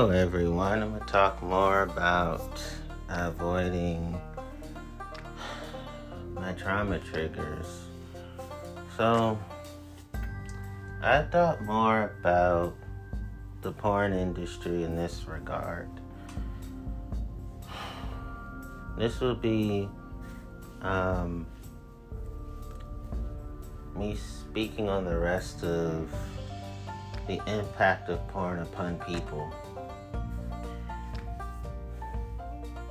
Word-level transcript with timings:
Hello, 0.00 0.12
everyone. 0.12 0.82
I'm 0.82 0.88
going 0.92 1.00
to 1.02 1.06
talk 1.06 1.42
more 1.42 1.82
about 1.82 2.58
avoiding 3.10 4.18
my 6.32 6.54
trauma 6.54 6.98
triggers. 7.00 7.66
So, 8.96 9.38
I 11.02 11.20
thought 11.24 11.62
more 11.64 12.14
about 12.18 12.74
the 13.60 13.72
porn 13.72 14.14
industry 14.14 14.84
in 14.84 14.96
this 14.96 15.26
regard. 15.28 15.90
This 18.96 19.20
will 19.20 19.34
be 19.34 19.86
um, 20.80 21.46
me 23.94 24.16
speaking 24.16 24.88
on 24.88 25.04
the 25.04 25.18
rest 25.18 25.62
of 25.62 26.10
the 27.26 27.38
impact 27.46 28.08
of 28.08 28.26
porn 28.28 28.60
upon 28.60 28.98
people. 29.00 29.52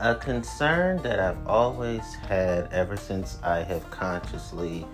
A 0.02 0.16
concern 0.16 1.02
that 1.04 1.20
I've 1.20 1.46
always 1.46 2.14
had 2.14 2.72
ever 2.72 2.96
since 2.96 3.38
I 3.44 3.64
have 3.64 3.90
consciously 3.92 4.88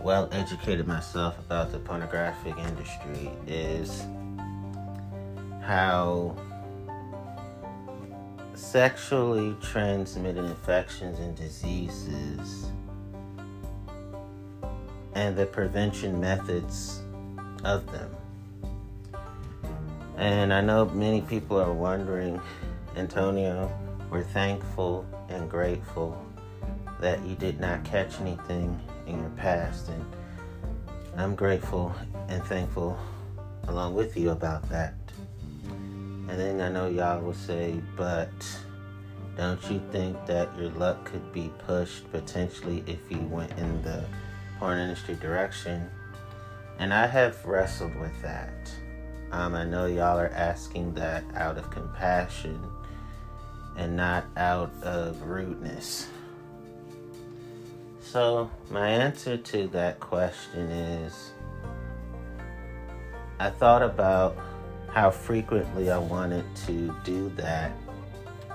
well 0.00 0.30
educated 0.32 0.86
myself 0.86 1.38
about 1.38 1.70
the 1.72 1.78
pornographic 1.78 2.56
industry 2.56 3.30
is 3.46 4.02
how 5.60 6.34
sexually 8.54 9.54
transmitted 9.60 10.46
infections 10.46 11.18
and 11.18 11.36
diseases 11.36 12.70
and 15.14 15.36
the 15.36 15.44
prevention 15.44 16.18
methods 16.18 17.02
of 17.62 17.84
them. 17.92 18.16
And 20.16 20.50
I 20.50 20.62
know 20.62 20.86
many 20.86 21.20
people 21.20 21.60
are 21.60 21.74
wondering, 21.74 22.40
Antonio, 22.96 23.70
we're 24.10 24.22
thankful 24.22 25.06
and 25.28 25.48
grateful 25.48 26.20
that 27.00 27.24
you 27.24 27.36
did 27.36 27.60
not 27.60 27.84
catch 27.84 28.20
anything 28.20 28.78
in 29.06 29.20
your 29.20 29.30
past. 29.30 29.88
And 29.88 30.04
I'm 31.16 31.34
grateful 31.34 31.94
and 32.28 32.42
thankful 32.44 32.98
along 33.68 33.94
with 33.94 34.16
you 34.16 34.30
about 34.30 34.68
that. 34.68 34.94
And 35.62 36.38
then 36.38 36.60
I 36.60 36.68
know 36.68 36.88
y'all 36.88 37.22
will 37.22 37.34
say, 37.34 37.80
but 37.96 38.30
don't 39.36 39.62
you 39.70 39.80
think 39.90 40.26
that 40.26 40.56
your 40.58 40.70
luck 40.70 41.04
could 41.04 41.32
be 41.32 41.50
pushed 41.66 42.10
potentially 42.10 42.84
if 42.86 42.98
you 43.10 43.18
went 43.18 43.52
in 43.58 43.82
the 43.82 44.04
porn 44.58 44.78
industry 44.78 45.14
direction? 45.14 45.88
And 46.78 46.92
I 46.92 47.06
have 47.06 47.44
wrestled 47.44 47.94
with 47.96 48.20
that. 48.22 48.72
Um, 49.32 49.54
I 49.54 49.64
know 49.64 49.86
y'all 49.86 50.18
are 50.18 50.32
asking 50.34 50.94
that 50.94 51.22
out 51.36 51.56
of 51.56 51.70
compassion 51.70 52.60
and 53.76 53.96
not 53.96 54.24
out 54.36 54.70
of 54.82 55.22
rudeness. 55.22 56.08
So, 58.00 58.50
my 58.70 58.88
answer 58.88 59.36
to 59.36 59.68
that 59.68 60.00
question 60.00 60.70
is 60.70 61.32
I 63.38 63.50
thought 63.50 63.82
about 63.82 64.36
how 64.92 65.10
frequently 65.10 65.90
I 65.90 65.98
wanted 65.98 66.44
to 66.66 66.94
do 67.04 67.30
that 67.36 67.72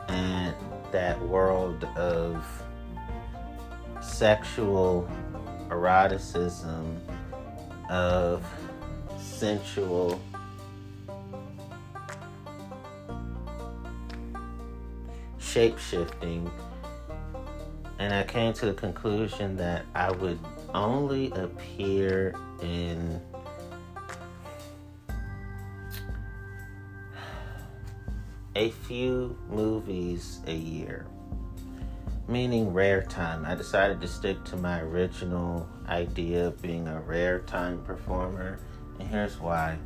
and 0.09 0.53
that 0.91 1.21
world 1.21 1.85
of 1.95 2.45
sexual 4.01 5.09
eroticism, 5.69 6.99
of 7.89 8.45
sensual 9.19 10.21
shape 15.55 15.79
shifting, 15.79 16.51
and 17.97 18.13
I 18.13 18.23
came 18.23 18.51
to 18.55 18.65
the 18.65 18.73
conclusion 18.73 19.55
that 19.55 19.85
I 19.95 20.11
would 20.11 20.37
only 20.73 21.31
appear 21.31 22.35
in 22.61 23.21
a 28.57 28.69
few 28.69 29.37
movies 29.49 30.41
a 30.45 30.53
year, 30.53 31.05
meaning 32.27 32.73
rare 32.73 33.03
time. 33.03 33.45
I 33.45 33.55
decided 33.55 34.01
to 34.01 34.09
stick 34.09 34.43
to 34.45 34.57
my 34.57 34.81
original 34.81 35.69
idea 35.87 36.47
of 36.47 36.61
being 36.61 36.89
a 36.89 36.99
rare 36.99 37.39
time 37.39 37.81
performer, 37.83 38.59
and 38.99 39.07
here's 39.07 39.39
why. 39.39 39.77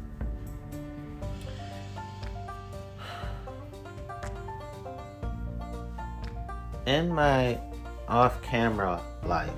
In 6.89 7.07
my 7.07 7.55
off 8.07 8.41
camera 8.41 8.99
life, 9.23 9.49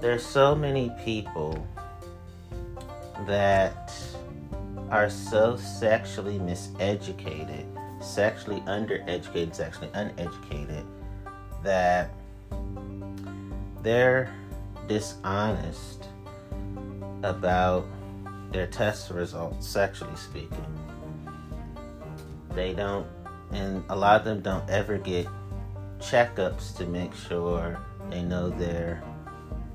there's 0.00 0.26
so 0.26 0.56
many 0.56 0.90
people 1.04 1.64
that 3.26 3.92
are 4.90 5.08
so 5.08 5.56
sexually 5.56 6.38
miseducated, 6.40 7.64
sexually 8.02 8.60
undereducated, 8.62 9.54
sexually 9.54 9.90
uneducated, 9.94 10.84
that 11.62 12.10
they're 13.82 14.34
dishonest 14.88 16.06
about 17.22 17.86
their 18.50 18.66
test 18.66 19.10
results, 19.10 19.68
sexually 19.68 20.16
speaking. 20.16 20.66
They 22.54 22.72
don't 22.72 23.06
and 23.52 23.82
a 23.88 23.96
lot 23.96 24.20
of 24.20 24.24
them 24.24 24.40
don't 24.40 24.68
ever 24.68 24.98
get 24.98 25.26
checkups 25.98 26.76
to 26.76 26.86
make 26.86 27.14
sure 27.14 27.78
they 28.10 28.22
know 28.22 28.50
their 28.50 29.02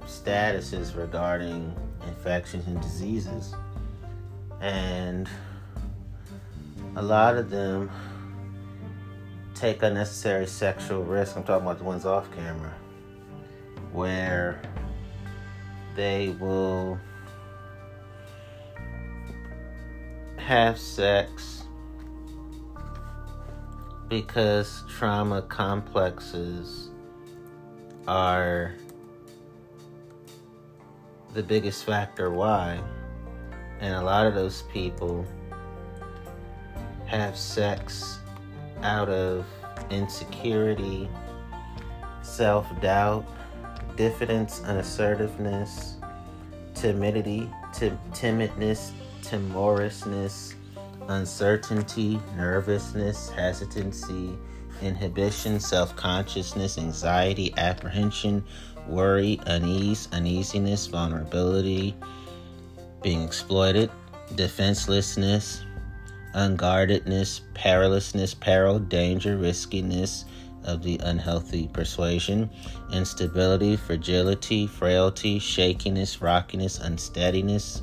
statuses 0.06 0.98
regarding 0.98 1.76
infections 2.08 2.68
and 2.68 2.82
diseases. 2.82 3.56
And 4.62 5.28
a 6.96 7.02
lot 7.02 7.38
of 7.38 7.50
them 7.50 7.90
take 9.56 9.84
unnecessary 9.84 10.48
sexual 10.48 11.04
risk. 11.04 11.36
I'm 11.36 11.44
talking 11.44 11.66
about 11.66 11.78
the 11.78 11.84
ones 11.84 12.06
off 12.06 12.32
camera, 12.36 12.74
where 13.92 14.62
they 15.96 16.36
will 16.40 17.00
have 20.38 20.78
sex 20.78 21.63
because 24.14 24.84
trauma 24.88 25.42
complexes 25.42 26.92
are 28.08 28.76
the 31.34 31.42
biggest 31.42 31.84
factor 31.84 32.30
why. 32.30 32.80
And 33.80 33.96
a 33.96 34.04
lot 34.04 34.28
of 34.28 34.36
those 34.36 34.66
people 34.72 35.26
have 37.08 37.36
sex 37.36 38.20
out 38.84 39.10
of 39.10 39.48
insecurity, 39.90 41.10
self 42.22 42.68
doubt, 42.82 43.26
diffidence, 43.98 44.62
unassertiveness, 44.62 45.96
timidity, 46.76 47.50
timidness, 47.74 48.92
timorousness, 49.24 50.54
uncertainty, 51.08 52.20
nervousness, 52.36 53.30
hesitancy, 53.30 54.38
inhibition, 54.82 55.60
self 55.60 55.96
consciousness, 55.96 56.78
anxiety, 56.78 57.54
apprehension, 57.58 58.44
worry, 58.88 59.40
unease, 59.46 60.08
uneasiness, 60.12 60.88
vulnerability, 60.88 61.96
being 63.02 63.22
exploited, 63.24 63.90
defenselessness, 64.36 65.64
unguardedness, 66.36 67.42
perilousness, 67.54 68.40
peril, 68.40 68.80
danger, 68.80 69.38
riskiness 69.38 70.26
of 70.64 70.82
the 70.82 70.98
unhealthy 71.04 71.68
persuasion, 71.68 72.50
instability, 72.92 73.76
fragility, 73.76 74.66
frailty, 74.66 75.38
shakiness, 75.40 76.22
rockiness, 76.22 76.80
unsteadiness, 76.80 77.82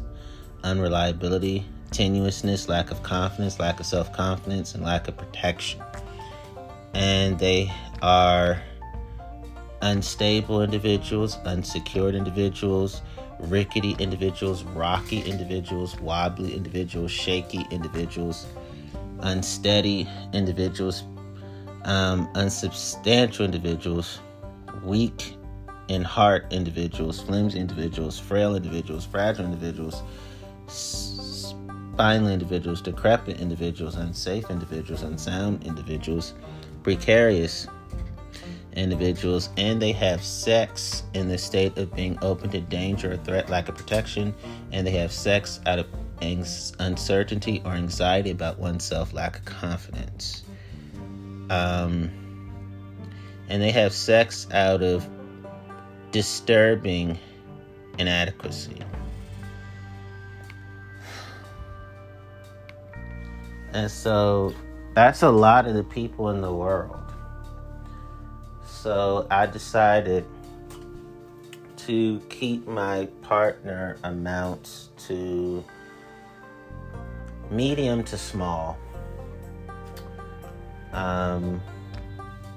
unreliability, 0.64 1.64
tenuousness, 1.90 2.68
lack 2.68 2.90
of 2.90 3.02
confidence, 3.02 3.58
lack 3.58 3.80
of 3.80 3.86
self 3.86 4.12
confidence, 4.12 4.74
and 4.74 4.84
lack 4.84 5.08
of 5.08 5.16
protection. 5.16 5.82
And 6.94 7.38
they 7.38 7.72
are 8.02 8.60
unstable 9.82 10.62
individuals, 10.62 11.36
unsecured 11.44 12.14
individuals, 12.14 13.02
rickety 13.38 13.96
individuals, 13.98 14.64
rocky 14.64 15.20
individuals, 15.20 15.98
wobbly 16.00 16.54
individuals, 16.54 17.10
shaky 17.10 17.66
individuals, 17.70 18.46
unsteady 19.20 20.08
individuals, 20.32 21.04
um, 21.84 22.28
unsubstantial 22.34 23.44
individuals, 23.44 24.20
weak 24.84 25.36
in 25.88 26.02
heart 26.02 26.46
individuals, 26.52 27.20
flimsy 27.20 27.58
individuals, 27.58 28.18
frail 28.18 28.54
individuals, 28.54 29.04
fragile 29.04 29.44
individuals 29.44 30.02
spinal 32.00 32.30
individuals, 32.30 32.80
decrepit 32.80 33.38
individuals, 33.40 33.96
unsafe 33.96 34.48
individuals, 34.48 35.02
unsound 35.02 35.62
individuals, 35.64 36.32
precarious 36.82 37.66
individuals, 38.72 39.50
and 39.58 39.82
they 39.82 39.92
have 39.92 40.24
sex 40.24 41.02
in 41.12 41.28
the 41.28 41.36
state 41.36 41.76
of 41.76 41.94
being 41.94 42.18
open 42.22 42.48
to 42.48 42.58
danger 42.58 43.12
or 43.12 43.18
threat, 43.18 43.50
lack 43.50 43.68
of 43.68 43.74
protection, 43.74 44.32
and 44.72 44.86
they 44.86 44.92
have 44.92 45.12
sex 45.12 45.60
out 45.66 45.78
of 45.78 45.86
uncertainty 46.78 47.60
or 47.66 47.72
anxiety 47.72 48.30
about 48.30 48.58
oneself, 48.58 49.12
lack 49.12 49.36
of 49.36 49.44
confidence. 49.44 50.42
Um, 51.50 52.10
and 53.50 53.60
they 53.60 53.72
have 53.72 53.92
sex 53.92 54.46
out 54.52 54.82
of 54.82 55.06
disturbing 56.12 57.18
inadequacy. 57.98 58.80
And 63.72 63.90
so 63.90 64.54
that's 64.94 65.22
a 65.22 65.30
lot 65.30 65.66
of 65.66 65.74
the 65.74 65.84
people 65.84 66.30
in 66.30 66.40
the 66.40 66.52
world. 66.52 66.98
So 68.64 69.26
I 69.30 69.46
decided 69.46 70.24
to 71.86 72.20
keep 72.28 72.66
my 72.66 73.06
partner 73.22 73.96
amounts 74.04 74.90
to 75.06 75.64
medium 77.50 78.04
to 78.04 78.18
small. 78.18 78.78
Um, 80.92 81.60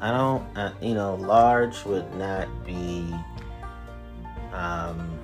I 0.02 0.12
don't, 0.12 0.58
uh, 0.58 0.74
you 0.82 0.94
know, 0.94 1.16
large 1.16 1.84
would 1.86 2.14
not 2.16 2.48
be 2.66 3.14
um, 4.52 5.20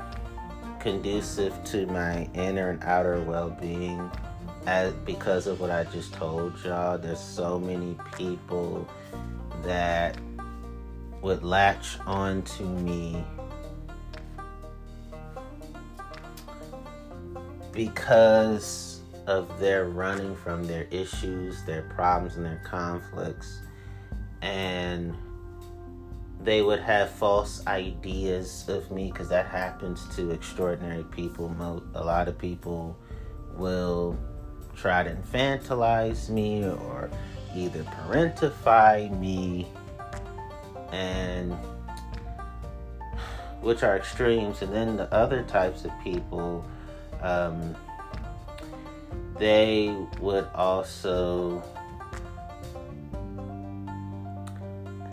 conducive 0.80 1.64
to 1.66 1.86
my 1.88 2.30
inner 2.34 2.70
and 2.70 2.84
outer 2.84 3.22
well 3.22 3.50
being 3.50 4.10
as 4.66 4.94
because 5.06 5.48
of 5.48 5.60
what 5.60 5.72
I 5.72 5.84
just 5.86 6.14
told 6.14 6.54
y'all. 6.64 6.98
There's 6.98 7.20
so 7.20 7.60
many 7.60 7.98
people 8.18 8.88
that 9.64 10.18
would 11.22 11.44
latch 11.44 11.98
on 12.06 12.42
to 12.44 12.64
me 12.64 13.24
because 17.72 19.02
of 19.28 19.60
their 19.60 19.86
running 19.86 20.36
from 20.36 20.66
their 20.66 20.86
issues, 20.86 21.64
their 21.66 21.84
problems, 21.84 22.36
and 22.36 22.46
their 22.46 22.62
conflicts. 22.66 23.60
And 24.42 25.16
they 26.42 26.62
would 26.62 26.80
have 26.80 27.10
false 27.12 27.66
ideas 27.68 28.66
of 28.70 28.90
me 28.92 29.12
because 29.12 29.30
that 29.30 29.46
happens 29.46 30.08
to 30.16 30.32
extraordinary 30.32 31.04
people. 31.04 31.54
A 31.94 32.04
lot 32.04 32.28
of 32.28 32.38
people 32.38 32.98
will 33.56 34.18
try 34.80 35.04
to 35.04 35.12
infantilize 35.12 36.30
me 36.30 36.66
or 36.66 37.10
either 37.56 37.84
parentify 37.84 39.18
me. 39.20 39.68
And 40.92 41.54
which 43.62 43.84
are 43.84 43.98
extremes. 43.98 44.62
And 44.62 44.74
then 44.74 44.98
the 44.98 45.14
other 45.14 45.44
types 45.44 45.86
of 45.86 45.92
people 46.04 46.66
um, 47.22 47.76
they 49.38 49.96
would 50.20 50.48
also 50.54 51.64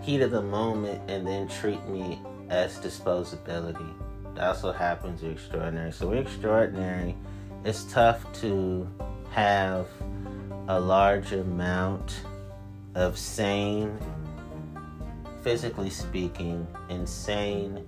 heat 0.01 0.21
of 0.21 0.31
the 0.31 0.41
moment 0.41 1.01
and 1.09 1.25
then 1.25 1.47
treat 1.47 1.85
me 1.87 2.19
as 2.49 2.77
disposability. 2.79 3.93
That 4.35 4.49
also 4.49 4.71
happens 4.71 5.21
to 5.21 5.29
extraordinary. 5.29 5.91
So 5.91 6.11
extraordinary 6.11 7.15
it's 7.63 7.83
tough 7.85 8.31
to 8.41 8.87
have 9.31 9.87
a 10.67 10.79
large 10.79 11.31
amount 11.31 12.21
of 12.95 13.17
sane, 13.17 13.97
physically 15.43 15.89
speaking, 15.89 16.67
insane, 16.89 17.85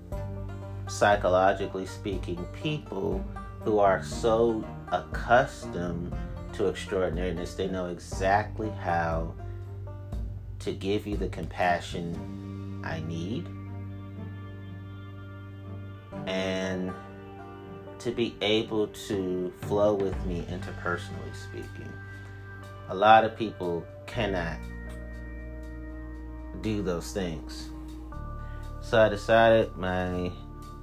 psychologically 0.88 1.86
speaking 1.86 2.44
people 2.62 3.24
who 3.62 3.80
are 3.80 4.03
so 4.03 4.63
accustomed 4.91 6.13
to 6.53 6.68
extraordinariness, 6.68 7.56
they 7.56 7.68
know 7.68 7.88
exactly 7.88 8.69
how 8.69 9.33
to 10.59 10.74
give 10.74 11.07
you 11.07 11.18
the 11.18 11.30
compassion 11.30 12.81
I 12.83 13.01
need. 13.01 13.47
And 16.25 16.92
to 17.99 18.11
be 18.11 18.35
able 18.41 18.87
to 18.87 19.51
flow 19.61 19.93
with 19.93 20.15
me 20.25 20.45
interpersonally 20.49 21.35
speaking. 21.35 21.91
A 22.89 22.95
lot 22.95 23.23
of 23.23 23.37
people 23.37 23.85
cannot 24.07 24.57
do 26.61 26.81
those 26.81 27.11
things. 27.11 27.69
So 28.81 28.99
I 28.99 29.09
decided 29.09 29.75
my 29.77 30.31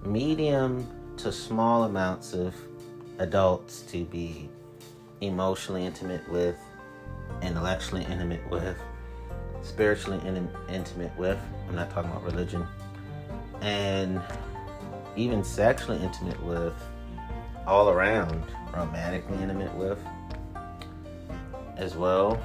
medium 0.04 0.86
to 1.16 1.32
small 1.32 1.84
amounts 1.84 2.34
of 2.34 2.54
adults 3.18 3.80
to 3.90 4.04
be 4.04 4.48
emotionally 5.20 5.84
intimate 5.84 6.28
with, 6.30 6.58
intellectually 7.42 8.04
intimate 8.04 8.48
with, 8.50 8.76
spiritually 9.62 10.20
in- 10.26 10.50
intimate 10.68 11.16
with. 11.16 11.38
I'm 11.68 11.74
not 11.74 11.90
talking 11.90 12.10
about 12.10 12.24
religion. 12.24 12.66
And 13.62 14.20
even 15.16 15.42
sexually 15.42 16.00
intimate 16.02 16.40
with 16.42 16.74
all 17.66 17.90
around 17.90 18.44
romantically 18.74 19.42
intimate 19.42 19.74
with 19.74 19.98
as 21.76 21.96
well. 21.96 22.40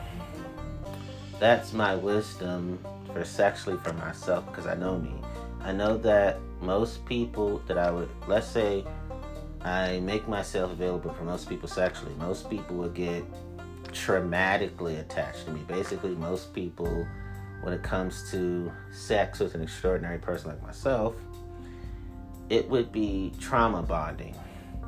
That's 1.40 1.74
my 1.74 1.96
wisdom 1.96 2.80
for 3.14 3.24
sexually 3.26 3.78
for 3.78 3.94
myself 3.94 4.46
because 4.48 4.68
I 4.68 4.76
know 4.76 4.98
me. 4.98 5.14
I 5.62 5.72
know 5.72 5.98
that 5.98 6.40
most 6.62 7.06
people 7.06 7.60
that 7.68 7.78
I 7.78 7.92
would, 7.92 8.10
let's 8.28 8.48
say, 8.48 8.86
I 9.62 10.00
make 10.00 10.28
myself 10.28 10.72
available 10.72 11.14
for 11.14 11.24
most 11.24 11.48
people 11.48 11.68
sexually. 11.68 12.14
Most 12.16 12.50
people 12.50 12.76
would 12.78 12.96
get 12.96 13.24
traumatically 13.90 15.00
attached 15.00 15.46
to 15.46 15.52
me. 15.52 15.62
Basically, 15.68 16.16
most 16.16 16.54
people, 16.54 17.06
when 17.62 17.74
it 17.74 17.84
comes 17.84 18.30
to 18.32 18.72
sex 18.92 19.40
with 19.40 19.54
an 19.54 19.62
extraordinary 19.62 20.18
person 20.18 20.50
like 20.50 20.64
myself, 20.64 21.16
it 22.50 22.68
would 22.70 22.92
be 22.92 23.32
trauma 23.40 23.84
bonding 23.84 24.36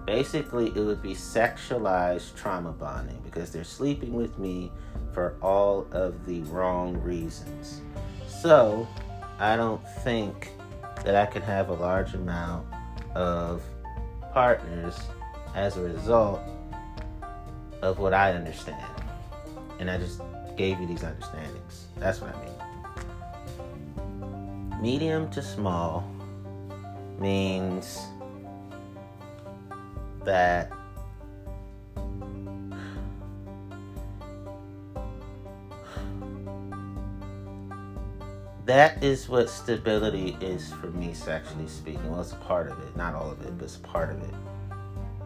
basically 0.06 0.68
it 0.68 0.80
would 0.80 1.02
be 1.02 1.14
sexualized 1.14 2.36
trauma 2.36 2.72
bonding 2.72 3.20
because 3.24 3.52
they're 3.52 3.64
sleeping 3.64 4.14
with 4.14 4.38
me 4.38 4.72
for 5.14 5.36
all 5.42 5.88
of 5.92 6.26
the 6.26 6.42
wrong 6.44 6.98
reasons. 7.02 7.82
So, 8.28 8.88
I 9.40 9.56
don't 9.56 9.82
think 10.04 10.52
that 11.04 11.16
I 11.16 11.26
can 11.26 11.42
have 11.42 11.70
a 11.70 11.74
large 11.74 12.14
amount 12.14 12.68
of 13.16 13.62
partners 14.34 14.96
as 15.56 15.78
a 15.78 15.82
result 15.82 16.42
of 17.82 18.00
what 18.00 18.14
I 18.14 18.34
understand. 18.34 18.86
And 19.80 19.90
I 19.90 19.98
just 19.98 20.22
gave 20.56 20.80
you 20.80 20.88
these 20.88 21.04
understandings. 21.04 21.88
That's 21.98 22.22
what 22.22 22.36
I 22.36 22.40
mean. 22.46 22.54
Medium 24.82 25.30
to 25.32 25.42
small 25.42 26.06
means 27.20 28.00
that 30.26 30.72
that 38.66 39.04
is 39.04 39.28
what 39.28 39.50
stability 39.50 40.38
is 40.40 40.72
for 40.74 40.88
me 40.88 41.14
sexually 41.14 41.68
speaking. 41.68 42.10
Well 42.10 42.22
it's 42.22 42.32
a 42.32 42.36
part 42.38 42.72
of 42.72 42.80
it 42.80 42.96
not 42.96 43.14
all 43.14 43.32
of 43.32 43.42
it 43.42 43.58
but 43.58 43.66
it's 43.66 43.76
a 43.76 43.80
part 43.80 44.12
of 44.12 44.22
it. 44.22 44.34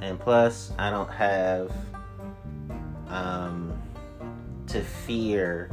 And 0.01 0.19
plus 0.19 0.71
i 0.77 0.89
don't 0.89 1.11
have 1.11 1.71
um, 3.09 3.79
to 4.67 4.81
fear 4.81 5.71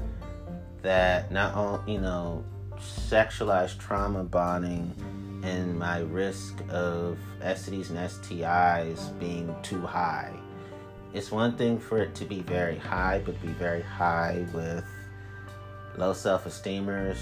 that 0.83 1.33
not 1.33 1.55
all 1.55 1.83
you 1.87 1.99
know 1.99 2.45
sexualized 2.79 3.79
trauma 3.79 4.23
bonding 4.23 4.93
and 5.45 5.79
my 5.79 5.99
risk 6.01 6.59
of 6.71 7.19
STDs 7.43 7.91
and 7.91 7.99
STIs 7.99 9.19
being 9.21 9.55
too 9.63 9.83
high. 9.83 10.35
It's 11.13 11.31
one 11.31 11.57
thing 11.57 11.79
for 11.79 11.99
it 11.99 12.15
to 12.17 12.25
be 12.25 12.41
very 12.41 12.79
high, 12.79 13.21
but 13.25 13.41
be 13.43 13.49
very 13.49 13.83
high 13.83 14.47
with 14.55 14.85
low 15.99 16.15
self 16.15 16.45
esteemers, 16.45 17.19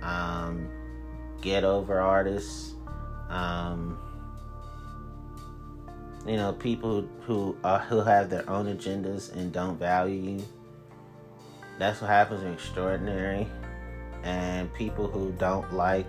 um, 0.00 0.68
get 1.42 1.64
over 1.64 2.00
artists, 2.00 2.74
um, 3.28 3.98
you 6.24 6.36
know, 6.36 6.52
people 6.52 7.06
who 7.26 7.56
are, 7.64 7.80
who 7.80 8.00
have 8.00 8.30
their 8.30 8.48
own 8.48 8.66
agendas 8.66 9.34
and 9.34 9.52
don't 9.52 9.76
value 9.76 10.38
you. 10.38 10.44
That's 11.80 12.00
what 12.00 12.10
happens 12.10 12.44
in 12.44 12.52
extraordinary, 12.52 13.48
and 14.22 14.72
people 14.72 15.08
who 15.08 15.32
don't 15.32 15.74
like 15.74 16.06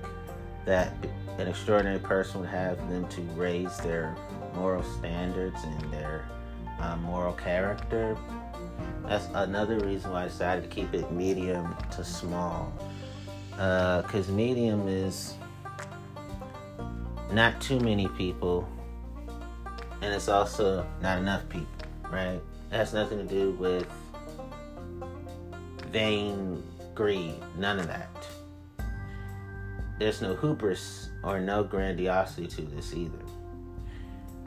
that 0.66 0.94
an 1.38 1.48
extraordinary 1.48 2.00
person 2.00 2.42
would 2.42 2.50
have 2.50 2.78
them 2.90 3.08
to 3.10 3.22
raise 3.36 3.78
their 3.78 4.16
moral 4.56 4.84
standards 4.84 5.64
and 5.64 5.94
their 5.94 6.26
uh, 6.80 6.96
moral 6.98 7.34
character. 7.34 8.18
That's 9.06 9.28
another 9.34 9.80
reason 9.80 10.12
why 10.12 10.24
I 10.24 10.28
decided 10.28 10.64
to 10.64 10.70
keep 10.70 10.94
it 10.94 11.12
medium 11.12 11.76
to 11.92 12.04
small. 12.04 12.74
Because 13.52 14.30
uh, 14.30 14.34
medium 14.34 14.88
is 14.88 15.36
not 17.32 17.60
too 17.62 17.80
many 17.80 18.08
people, 18.10 18.68
and 20.02 20.14
it's 20.14 20.28
also 20.28 20.86
not 21.02 21.20
enough 21.20 21.48
people, 21.50 21.68
right? 22.12 22.42
It 22.72 22.76
has 22.76 22.94
nothing 22.94 23.18
to 23.18 23.26
do 23.26 23.52
with 23.52 23.88
vain 25.92 26.64
greed, 26.94 27.36
none 27.58 27.80
of 27.80 27.88
that. 27.88 28.28
There's 29.98 30.22
no 30.22 30.36
hubris 30.36 31.10
or 31.24 31.40
no 31.40 31.64
grandiosity 31.64 32.48
to 32.48 32.62
this 32.64 32.94
either. 32.94 33.18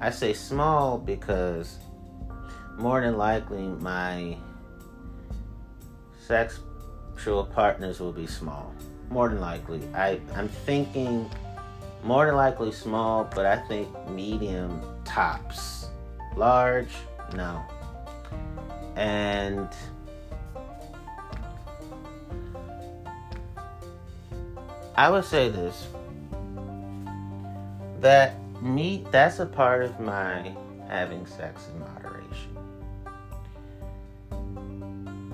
I 0.01 0.11
say 0.11 0.33
small 0.33 0.99
because 0.99 1.79
more 2.77 3.01
than 3.01 3.17
likely 3.17 3.63
my 3.63 4.37
sexual 6.21 7.45
partners 7.47 7.99
will 7.99 8.13
be 8.13 8.27
small. 8.27 8.73
More 9.11 9.29
than 9.29 9.41
likely. 9.41 9.83
I, 9.95 10.21
I'm 10.35 10.49
thinking 10.49 11.29
more 12.05 12.27
than 12.27 12.37
likely 12.37 12.71
small, 12.71 13.25
but 13.35 13.47
I 13.47 13.57
think 13.67 13.89
medium 14.11 14.83
tops. 15.05 15.89
Large, 16.37 16.93
no. 17.35 17.65
And 18.97 19.69
I 24.99 25.09
would 25.09 25.25
say 25.25 25.49
this 25.49 25.87
that 28.01 28.35
me 28.61 29.07
that's 29.13 29.39
a 29.39 29.47
part 29.47 29.85
of 29.85 30.01
my 30.01 30.53
having 30.89 31.25
sex 31.25 31.69
in 31.73 31.79
moderation. 31.79 32.57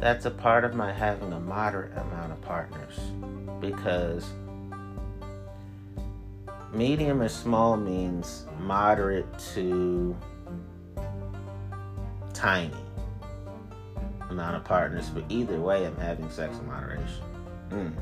That's 0.01 0.27
a 0.27 0.31
part 0.31 0.67
of 0.67 0.75
my 0.75 0.93
having 0.93 1.33
a 1.33 1.41
moderate 1.41 1.97
amount 1.97 2.33
of 2.33 2.43
partners 2.43 2.99
because 3.59 4.29
medium 6.75 7.23
or 7.23 7.31
small 7.31 7.79
means 7.79 8.45
moderate 8.61 9.39
to 9.55 10.15
tiny 12.35 12.77
amount 14.29 14.57
of 14.57 14.65
partners, 14.65 15.09
but 15.09 15.25
either 15.31 15.59
way, 15.59 15.87
I'm 15.87 15.97
having 15.97 16.29
sex 16.29 16.55
in 16.59 16.67
moderation. 16.67 17.23
Mm. 17.71 17.95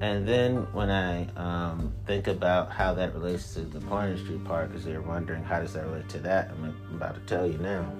And 0.00 0.28
then 0.28 0.66
when 0.72 0.90
I 0.90 1.26
um, 1.36 1.92
think 2.06 2.26
about 2.26 2.70
how 2.70 2.92
that 2.94 3.14
relates 3.14 3.54
to 3.54 3.60
the 3.60 3.80
porn 3.80 4.10
industry 4.10 4.38
part, 4.38 4.68
because 4.68 4.84
they're 4.84 5.00
wondering 5.00 5.42
how 5.42 5.60
does 5.60 5.72
that 5.72 5.86
relate 5.86 6.08
to 6.10 6.18
that, 6.18 6.50
I'm 6.50 6.76
about 6.94 7.14
to 7.14 7.20
tell 7.22 7.46
you 7.46 7.58
now. 7.58 7.90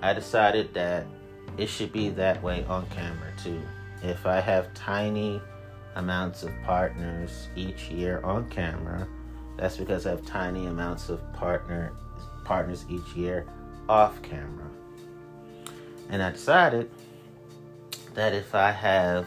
I 0.00 0.12
decided 0.14 0.72
that 0.74 1.06
it 1.58 1.68
should 1.68 1.92
be 1.92 2.08
that 2.10 2.42
way 2.42 2.64
on 2.64 2.86
camera 2.88 3.32
too. 3.42 3.60
If 4.02 4.26
I 4.26 4.40
have 4.40 4.72
tiny 4.74 5.40
amounts 5.96 6.42
of 6.42 6.50
partners 6.62 7.48
each 7.56 7.88
year 7.88 8.20
on 8.22 8.48
camera, 8.50 9.06
that's 9.56 9.76
because 9.76 10.06
I 10.06 10.10
have 10.10 10.26
tiny 10.26 10.66
amounts 10.66 11.08
of 11.08 11.20
partner 11.34 11.92
partners 12.44 12.84
each 12.90 13.14
year 13.14 13.46
off 13.88 14.20
camera. 14.22 14.68
And 16.10 16.22
I 16.22 16.30
decided 16.30 16.90
that 18.14 18.34
if 18.34 18.54
I 18.54 18.70
have 18.70 19.26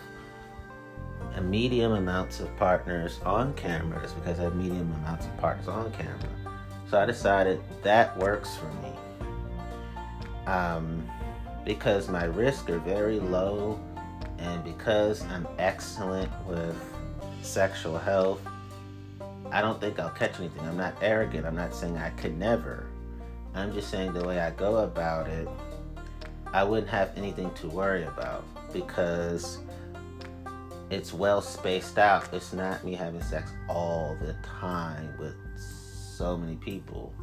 a 1.35 1.41
medium 1.41 1.93
amounts 1.93 2.39
of 2.39 2.55
partners 2.57 3.19
on 3.25 3.53
camera, 3.53 3.99
that's 3.99 4.13
because 4.13 4.39
I 4.39 4.43
have 4.43 4.55
medium 4.55 4.93
amounts 5.01 5.25
of 5.25 5.37
partners 5.37 5.67
on 5.67 5.91
camera. 5.91 6.17
So 6.89 6.99
I 6.99 7.05
decided 7.05 7.61
that 7.83 8.17
works 8.17 8.55
for 8.57 8.71
me. 8.81 8.91
Um, 10.47 11.07
because 11.65 12.07
my 12.07 12.23
risks 12.23 12.69
are 12.69 12.79
very 12.79 13.19
low 13.19 13.79
and 14.39 14.63
because 14.63 15.21
I'm 15.25 15.47
excellent 15.57 16.31
with 16.45 16.75
sexual 17.41 17.97
health, 17.97 18.41
I 19.51 19.61
don't 19.61 19.79
think 19.79 19.99
I'll 19.99 20.09
catch 20.09 20.39
anything. 20.39 20.61
I'm 20.61 20.77
not 20.77 20.95
arrogant. 21.01 21.45
I'm 21.45 21.55
not 21.55 21.73
saying 21.73 21.97
I 21.97 22.09
could 22.11 22.37
never. 22.37 22.87
I'm 23.53 23.73
just 23.73 23.89
saying 23.89 24.13
the 24.13 24.25
way 24.25 24.39
I 24.39 24.51
go 24.51 24.77
about 24.77 25.27
it, 25.27 25.47
I 26.53 26.63
wouldn't 26.63 26.89
have 26.89 27.11
anything 27.17 27.53
to 27.55 27.67
worry 27.67 28.03
about 28.03 28.45
because 28.71 29.59
it's 30.89 31.13
well 31.13 31.41
spaced 31.41 31.97
out. 31.97 32.33
It's 32.33 32.53
not 32.53 32.83
me 32.83 32.93
having 32.93 33.21
sex 33.21 33.51
all 33.69 34.17
the 34.21 34.35
time 34.43 35.13
with 35.19 35.35
so 36.17 36.37
many 36.37 36.55
people. 36.55 37.13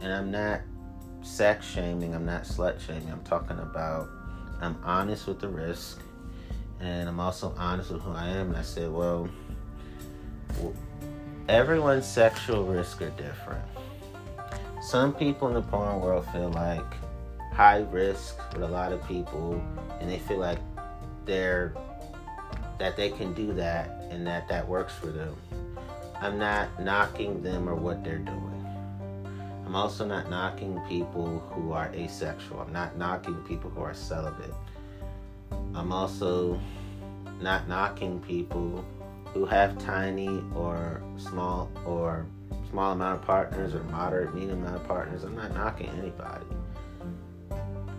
And 0.00 0.12
I'm 0.12 0.30
not 0.30 0.60
sex 1.22 1.66
shaming, 1.66 2.14
I'm 2.14 2.24
not 2.24 2.44
slut 2.44 2.80
shaming. 2.80 3.10
I'm 3.10 3.24
talking 3.24 3.58
about 3.58 4.08
I'm 4.60 4.76
honest 4.84 5.26
with 5.26 5.40
the 5.40 5.48
risk 5.48 6.00
and 6.80 7.08
I'm 7.08 7.20
also 7.20 7.54
honest 7.58 7.90
with 7.90 8.02
who 8.02 8.12
I 8.12 8.28
am. 8.28 8.48
And 8.48 8.56
I 8.56 8.62
said, 8.62 8.90
well, 8.90 9.28
everyone's 11.48 12.06
sexual 12.06 12.64
risks 12.64 13.00
are 13.02 13.10
different. 13.10 13.64
Some 14.80 15.12
people 15.12 15.48
in 15.48 15.54
the 15.54 15.62
porn 15.62 16.00
world 16.00 16.26
feel 16.32 16.50
like 16.50 16.94
high 17.52 17.80
risk 17.90 18.38
with 18.52 18.62
a 18.62 18.68
lot 18.68 18.92
of 18.92 19.06
people, 19.08 19.60
and 20.00 20.08
they 20.08 20.20
feel 20.20 20.38
like 20.38 20.60
they're 21.24 21.74
that 22.78 22.96
they 22.96 23.10
can 23.10 23.32
do 23.34 23.52
that 23.54 23.90
and 24.10 24.26
that 24.26 24.48
that 24.48 24.66
works 24.66 24.94
for 24.94 25.08
them. 25.08 25.36
I'm 26.20 26.38
not 26.38 26.82
knocking 26.82 27.42
them 27.42 27.68
or 27.68 27.74
what 27.74 28.02
they're 28.02 28.18
doing. 28.18 28.58
I'm 29.66 29.76
also 29.76 30.06
not 30.06 30.30
knocking 30.30 30.80
people 30.88 31.40
who 31.50 31.72
are 31.72 31.92
asexual. 31.94 32.60
I'm 32.60 32.72
not 32.72 32.96
knocking 32.96 33.34
people 33.42 33.70
who 33.70 33.82
are 33.82 33.94
celibate. 33.94 34.54
I'm 35.74 35.92
also 35.92 36.58
not 37.40 37.68
knocking 37.68 38.20
people 38.20 38.84
who 39.26 39.44
have 39.44 39.78
tiny 39.78 40.42
or 40.54 41.02
small 41.18 41.70
or 41.84 42.26
small 42.70 42.92
amount 42.92 43.20
of 43.20 43.26
partners 43.26 43.74
or 43.74 43.82
moderate 43.84 44.34
medium 44.34 44.62
amount 44.62 44.76
of 44.76 44.88
partners. 44.88 45.24
I'm 45.24 45.36
not 45.36 45.54
knocking 45.54 45.90
anybody. 45.90 46.46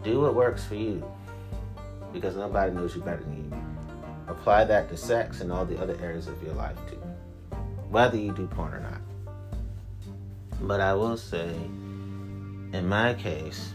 Do 0.03 0.21
what 0.21 0.35
works 0.35 0.65
for 0.65 0.75
you 0.75 1.03
because 2.11 2.35
nobody 2.35 2.73
knows 2.73 2.95
you 2.95 3.01
better 3.01 3.23
than 3.23 3.37
you. 3.37 3.68
Apply 4.29 4.63
that 4.63 4.89
to 4.89 4.97
sex 4.97 5.41
and 5.41 5.51
all 5.51 5.65
the 5.65 5.81
other 5.81 5.97
areas 6.01 6.27
of 6.27 6.41
your 6.43 6.53
life 6.53 6.77
too, 6.87 7.01
whether 7.89 8.15
you 8.15 8.31
do 8.31 8.47
porn 8.47 8.73
or 8.73 8.79
not. 8.79 9.01
But 10.61 10.79
I 10.81 10.93
will 10.93 11.17
say, 11.17 11.49
in 11.49 12.87
my 12.87 13.15
case, 13.15 13.73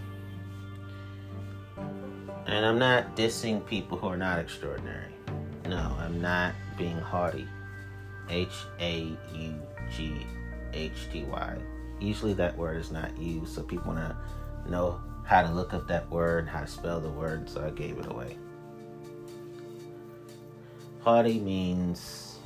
and 2.47 2.65
I'm 2.65 2.79
not 2.79 3.17
dissing 3.17 3.67
people 3.67 3.99
who 3.99 4.07
are 4.07 4.17
not 4.17 4.39
extraordinary. 4.39 5.13
No, 5.67 5.97
I'm 5.99 6.21
not 6.21 6.55
being 6.79 6.99
haughty. 6.99 7.49
H 8.29 8.55
A 8.81 9.17
U 9.35 9.55
G 9.95 10.27
H 10.73 11.09
T 11.13 11.25
Y. 11.25 11.59
Usually 12.01 12.35
that 12.35 12.57
word 12.57 12.77
is 12.77 12.91
not 12.91 13.17
used, 13.19 13.55
so 13.55 13.63
people 13.63 13.93
want 13.93 13.99
to 13.99 14.71
know 14.71 15.01
how 15.25 15.43
to 15.43 15.51
look 15.53 15.75
up 15.75 15.89
that 15.89 16.09
word, 16.11 16.49
how 16.49 16.61
to 16.61 16.67
spell 16.67 17.01
the 17.01 17.09
word, 17.09 17.49
so 17.49 17.65
I 17.65 17.71
gave 17.71 17.99
it 17.99 18.07
away. 18.07 18.37
Haughty 21.05 21.39
means 21.39 22.39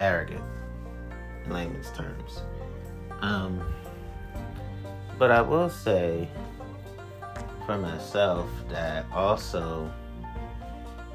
arrogant 0.00 0.42
in 1.44 1.52
layman's 1.52 1.90
terms. 1.92 2.42
Um, 3.20 3.62
but 5.18 5.30
I 5.30 5.40
will 5.40 5.70
say 5.70 6.28
for 7.64 7.78
myself 7.78 8.48
that 8.68 9.06
also 9.12 9.88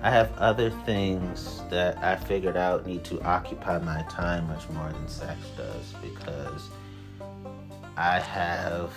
I 0.01 0.09
have 0.09 0.31
other 0.37 0.69
things 0.85 1.63
that 1.69 1.97
I 1.97 2.15
figured 2.15 2.55
out 2.55 2.85
need 2.85 3.03
to 3.05 3.21
occupy 3.23 3.79
my 3.79 4.03
time 4.03 4.47
much 4.47 4.69
more 4.69 4.89
than 4.89 5.07
sex 5.07 5.37
does 5.57 5.93
because 6.01 6.69
I 7.97 8.19
have 8.19 8.93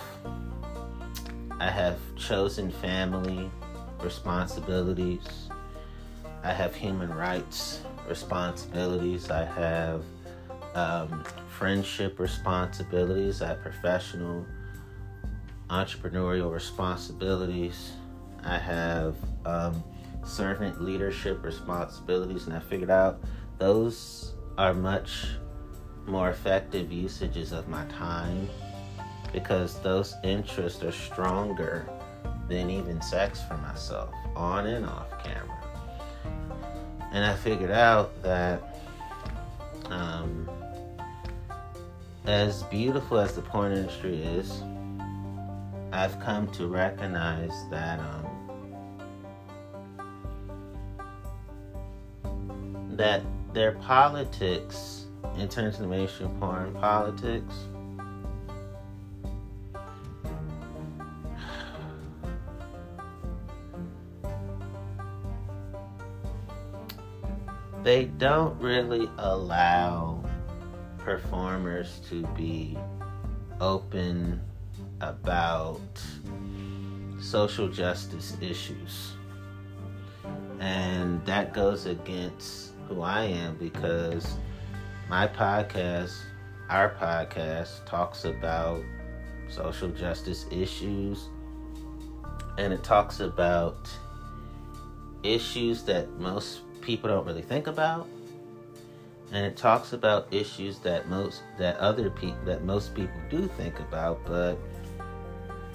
I 1.59 1.69
have 1.69 1.97
chosen 2.15 2.71
family 2.71 3.51
responsibilities. 3.99 5.49
I 6.43 6.53
have 6.53 6.75
human 6.75 7.13
rights 7.13 7.81
responsibilities. 8.07 9.29
I 9.29 9.45
have 9.45 10.03
um, 10.75 11.23
friendship 11.49 12.19
responsibilities. 12.19 13.41
I 13.41 13.49
have 13.49 13.61
professional 13.61 14.45
entrepreneurial 15.69 16.51
responsibilities. 16.51 17.91
I 18.43 18.57
have 18.57 19.15
um, 19.45 19.83
servant 20.25 20.81
leadership 20.81 21.43
responsibilities, 21.43 22.47
and 22.47 22.55
I 22.55 22.59
figured 22.59 22.89
out 22.89 23.21
those 23.57 24.33
are 24.57 24.73
much 24.73 25.27
more 26.07 26.29
effective 26.29 26.91
usages 26.91 27.51
of 27.51 27.67
my 27.67 27.85
time 27.85 28.49
because 29.31 29.79
those 29.81 30.15
interests 30.23 30.83
are 30.83 30.91
stronger 30.91 31.87
than 32.49 32.69
even 32.69 33.01
sex 33.01 33.41
for 33.47 33.57
myself, 33.57 34.13
on 34.35 34.67
and 34.67 34.85
off 34.85 35.23
camera. 35.23 35.50
And 37.11 37.25
I 37.25 37.35
figured 37.35 37.71
out 37.71 38.21
that 38.23 38.61
um, 39.89 40.49
as 42.25 42.63
beautiful 42.63 43.19
as 43.19 43.35
the 43.35 43.41
porn 43.41 43.73
industry 43.73 44.21
is, 44.23 44.61
I've 45.91 46.19
come 46.21 46.49
to 46.53 46.67
recognize 46.67 47.51
that 47.69 47.99
um, 47.99 48.27
that 52.95 53.21
their 53.53 53.73
politics, 53.73 55.05
in 55.37 55.49
terms 55.49 55.79
of 55.79 55.89
mainstream 55.89 56.29
porn 56.39 56.73
politics, 56.75 57.53
they 67.83 68.05
don't 68.05 68.59
really 68.61 69.09
allow 69.17 70.23
performers 70.99 71.99
to 72.09 72.25
be 72.37 72.77
open 73.59 74.39
about 75.01 75.79
social 77.19 77.67
justice 77.67 78.37
issues. 78.41 79.13
And 80.59 81.25
that 81.25 81.53
goes 81.53 81.87
against 81.87 82.73
who 82.87 83.01
I 83.01 83.23
am 83.23 83.55
because 83.55 84.35
my 85.09 85.27
podcast, 85.27 86.15
our 86.69 86.95
podcast, 86.95 87.85
talks 87.85 88.25
about 88.25 88.83
social 89.49 89.89
justice 89.89 90.45
issues 90.51 91.29
and 92.57 92.71
it 92.73 92.83
talks 92.83 93.19
about 93.19 93.89
issues 95.23 95.83
that 95.83 96.09
most 96.19 96.61
people 96.81 97.09
don't 97.09 97.25
really 97.25 97.41
think 97.41 97.67
about. 97.67 98.07
And 99.31 99.45
it 99.45 99.55
talks 99.55 99.93
about 99.93 100.27
issues 100.31 100.79
that 100.79 101.07
most 101.07 101.41
that 101.57 101.77
other 101.77 102.09
people 102.09 102.43
that 102.45 102.63
most 102.63 102.93
people 102.93 103.15
do 103.29 103.47
think 103.55 103.79
about 103.79 104.19
but 104.25 104.57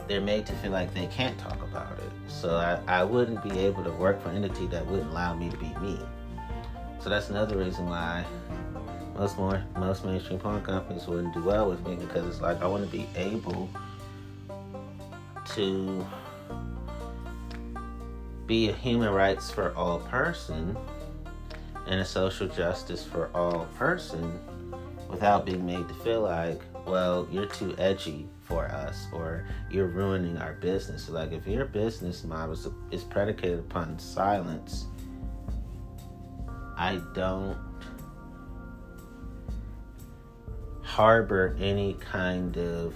they're 0.07 0.21
made 0.21 0.47
to 0.47 0.53
feel 0.57 0.71
like 0.71 0.93
they 0.95 1.07
can't 1.07 1.37
talk 1.39 1.61
about 1.63 1.93
it. 1.99 2.13
So 2.29 2.57
I, 2.57 2.79
I 2.87 3.03
wouldn't 3.03 3.43
be 3.43 3.59
able 3.59 3.83
to 3.83 3.91
work 3.93 4.23
for 4.23 4.29
an 4.29 4.45
entity 4.45 4.67
that 4.69 4.87
wouldn't 4.87 5.11
allow 5.11 5.35
me 5.35 5.51
to 5.51 5.57
be 5.57 5.75
me. 5.81 5.99
So 7.01 7.09
that's 7.09 7.31
another 7.31 7.57
reason 7.57 7.87
why 7.89 8.25
most 9.17 9.39
more 9.39 9.63
most 9.77 10.05
mainstream 10.05 10.39
porn 10.39 10.63
companies 10.63 11.07
wouldn't 11.07 11.33
do 11.33 11.43
well 11.43 11.69
with 11.69 11.85
me 11.87 11.95
because 11.97 12.27
it's 12.27 12.41
like 12.43 12.61
i 12.61 12.67
want 12.67 12.85
to 12.85 12.91
be 12.91 13.07
able 13.17 13.69
to 15.47 16.05
be 18.47 18.69
a 18.69 18.73
human 18.73 19.11
rights 19.11 19.51
for 19.51 19.75
all 19.75 20.01
person 20.01 20.77
and 21.87 22.01
a 22.01 22.05
social 22.05 22.49
justice 22.49 23.05
for 23.05 23.31
all 23.35 23.67
person 23.77 24.41
without 25.09 25.47
being 25.47 25.65
made 25.65 25.87
to 25.89 25.95
feel 25.95 26.23
like, 26.23 26.61
well, 26.85 27.29
you're 27.31 27.47
too 27.47 27.75
edgy 27.79 28.29
for 28.43 28.67
us 28.67 29.07
or 29.13 29.47
you're 29.71 29.87
ruining 29.87 30.37
our 30.39 30.55
business. 30.55 31.09
Like 31.09 31.33
if 31.33 31.47
your 31.47 31.65
business 31.65 32.25
model 32.25 32.57
is 32.91 33.05
predicated 33.05 33.61
upon 33.61 33.99
silence, 33.99 34.87
I 36.77 37.01
don't 37.15 37.57
harbor 40.83 41.57
any 41.61 41.95
kind 41.95 42.57
of 42.57 42.95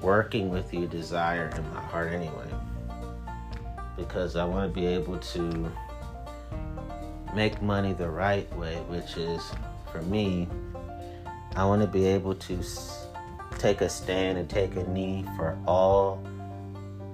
working 0.00 0.48
with 0.50 0.72
you 0.72 0.86
desire 0.86 1.48
in 1.56 1.74
my 1.74 1.80
heart 1.80 2.12
anyway 2.12 2.48
because 3.98 4.36
I 4.36 4.44
want 4.44 4.72
to 4.72 4.80
be 4.80 4.86
able 4.86 5.18
to 5.18 5.70
make 7.34 7.60
money 7.60 7.92
the 7.92 8.08
right 8.08 8.50
way, 8.56 8.76
which 8.88 9.16
is 9.18 9.42
for 9.92 10.00
me, 10.02 10.48
I 11.56 11.64
want 11.64 11.82
to 11.82 11.88
be 11.88 12.06
able 12.06 12.36
to 12.36 12.62
take 13.58 13.80
a 13.80 13.88
stand 13.88 14.38
and 14.38 14.48
take 14.48 14.76
a 14.76 14.88
knee 14.88 15.26
for 15.36 15.58
all 15.66 16.22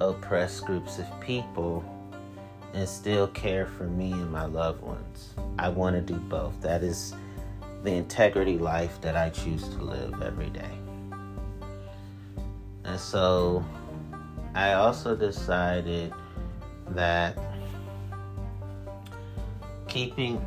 oppressed 0.00 0.66
groups 0.66 0.98
of 0.98 1.06
people 1.20 1.82
and 2.74 2.88
still 2.88 3.28
care 3.28 3.66
for 3.66 3.84
me 3.84 4.12
and 4.12 4.30
my 4.30 4.44
loved 4.44 4.82
ones. 4.82 5.34
I 5.58 5.70
want 5.70 5.96
to 5.96 6.02
do 6.02 6.18
both. 6.18 6.60
That 6.60 6.82
is 6.82 7.14
the 7.82 7.92
integrity 7.92 8.58
life 8.58 9.00
that 9.00 9.16
I 9.16 9.30
choose 9.30 9.68
to 9.68 9.78
live 9.82 10.22
every 10.22 10.50
day. 10.50 10.70
And 12.84 13.00
so 13.00 13.64
I 14.54 14.74
also 14.74 15.16
decided 15.16 16.12
that 16.94 17.38
keeping 19.88 20.40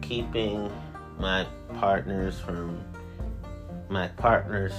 keeping 0.00 0.70
my 1.18 1.46
partners 1.78 2.38
from 2.38 2.84
my 3.88 4.08
partners 4.08 4.72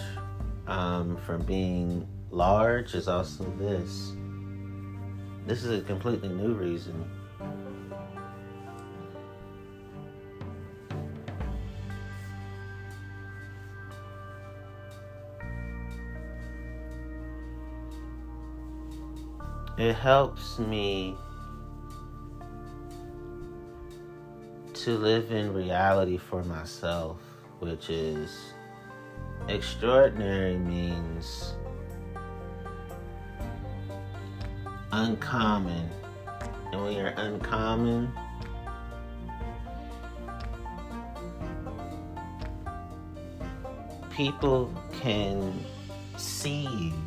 um, 0.67 1.17
from 1.25 1.41
being 1.43 2.07
large 2.29 2.93
is 2.93 3.07
also 3.07 3.43
this. 3.57 4.11
This 5.45 5.63
is 5.63 5.79
a 5.79 5.83
completely 5.83 6.29
new 6.29 6.53
reason. 6.53 7.16
It 19.77 19.93
helps 19.93 20.57
me 20.57 21.15
to 24.73 24.97
live 24.97 25.31
in 25.31 25.53
reality 25.53 26.17
for 26.17 26.43
myself, 26.43 27.19
which 27.59 27.91
is 27.91 28.53
extraordinary 29.47 30.57
means 30.57 31.53
uncommon. 34.91 35.87
And 36.71 36.83
when 36.83 36.93
you're 36.93 37.13
uncommon, 37.15 38.11
people 44.09 44.73
can 44.99 45.63
see 46.17 46.67
you 46.67 47.06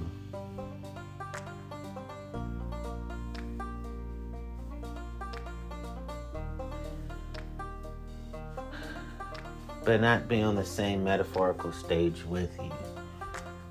not 9.98 10.28
be 10.28 10.42
on 10.42 10.56
the 10.56 10.64
same 10.64 11.02
metaphorical 11.02 11.72
stage 11.72 12.24
with 12.24 12.50
you. 12.62 12.70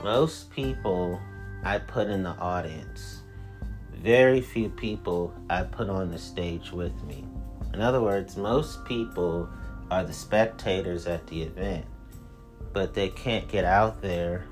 Most 0.04 0.50
people 0.52 1.20
I 1.64 1.78
put 1.78 2.08
in 2.08 2.24
the 2.24 2.32
audience, 2.32 3.22
very 3.94 4.42
few 4.42 4.70
people 4.70 5.34
I 5.50 5.64
put 5.64 5.90
on 5.90 6.10
the 6.10 6.18
stage 6.18 6.72
with 6.72 7.04
me. 7.04 7.26
In 7.74 7.82
other 7.82 8.02
words, 8.02 8.38
most 8.38 8.84
people 8.86 9.50
are 9.92 10.04
the 10.04 10.14
spectators 10.14 11.06
at 11.06 11.26
the 11.28 11.44
event, 11.44 11.86
but 12.74 12.94
they 12.94 13.10
can't 13.10 13.48
get 13.48 13.66
out 13.66 14.02
there 14.02 14.46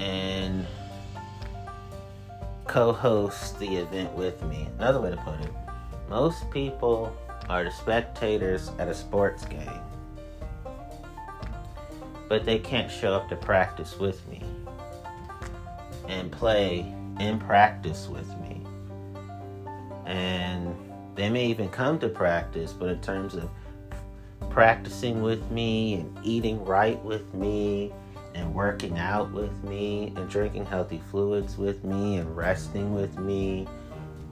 and 0.00 0.66
co 2.66 2.92
host 2.92 3.58
the 3.58 3.76
event 3.76 4.12
with 4.12 4.42
me. 4.42 4.68
Another 4.78 5.00
way 5.00 5.10
to 5.10 5.16
put 5.16 5.40
it, 5.40 5.52
most 6.10 6.50
people 6.50 7.16
are 7.48 7.64
the 7.64 7.70
spectators 7.70 8.70
at 8.78 8.88
a 8.88 8.94
sports 8.94 9.44
game 9.46 9.80
but 12.28 12.44
they 12.44 12.58
can't 12.58 12.90
show 12.90 13.14
up 13.14 13.28
to 13.28 13.36
practice 13.36 13.98
with 13.98 14.26
me 14.28 14.42
and 16.08 16.30
play 16.30 16.92
in 17.18 17.38
practice 17.38 18.08
with 18.08 18.28
me. 18.40 18.62
And 20.06 20.74
they 21.14 21.28
may 21.28 21.46
even 21.46 21.68
come 21.68 21.98
to 22.00 22.08
practice, 22.08 22.72
but 22.72 22.88
in 22.88 23.00
terms 23.00 23.34
of 23.34 23.50
practicing 24.50 25.22
with 25.22 25.50
me 25.50 25.94
and 25.94 26.18
eating 26.22 26.64
right 26.64 27.02
with 27.04 27.34
me 27.34 27.92
and 28.34 28.54
working 28.54 28.98
out 28.98 29.32
with 29.32 29.52
me 29.64 30.12
and 30.16 30.28
drinking 30.28 30.64
healthy 30.64 31.02
fluids 31.10 31.56
with 31.56 31.82
me 31.84 32.16
and 32.16 32.36
resting 32.36 32.94
with 32.94 33.18
me 33.18 33.66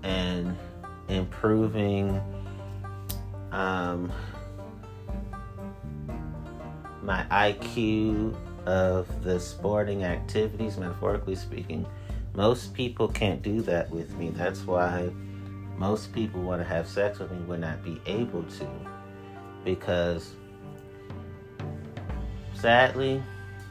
and 0.02 0.56
improving 1.08 2.20
um, 3.52 4.12
my 7.06 7.24
IQ 7.30 8.34
of 8.66 9.22
the 9.22 9.38
sporting 9.38 10.02
activities, 10.02 10.76
metaphorically 10.76 11.36
speaking. 11.36 11.86
Most 12.34 12.74
people 12.74 13.06
can't 13.06 13.40
do 13.42 13.62
that 13.62 13.88
with 13.90 14.14
me. 14.16 14.30
That's 14.30 14.66
why 14.66 15.10
most 15.76 16.12
people 16.12 16.42
want 16.42 16.60
to 16.60 16.68
have 16.68 16.88
sex 16.88 17.20
with 17.20 17.30
me 17.30 17.38
would 17.42 17.60
not 17.60 17.84
be 17.84 18.00
able 18.06 18.42
to. 18.42 18.68
Because 19.64 20.32
sadly, 22.54 23.22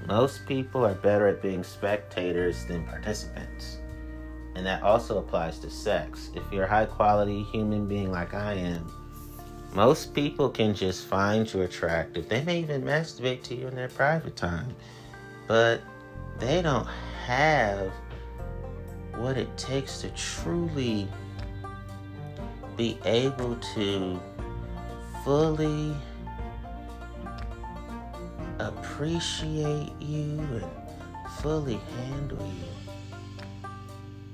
most 0.07 0.45
people 0.45 0.85
are 0.85 0.95
better 0.95 1.27
at 1.27 1.41
being 1.41 1.63
spectators 1.63 2.63
than 2.65 2.85
participants. 2.85 3.79
And 4.55 4.65
that 4.65 4.81
also 4.81 5.17
applies 5.17 5.59
to 5.59 5.69
sex. 5.69 6.29
If 6.33 6.43
you're 6.53 6.63
a 6.63 6.69
high 6.69 6.85
quality 6.85 7.43
human 7.43 7.85
being 7.85 8.11
like 8.11 8.33
I 8.33 8.53
am, 8.53 9.04
most 9.75 10.13
people 10.13 10.49
can 10.49 10.73
just 10.73 11.05
find 11.05 11.53
you 11.53 11.63
attractive. 11.63 12.29
They 12.29 12.43
may 12.43 12.59
even 12.59 12.81
masturbate 12.81 13.43
to 13.43 13.55
you 13.55 13.67
in 13.67 13.75
their 13.75 13.89
private 13.89 14.35
time. 14.37 14.73
But 15.47 15.81
they 16.39 16.61
don't 16.61 16.87
have 17.25 17.91
what 19.15 19.37
it 19.37 19.55
takes 19.57 19.99
to 20.01 20.09
truly 20.11 21.07
be 22.77 22.97
able 23.03 23.57
to 23.75 24.19
fully 25.23 25.93
appreciate 28.59 29.91
you 29.99 30.39
and 30.39 30.71
fully 31.39 31.79
handle 31.97 32.45
you. 32.45 33.69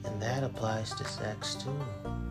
And 0.06 0.22
that 0.22 0.44
applies 0.44 0.94
to 0.96 1.04
sex 1.04 1.56
too. 1.56 2.31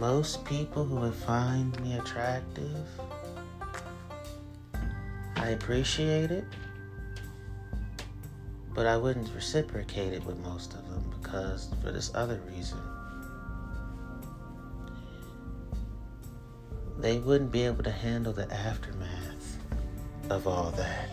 Most 0.00 0.46
people 0.46 0.82
who 0.86 0.96
would 0.96 1.14
find 1.14 1.78
me 1.82 1.98
attractive, 1.98 2.86
I 5.36 5.48
appreciate 5.50 6.30
it, 6.30 6.46
but 8.74 8.86
I 8.86 8.96
wouldn't 8.96 9.28
reciprocate 9.34 10.14
it 10.14 10.24
with 10.24 10.38
most 10.38 10.72
of 10.72 10.88
them 10.88 11.04
because 11.20 11.68
for 11.82 11.92
this 11.92 12.10
other 12.14 12.40
reason. 12.48 12.78
They 16.96 17.18
wouldn't 17.18 17.52
be 17.52 17.64
able 17.64 17.84
to 17.84 17.92
handle 17.92 18.32
the 18.32 18.50
aftermath 18.50 19.58
of 20.30 20.46
all 20.46 20.70
that. 20.78 21.10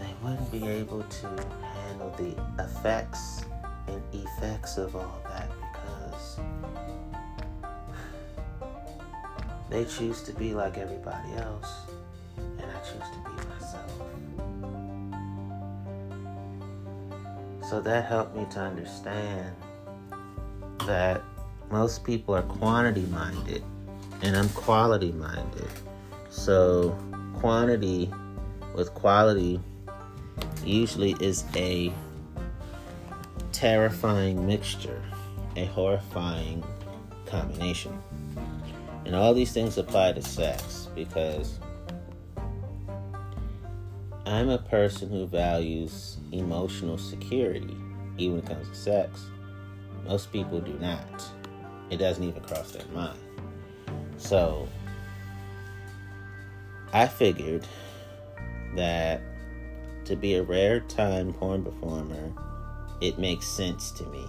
They 0.00 0.14
wouldn't 0.22 0.52
be 0.52 0.68
able 0.68 1.02
to 1.02 1.28
handle 1.62 2.14
the 2.18 2.36
effects 2.62 3.46
and 3.86 4.02
effects 4.12 4.76
of 4.76 4.94
all 4.94 5.22
that 5.24 5.50
They 9.74 9.84
choose 9.84 10.22
to 10.22 10.32
be 10.32 10.54
like 10.54 10.78
everybody 10.78 11.32
else, 11.36 11.68
and 12.36 12.62
I 12.62 12.78
choose 12.78 13.10
to 13.10 13.18
be 13.28 13.34
myself. 13.48 13.90
So 17.68 17.80
that 17.80 18.04
helped 18.04 18.36
me 18.36 18.46
to 18.52 18.60
understand 18.60 19.52
that 20.86 21.22
most 21.72 22.04
people 22.04 22.36
are 22.36 22.42
quantity 22.42 23.04
minded, 23.06 23.64
and 24.22 24.36
I'm 24.36 24.48
quality 24.50 25.10
minded. 25.10 25.66
So, 26.30 26.96
quantity 27.40 28.12
with 28.76 28.94
quality 28.94 29.58
usually 30.64 31.16
is 31.18 31.46
a 31.56 31.92
terrifying 33.50 34.46
mixture, 34.46 35.02
a 35.56 35.64
horrifying 35.64 36.62
combination. 37.26 38.00
And 39.04 39.14
all 39.14 39.34
these 39.34 39.52
things 39.52 39.76
apply 39.78 40.12
to 40.12 40.22
sex 40.22 40.88
because 40.94 41.58
I'm 44.26 44.48
a 44.48 44.58
person 44.58 45.10
who 45.10 45.26
values 45.26 46.16
emotional 46.32 46.96
security, 46.96 47.76
even 48.16 48.36
when 48.36 48.44
it 48.44 48.48
comes 48.48 48.68
to 48.68 48.74
sex. 48.74 49.26
Most 50.06 50.32
people 50.32 50.60
do 50.60 50.72
not. 50.78 51.24
It 51.90 51.98
doesn't 51.98 52.24
even 52.24 52.42
cross 52.42 52.72
their 52.72 52.86
mind. 52.94 53.18
So, 54.16 54.66
I 56.92 57.06
figured 57.06 57.66
that 58.76 59.20
to 60.04 60.16
be 60.16 60.34
a 60.34 60.42
rare 60.42 60.80
time 60.80 61.32
porn 61.32 61.64
performer, 61.64 62.32
it 63.00 63.18
makes 63.18 63.46
sense 63.46 63.90
to 63.92 64.04
me 64.06 64.26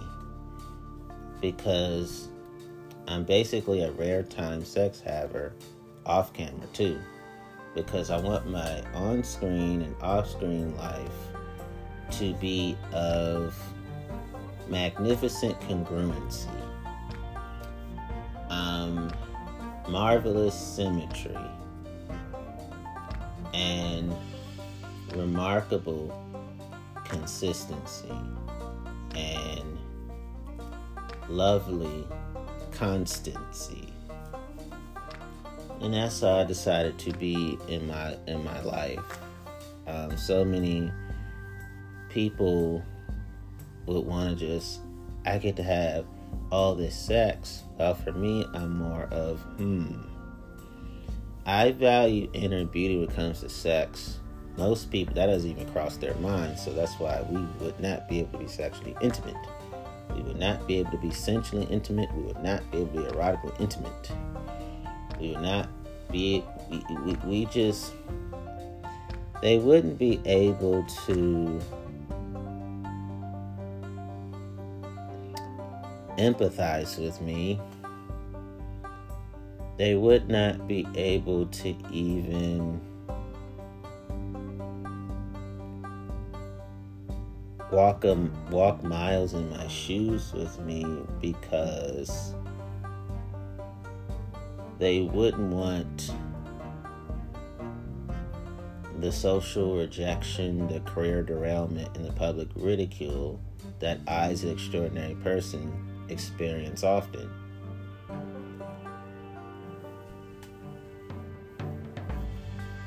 because 1.40 2.28
I'm 3.08 3.24
basically 3.24 3.82
a 3.82 3.92
rare 3.92 4.22
time 4.22 4.64
sex 4.64 5.00
haver 5.00 5.52
off 6.04 6.32
camera 6.32 6.66
too, 6.72 6.98
because 7.74 8.10
I 8.10 8.18
want 8.18 8.48
my 8.48 8.82
on 8.94 9.22
screen 9.22 9.82
and 9.82 9.94
off 10.02 10.30
screen 10.30 10.76
life 10.76 11.10
to 12.12 12.34
be 12.34 12.76
of 12.92 13.56
magnificent 14.68 15.58
congruency, 15.60 16.48
um, 18.48 19.12
marvelous 19.88 20.54
symmetry, 20.54 21.36
and 23.54 24.14
remarkable 25.14 26.22
consistency 27.04 28.12
and 29.14 29.78
lovely 31.28 32.06
constancy. 32.76 33.92
And 35.80 35.94
that's 35.94 36.20
how 36.20 36.38
I 36.38 36.44
decided 36.44 36.98
to 37.00 37.12
be 37.12 37.58
in 37.68 37.86
my 37.86 38.16
in 38.26 38.42
my 38.44 38.60
life. 38.62 39.18
Um, 39.86 40.16
so 40.16 40.44
many 40.44 40.90
people 42.08 42.82
would 43.86 44.04
want 44.04 44.38
to 44.38 44.46
just 44.46 44.80
I 45.24 45.38
get 45.38 45.56
to 45.56 45.62
have 45.62 46.06
all 46.50 46.74
this 46.74 46.98
sex. 46.98 47.62
Well, 47.78 47.94
for 47.94 48.12
me, 48.12 48.46
I'm 48.54 48.78
more 48.78 49.04
of 49.10 49.40
hmm. 49.58 49.94
I 51.44 51.72
value 51.72 52.28
inner 52.32 52.64
beauty 52.64 52.96
when 52.98 53.08
it 53.08 53.14
comes 53.14 53.40
to 53.40 53.48
sex. 53.48 54.18
Most 54.56 54.90
people 54.90 55.14
that 55.14 55.26
doesn't 55.26 55.50
even 55.50 55.70
cross 55.72 55.96
their 55.98 56.14
mind, 56.14 56.58
so 56.58 56.72
that's 56.72 56.94
why 56.94 57.22
we 57.28 57.40
would 57.60 57.78
not 57.78 58.08
be 58.08 58.20
able 58.20 58.38
to 58.38 58.38
be 58.38 58.48
sexually 58.48 58.96
intimate. 59.02 59.36
We 60.14 60.22
would 60.22 60.38
not 60.38 60.66
be 60.66 60.78
able 60.78 60.90
to 60.92 60.98
be 60.98 61.10
sensually 61.10 61.64
intimate. 61.64 62.12
We 62.14 62.22
would 62.22 62.42
not 62.42 62.68
be 62.70 62.78
able 62.78 62.92
to 62.92 63.00
be 63.00 63.16
erotically 63.16 63.60
intimate. 63.60 64.12
We 65.20 65.32
would 65.32 65.42
not 65.42 65.68
be, 66.10 66.44
we, 66.70 66.82
we, 67.04 67.12
we 67.24 67.44
just, 67.46 67.92
they 69.42 69.58
wouldn't 69.58 69.98
be 69.98 70.20
able 70.24 70.84
to 71.06 71.60
empathize 76.18 76.98
with 76.98 77.20
me. 77.20 77.60
They 79.76 79.94
would 79.94 80.28
not 80.28 80.66
be 80.66 80.86
able 80.94 81.46
to 81.46 81.74
even 81.92 82.80
walk 87.76 88.00
them 88.00 88.32
walk 88.50 88.82
miles 88.82 89.34
in 89.34 89.50
my 89.50 89.68
shoes 89.68 90.32
with 90.32 90.58
me 90.60 90.82
because 91.20 92.34
they 94.78 95.02
wouldn't 95.02 95.52
want 95.52 96.10
the 99.00 99.12
social 99.12 99.76
rejection, 99.76 100.66
the 100.68 100.80
career 100.80 101.22
derailment, 101.22 101.94
and 101.98 102.06
the 102.06 102.12
public 102.12 102.48
ridicule 102.56 103.38
that 103.80 104.00
I, 104.08 104.30
as 104.30 104.42
an 104.42 104.52
extraordinary 104.52 105.14
person, 105.16 106.06
experience 106.08 106.82
often. 106.82 107.30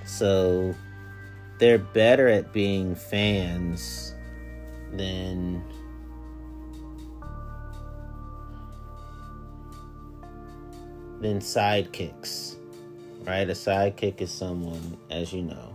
So 0.04 0.74
they're 1.60 1.78
better 1.78 2.28
at 2.28 2.52
being 2.52 2.96
fans 2.96 4.16
than 4.94 5.64
than 11.22 11.40
sidekicks. 11.40 12.56
Right? 13.26 13.48
A 13.50 13.54
sidekick 13.54 14.22
is 14.22 14.32
someone, 14.32 14.98
as 15.10 15.34
you 15.34 15.44
know, 15.44 15.74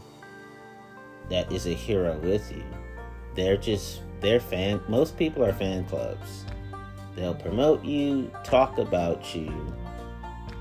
that 1.30 1.52
is 1.52 1.66
a 1.66 1.74
hero 1.74 2.18
with 2.18 2.50
you. 2.50 2.64
They're 3.34 3.56
just 3.56 4.00
they're 4.20 4.40
fan 4.40 4.80
most 4.88 5.16
people 5.16 5.44
are 5.44 5.52
fan 5.52 5.84
clubs. 5.84 6.44
They'll 7.14 7.34
promote 7.34 7.84
you, 7.84 8.30
talk 8.42 8.78
about 8.78 9.34
you, 9.34 9.52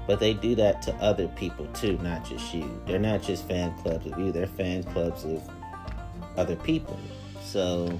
but 0.06 0.20
they 0.20 0.34
do 0.34 0.54
that 0.56 0.82
to 0.84 0.94
other 0.96 1.28
people 1.30 1.66
too, 1.68 1.98
not 2.00 2.28
just 2.28 2.54
you. 2.54 2.70
They're 2.86 3.00
not 3.00 3.24
just 3.24 3.48
fan 3.48 3.74
clubs 3.80 4.06
of 4.06 4.20
you, 4.20 4.32
they're 4.32 4.46
fan 4.46 4.84
clubs 4.84 5.24
of 5.24 5.42
other 6.38 6.56
people. 6.58 7.00
So 7.42 8.00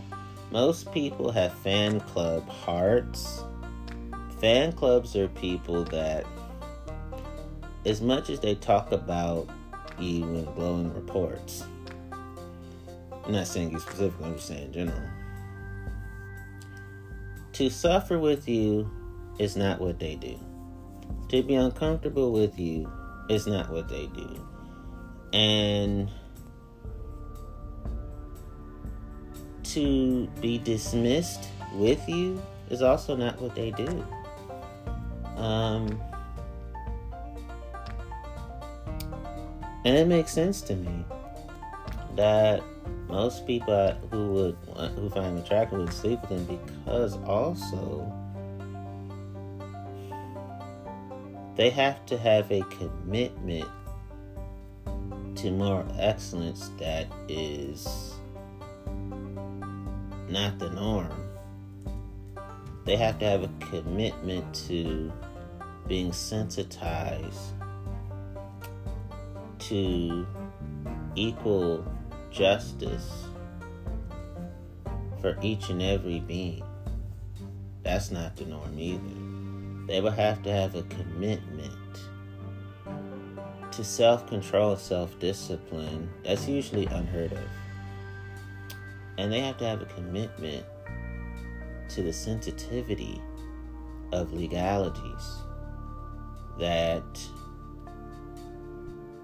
most 0.54 0.92
people 0.94 1.32
have 1.32 1.52
fan 1.52 2.00
club 2.00 2.48
hearts. 2.48 3.44
Fan 4.40 4.72
clubs 4.72 5.16
are 5.16 5.28
people 5.30 5.84
that, 5.86 6.28
as 7.88 8.02
much 8.02 8.30
as 8.30 8.40
they 8.40 8.54
talk 8.54 8.92
about 8.92 9.50
you 9.98 10.24
in 10.24 10.46
glowing 10.54 10.94
reports, 10.94 11.66
I'm 13.26 13.32
not 13.32 13.48
saying 13.48 13.72
you 13.72 13.80
specifically, 13.80 14.28
I'm 14.28 14.36
just 14.36 14.48
saying 14.48 14.66
in 14.66 14.74
general. 14.74 15.10
To 17.54 17.70
suffer 17.72 18.20
with 18.20 18.48
you 18.48 18.88
is 19.40 19.58
not 19.58 19.82
what 19.82 19.98
they 19.98 20.14
do. 20.14 20.40
To 21.30 21.42
be 21.42 21.56
uncomfortable 21.56 22.32
with 22.32 22.60
you 22.60 22.88
is 23.28 23.48
not 23.48 23.72
what 23.72 23.90
they 23.90 24.06
do. 24.06 24.48
And 25.34 26.12
to 29.64 30.28
be 30.42 30.58
dismissed 30.58 31.50
with 31.74 32.08
you 32.08 32.42
is 32.70 32.82
also 32.82 33.16
not 33.16 33.42
what 33.42 33.56
they 33.56 33.72
do. 33.72 34.06
Um, 35.38 36.00
And 39.86 39.98
it 39.98 40.08
makes 40.08 40.32
sense 40.32 40.62
to 40.62 40.76
me 40.76 41.04
that 42.16 42.64
most 43.08 43.46
people 43.46 43.92
who 44.12 44.32
would 44.32 44.58
who 44.96 45.10
find 45.10 45.26
him 45.26 45.38
attractive 45.38 45.80
would 45.80 45.94
sleep 45.94 46.22
with 46.22 46.32
him 46.32 46.46
because 46.46 47.18
also 47.26 48.12
they 51.56 51.70
have 51.70 52.06
to 52.06 52.18
have 52.18 52.50
a 52.52 52.62
commitment 52.64 53.68
to 55.36 55.52
moral 55.52 55.86
excellence 56.00 56.70
that 56.80 57.08
is 57.28 58.13
not 60.34 60.58
the 60.58 60.70
norm. 60.72 61.30
They 62.86 62.98
have 62.98 63.20
to 63.20 63.26
have 63.26 63.44
a 63.44 63.50
commitment 63.60 64.54
to 64.68 65.14
being 65.88 66.12
sensitized 66.12 67.54
to 69.60 70.28
equal 71.16 71.86
justice 72.32 73.28
for 75.22 75.38
each 75.42 75.70
and 75.70 75.82
every 75.82 76.20
being. 76.20 76.64
That's 77.84 78.10
not 78.10 78.36
the 78.36 78.46
norm 78.46 78.78
either. 78.78 79.88
They 79.88 80.02
will 80.02 80.12
have 80.12 80.42
to 80.44 80.52
have 80.52 80.74
a 80.76 80.82
commitment 80.84 81.74
to 83.72 83.84
self 83.84 84.28
control, 84.28 84.76
self 84.78 85.18
discipline. 85.20 86.10
That's 86.26 86.48
usually 86.48 86.88
unheard 86.88 87.34
of. 87.34 87.63
And 89.18 89.32
they 89.32 89.42
have 89.42 89.58
to 89.58 89.66
have 89.66 89.82
a 89.82 89.86
commitment 89.86 90.66
to 91.90 92.02
the 92.02 92.14
sensitivity 92.14 93.22
of 94.12 94.34
legalities 94.34 95.44
that 96.60 97.04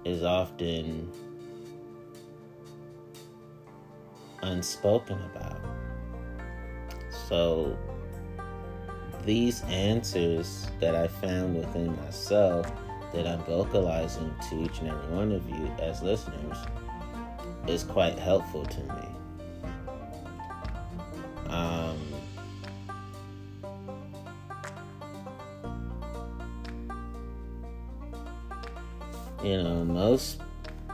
is 0.04 0.22
often 0.22 1.10
unspoken 4.42 5.18
about. 5.34 5.60
So, 7.28 7.76
these 9.24 9.62
answers 9.64 10.66
that 10.80 10.94
I 10.94 11.08
found 11.08 11.56
within 11.56 11.94
myself 11.96 12.70
that 13.12 13.26
I'm 13.26 13.40
vocalizing 13.44 14.34
to 14.48 14.62
each 14.62 14.78
and 14.78 14.88
every 14.88 15.14
one 15.14 15.32
of 15.32 15.48
you 15.48 15.66
as 15.78 16.02
listeners 16.02 16.56
is 17.66 17.84
quite 17.84 18.18
helpful 18.18 18.64
to 18.64 18.80
me. 18.80 19.09
Um, 21.50 21.98
you 29.42 29.62
know, 29.62 29.84
most 29.84 30.40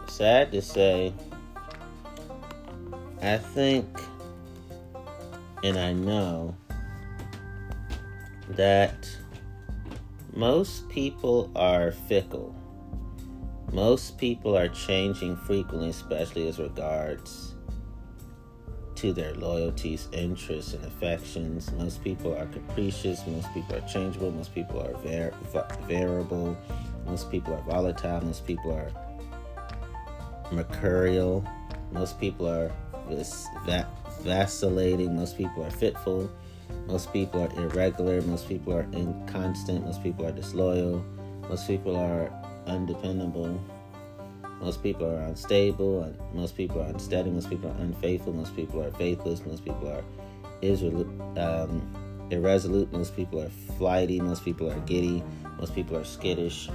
sad 0.09 0.51
to 0.53 0.63
say, 0.63 1.13
I 3.23 3.39
think 3.39 3.87
and 5.63 5.79
I 5.79 5.93
know 5.93 6.57
that 8.51 9.09
most 10.35 10.89
people 10.89 11.51
are 11.57 11.93
fickle. 11.93 12.55
Most 13.73 14.17
people 14.17 14.57
are 14.57 14.69
changing 14.69 15.37
frequently, 15.37 15.89
especially 15.89 16.47
as 16.49 16.59
regards 16.59 17.46
to 18.97 19.13
their 19.13 19.35
loyalties, 19.35 20.09
interests, 20.13 20.73
and 20.73 20.85
affections. 20.85 21.71
Most 21.73 22.03
people 22.03 22.37
are 22.37 22.47
capricious. 22.47 23.27
Most 23.27 23.53
people 23.53 23.77
are 23.77 23.87
changeable. 23.89 24.31
Most 24.31 24.55
people 24.55 24.81
are 24.81 24.93
var- 25.53 25.69
variable. 25.87 26.57
Most 27.05 27.31
people 27.31 27.55
are 27.55 27.63
volatile. 27.63 28.21
Most 28.23 28.47
people 28.47 28.73
are 28.73 28.91
mercurial. 30.51 31.45
Most 31.93 32.19
people 32.19 32.49
are 32.49 32.73
va- 33.67 33.89
vacillating. 34.23 35.15
Most 35.15 35.37
people 35.37 35.65
are 35.65 35.71
fitful. 35.71 36.31
Most 36.87 37.13
people 37.13 37.43
are 37.43 37.61
irregular. 37.61 38.23
Most 38.23 38.49
people 38.49 38.73
are 38.73 38.87
inconstant. 38.93 39.85
Most 39.85 40.03
people 40.03 40.27
are 40.27 40.33
disloyal. 40.33 41.05
Most 41.49 41.67
people 41.67 41.97
are 41.97 42.31
undependable. 42.67 43.61
Most 44.61 44.83
people 44.83 45.07
are 45.07 45.21
unstable. 45.21 46.15
Most 46.33 46.57
people 46.57 46.81
are 46.81 46.87
unsteady. 46.87 47.31
Most 47.31 47.51
people 47.51 47.71
are 47.71 47.81
unfaithful. 47.81 48.33
Most 48.33 48.57
people 48.57 48.83
are 48.83 48.91
faithless. 48.93 49.45
Most 49.45 49.65
people 49.65 49.89
are 49.89 50.03
um, 51.39 52.27
irresolute. 52.31 52.93
Most 52.93 53.15
people 53.15 53.43
are 53.43 53.51
flighty. 53.79 54.21
Most 54.21 54.45
people 54.45 54.71
are 54.71 54.79
giddy. 54.81 55.23
Most 55.59 55.75
people 55.75 55.97
are 55.97 56.05
skittish. 56.05 56.69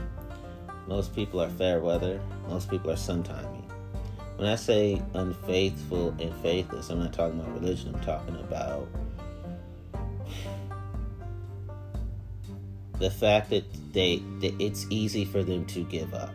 Most 0.87 1.15
people 1.15 1.41
are 1.41 1.49
fair 1.49 1.79
weather. 1.79 2.21
Most 2.47 2.69
people 2.69 2.91
are 2.91 2.95
sometimey. 2.95 3.63
When 4.37 4.47
I 4.47 4.55
say 4.55 5.01
unfaithful 5.13 6.15
and 6.19 6.33
faithless, 6.41 6.89
I'm 6.89 6.99
not 6.99 7.13
talking 7.13 7.39
about 7.39 7.53
religion. 7.53 7.93
I'm 7.93 8.01
talking 8.01 8.35
about 8.35 8.87
the 12.99 13.09
fact 13.09 13.49
that 13.49 13.63
they 13.93 14.17
that 14.39 14.53
it's 14.59 14.85
easy 14.89 15.25
for 15.25 15.43
them 15.43 15.65
to 15.65 15.83
give 15.83 16.13
up 16.13 16.33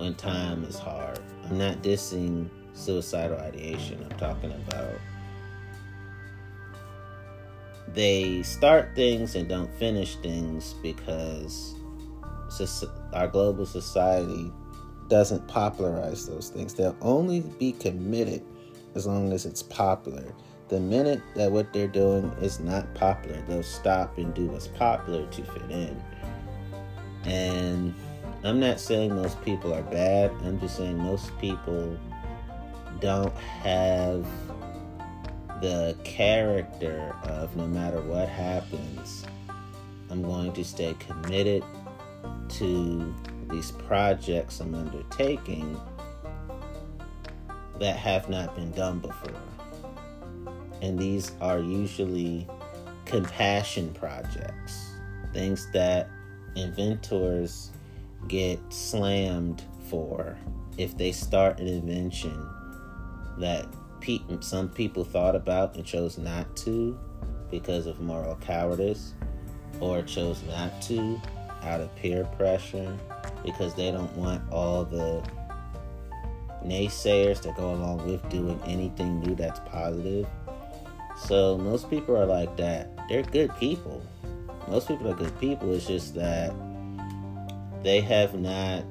when 0.00 0.14
time 0.14 0.64
is 0.64 0.78
hard. 0.78 1.20
I'm 1.44 1.58
not 1.58 1.82
dissing 1.82 2.48
suicidal 2.72 3.36
ideation. 3.38 4.04
I'm 4.10 4.18
talking 4.18 4.52
about 4.52 4.94
they 7.92 8.42
start 8.42 8.94
things 8.94 9.34
and 9.34 9.48
don't 9.48 9.72
finish 9.74 10.16
things 10.16 10.74
because 10.82 11.74
our 13.12 13.28
global 13.28 13.66
society 13.66 14.50
doesn't 15.08 15.46
popularize 15.48 16.26
those 16.26 16.48
things. 16.48 16.72
They'll 16.72 16.96
only 17.02 17.40
be 17.40 17.72
committed 17.72 18.42
as 18.94 19.06
long 19.06 19.32
as 19.32 19.44
it's 19.44 19.62
popular. 19.62 20.32
The 20.68 20.80
minute 20.80 21.20
that 21.34 21.50
what 21.50 21.72
they're 21.72 21.88
doing 21.88 22.30
is 22.40 22.60
not 22.60 22.94
popular, 22.94 23.42
they'll 23.48 23.62
stop 23.62 24.16
and 24.18 24.32
do 24.32 24.46
what's 24.46 24.68
popular 24.68 25.26
to 25.26 25.42
fit 25.42 25.70
in. 25.70 26.02
And 27.24 27.94
I'm 28.42 28.58
not 28.58 28.80
saying 28.80 29.14
most 29.14 29.42
people 29.42 29.74
are 29.74 29.82
bad, 29.82 30.30
I'm 30.44 30.58
just 30.60 30.76
saying 30.76 30.98
most 30.98 31.36
people 31.38 31.98
don't 32.98 33.36
have 33.36 34.26
the 35.60 35.94
character 36.04 37.14
of 37.24 37.54
no 37.54 37.66
matter 37.66 38.00
what 38.00 38.28
happens, 38.28 39.26
I'm 40.10 40.22
going 40.22 40.54
to 40.54 40.64
stay 40.64 40.94
committed 40.98 41.62
to 42.48 43.14
these 43.50 43.72
projects 43.72 44.60
I'm 44.60 44.74
undertaking 44.74 45.78
that 47.78 47.96
have 47.96 48.28
not 48.30 48.56
been 48.56 48.70
done 48.72 49.00
before. 49.00 49.42
And 50.80 50.98
these 50.98 51.32
are 51.42 51.58
usually 51.58 52.48
compassion 53.04 53.92
projects, 53.92 54.94
things 55.34 55.70
that 55.72 56.08
inventors 56.56 57.69
get 58.28 58.60
slammed 58.72 59.64
for 59.88 60.36
if 60.78 60.96
they 60.96 61.12
start 61.12 61.58
an 61.60 61.66
invention 61.66 62.48
that 63.38 63.66
pe- 64.00 64.20
some 64.40 64.68
people 64.68 65.04
thought 65.04 65.34
about 65.34 65.74
and 65.74 65.84
chose 65.84 66.18
not 66.18 66.54
to 66.56 66.98
because 67.50 67.86
of 67.86 68.00
moral 68.00 68.36
cowardice 68.36 69.14
or 69.80 70.02
chose 70.02 70.42
not 70.44 70.80
to 70.82 71.20
out 71.62 71.80
of 71.80 71.94
peer 71.96 72.24
pressure 72.36 72.96
because 73.44 73.74
they 73.74 73.90
don't 73.90 74.14
want 74.16 74.42
all 74.50 74.84
the 74.84 75.22
naysayers 76.64 77.42
that 77.42 77.56
go 77.56 77.72
along 77.74 78.06
with 78.06 78.26
doing 78.28 78.60
anything 78.66 79.20
new 79.20 79.34
that's 79.34 79.60
positive. 79.60 80.26
So 81.16 81.58
most 81.58 81.90
people 81.90 82.16
are 82.16 82.26
like 82.26 82.56
that. 82.56 82.90
They're 83.08 83.22
good 83.22 83.54
people. 83.56 84.02
Most 84.68 84.88
people 84.88 85.10
are 85.10 85.14
good 85.14 85.38
people. 85.40 85.74
It's 85.74 85.86
just 85.86 86.14
that 86.14 86.52
they 87.82 88.00
have 88.00 88.34
not 88.34 88.84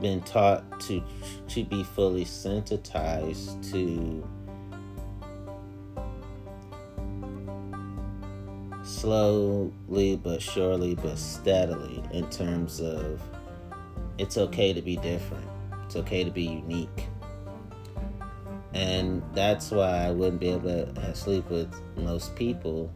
been 0.00 0.20
taught 0.22 0.80
to 0.80 1.02
to 1.48 1.64
be 1.64 1.82
fully 1.82 2.24
sensitized 2.24 3.62
to 3.72 4.26
slowly 8.82 10.16
but 10.16 10.42
surely 10.42 10.94
but 10.96 11.18
steadily 11.18 12.02
in 12.12 12.28
terms 12.30 12.80
of 12.80 13.20
it's 14.18 14.38
okay 14.38 14.72
to 14.72 14.82
be 14.82 14.96
different. 14.96 15.46
It's 15.84 15.96
okay 15.96 16.24
to 16.24 16.30
be 16.30 16.42
unique. 16.42 17.08
And 18.72 19.22
that's 19.34 19.70
why 19.70 20.06
I 20.06 20.10
wouldn't 20.10 20.40
be 20.40 20.50
able 20.50 20.86
to 20.86 21.00
uh, 21.00 21.12
sleep 21.12 21.48
with 21.48 21.72
most 21.96 22.34
people. 22.34 22.92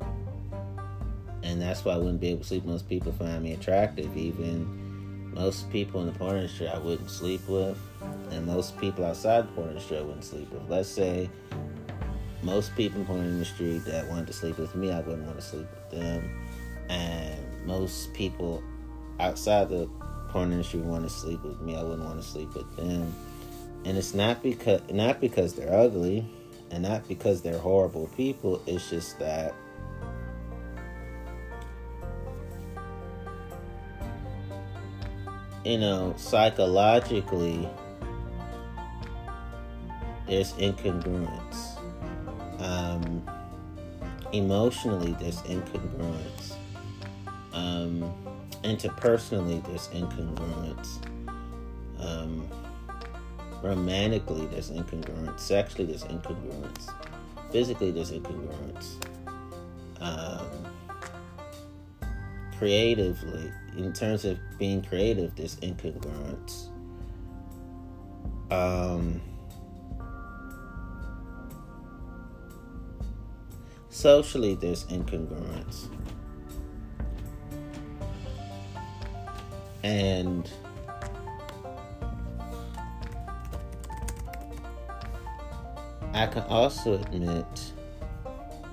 And 1.42 1.60
that's 1.62 1.84
why 1.84 1.94
I 1.94 1.96
wouldn't 1.96 2.20
be 2.20 2.28
able 2.28 2.40
to 2.40 2.46
sleep 2.46 2.64
most 2.64 2.88
people 2.88 3.12
find 3.12 3.42
me 3.42 3.52
attractive. 3.52 4.16
Even 4.16 5.32
most 5.32 5.70
people 5.70 6.00
in 6.00 6.06
the 6.06 6.12
porn 6.12 6.36
industry 6.36 6.68
I 6.68 6.78
wouldn't 6.78 7.10
sleep 7.10 7.46
with. 7.48 7.78
And 8.30 8.46
most 8.46 8.76
people 8.78 9.04
outside 9.04 9.48
the 9.48 9.52
porn 9.52 9.68
industry 9.68 9.98
I 9.98 10.02
wouldn't 10.02 10.24
sleep 10.24 10.50
with. 10.52 10.68
Let's 10.68 10.88
say 10.88 11.30
most 12.42 12.74
people 12.76 13.00
in 13.00 13.06
the 13.06 13.12
porn 13.12 13.24
industry 13.24 13.78
that 13.78 14.06
wanted 14.08 14.26
to 14.28 14.32
sleep 14.32 14.58
with 14.58 14.74
me, 14.74 14.90
I 14.90 15.00
wouldn't 15.00 15.26
want 15.26 15.38
to 15.38 15.44
sleep 15.44 15.66
with 15.70 16.00
them. 16.00 16.46
And 16.88 17.66
most 17.66 18.12
people 18.14 18.62
outside 19.20 19.68
the 19.68 19.88
porn 20.30 20.52
industry 20.52 20.80
want 20.80 21.04
to 21.04 21.10
sleep 21.10 21.42
with 21.42 21.60
me, 21.60 21.76
I 21.76 21.82
wouldn't 21.82 22.04
want 22.04 22.20
to 22.20 22.26
sleep 22.26 22.54
with 22.54 22.76
them. 22.76 23.14
And 23.84 23.96
it's 23.96 24.14
not 24.14 24.42
because 24.42 24.80
not 24.90 25.20
because 25.20 25.54
they're 25.54 25.72
ugly, 25.72 26.26
and 26.70 26.82
not 26.82 27.06
because 27.08 27.42
they're 27.42 27.58
horrible 27.58 28.08
people. 28.16 28.62
It's 28.66 28.90
just 28.90 29.18
that 29.18 29.54
you 35.68 35.76
know, 35.76 36.14
psychologically, 36.16 37.68
there's 40.26 40.54
incongruence. 40.54 41.76
Um, 42.58 43.22
emotionally, 44.32 45.14
there's 45.20 45.42
incongruence. 45.42 46.54
Um, 47.52 48.14
interpersonally, 48.64 49.62
there's 49.66 49.88
incongruence. 49.88 51.06
Um, 52.00 52.48
romantically, 53.62 54.46
there's 54.46 54.70
incongruence. 54.70 55.40
Sexually, 55.40 55.84
there's 55.84 56.04
incongruence. 56.04 56.90
Physically, 57.52 57.90
there's 57.90 58.12
incongruence. 58.12 58.94
Um, 60.00 60.48
creatively, 62.58 63.52
in 63.76 63.92
terms 63.92 64.24
of 64.24 64.36
being 64.58 64.82
creative, 64.82 65.34
there's 65.36 65.56
incongruence. 65.56 66.68
Um, 68.50 69.20
socially, 73.88 74.56
there's 74.56 74.84
incongruence. 74.86 75.86
And 79.84 80.50
I 86.12 86.26
can 86.26 86.42
also 86.48 86.94
admit 86.94 87.72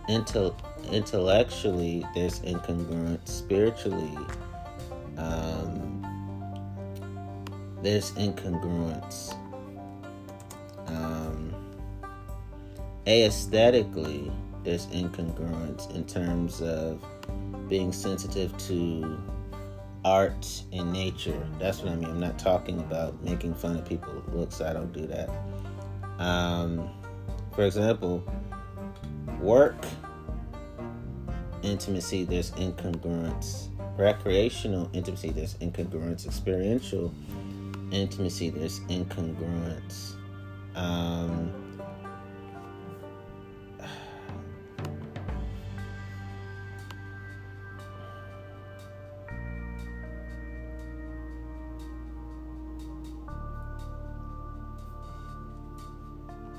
intel- 0.10 0.56
intellectually 0.92 2.06
there's 2.14 2.40
incongruence 2.42 3.28
spiritually 3.28 4.18
um, 5.18 6.02
there's 7.82 8.12
incongruence 8.14 9.36
um, 10.88 11.54
aesthetically 13.08 14.32
there's 14.64 14.88
incongruence 14.88 15.94
in 15.94 16.04
terms 16.06 16.62
of 16.62 17.04
being 17.70 17.92
sensitive 17.92 18.56
to 18.58 19.18
art 20.04 20.64
and 20.72 20.94
nature. 20.94 21.48
That's 21.60 21.80
what 21.80 21.92
i 21.92 21.96
mean. 21.96 22.10
I'm 22.10 22.20
not 22.20 22.38
talking 22.38 22.80
about 22.80 23.22
making 23.24 23.56
fun 23.56 23.78
of 23.78 23.86
people's 23.86 24.28
looks 24.34 24.62
i 24.62 24.74
don't 24.74 24.94
do 24.94 25.08
that. 25.08 25.30
Um, 26.20 26.90
for 27.54 27.66
example 27.66 28.24
work 29.40 29.76
intimacy 31.66 32.24
there's 32.24 32.52
incongruence. 32.52 33.68
Recreational 33.98 34.90
intimacy 34.94 35.32
there's 35.32 35.56
incongruence. 35.56 36.26
Experiential 36.26 37.14
intimacy 37.92 38.50
there's 38.50 38.80
incongruence. 38.82 40.14
Um, 40.76 41.54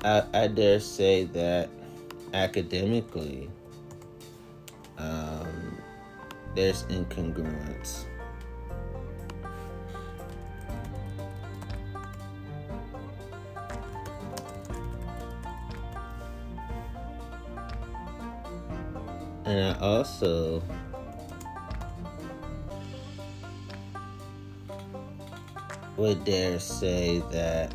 I, 0.04 0.22
I 0.32 0.46
dare 0.46 0.78
say 0.78 1.24
that 1.24 1.68
academically, 2.32 3.50
there's 6.56 6.84
incongruence. 6.84 8.06
And 19.44 19.60
I 19.60 19.78
also 19.78 20.62
would 25.96 26.24
dare 26.24 26.58
say 26.58 27.22
that 27.30 27.72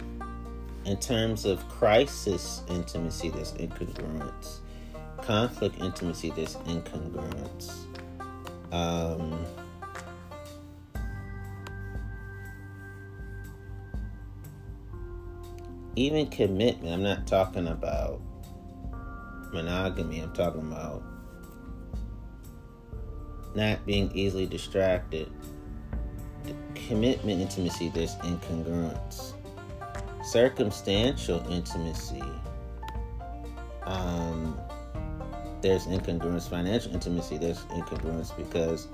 in 0.86 0.98
terms 0.98 1.46
of 1.46 1.65
crisis 1.70 2.63
intimacy, 2.67 3.30
there's 3.30 3.54
incongruence. 3.54 4.58
Conflict 5.22 5.80
intimacy, 5.80 6.32
there's 6.36 6.56
incongruence. 6.58 7.86
Um, 8.71 9.45
even 15.95 16.27
commitment, 16.27 16.93
I'm 16.93 17.03
not 17.03 17.27
talking 17.27 17.67
about 17.67 18.21
monogamy, 19.51 20.19
I'm 20.19 20.34
talking 20.34 20.62
about 20.62 21.03
not 23.55 23.86
being 23.86 24.12
easily 24.15 24.45
distracted. 24.45 25.29
Commitment 26.73 27.41
intimacy, 27.41 27.89
there's 27.89 28.15
incongruence 28.17 29.34
circumstantial 30.23 31.45
intimacy, 31.49 32.23
um, 33.84 34.60
there's 35.62 35.86
incongruence. 35.86 36.50
Financial 36.50 36.93
intimacy, 36.93 37.38
there's 37.38 37.60
incongruence 37.65 38.36
because 38.36 38.88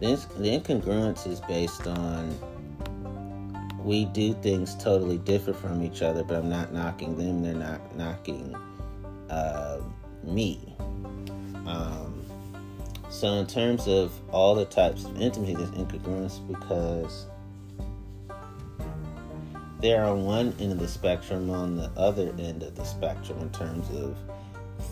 the, 0.00 0.16
the 0.38 0.58
incongruence 0.58 1.26
is 1.26 1.40
based 1.42 1.86
on 1.86 2.36
we 3.78 4.04
do 4.06 4.34
things 4.34 4.74
totally 4.82 5.18
different 5.18 5.58
from 5.58 5.82
each 5.82 6.02
other, 6.02 6.24
but 6.24 6.36
I'm 6.36 6.50
not 6.50 6.72
knocking 6.72 7.16
them, 7.16 7.42
they're 7.42 7.54
not 7.54 7.96
knocking 7.96 8.54
uh, 9.30 9.78
me. 10.24 10.60
Um, 11.66 12.24
so, 13.08 13.28
in 13.34 13.46
terms 13.46 13.86
of 13.86 14.12
all 14.30 14.56
the 14.56 14.64
types 14.64 15.04
of 15.04 15.20
intimacy, 15.20 15.54
there's 15.54 15.70
incongruence 15.70 16.46
because 16.48 17.26
they're 19.80 20.04
on 20.04 20.24
one 20.24 20.54
end 20.58 20.72
of 20.72 20.80
the 20.80 20.88
spectrum, 20.88 21.50
on 21.50 21.76
the 21.76 21.90
other 21.96 22.34
end 22.38 22.64
of 22.64 22.74
the 22.74 22.84
spectrum 22.84 23.38
in 23.38 23.50
terms 23.50 23.88
of 23.90 24.16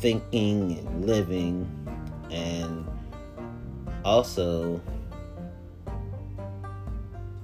thinking 0.00 0.78
and 0.78 1.06
living, 1.06 1.68
and 2.30 2.86
also 4.04 4.80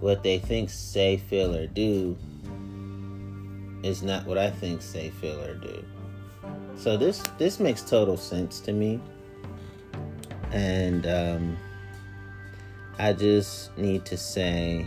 what 0.01 0.23
they 0.23 0.39
think, 0.39 0.71
say, 0.71 1.17
feel, 1.17 1.55
or 1.55 1.67
do 1.67 2.17
is 3.83 4.03
not 4.03 4.27
what 4.27 4.39
I 4.39 4.51
think, 4.51 4.83
say, 4.83 5.11
feel, 5.11 5.41
or 5.41 5.55
do. 5.55 5.85
So 6.77 6.97
this 6.97 7.23
this 7.39 7.61
makes 7.61 7.83
total 7.83 8.17
sense 8.17 8.61
to 8.61 8.73
me, 8.73 9.01
and 10.51 11.07
um, 11.07 11.57
I 12.99 13.13
just 13.13 13.77
need 13.77 14.05
to 14.07 14.17
say 14.17 14.87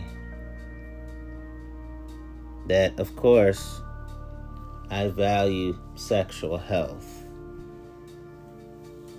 that, 2.66 2.98
of 2.98 3.14
course, 3.14 3.80
I 4.90 5.08
value 5.08 5.78
sexual 5.94 6.58
health. 6.58 7.13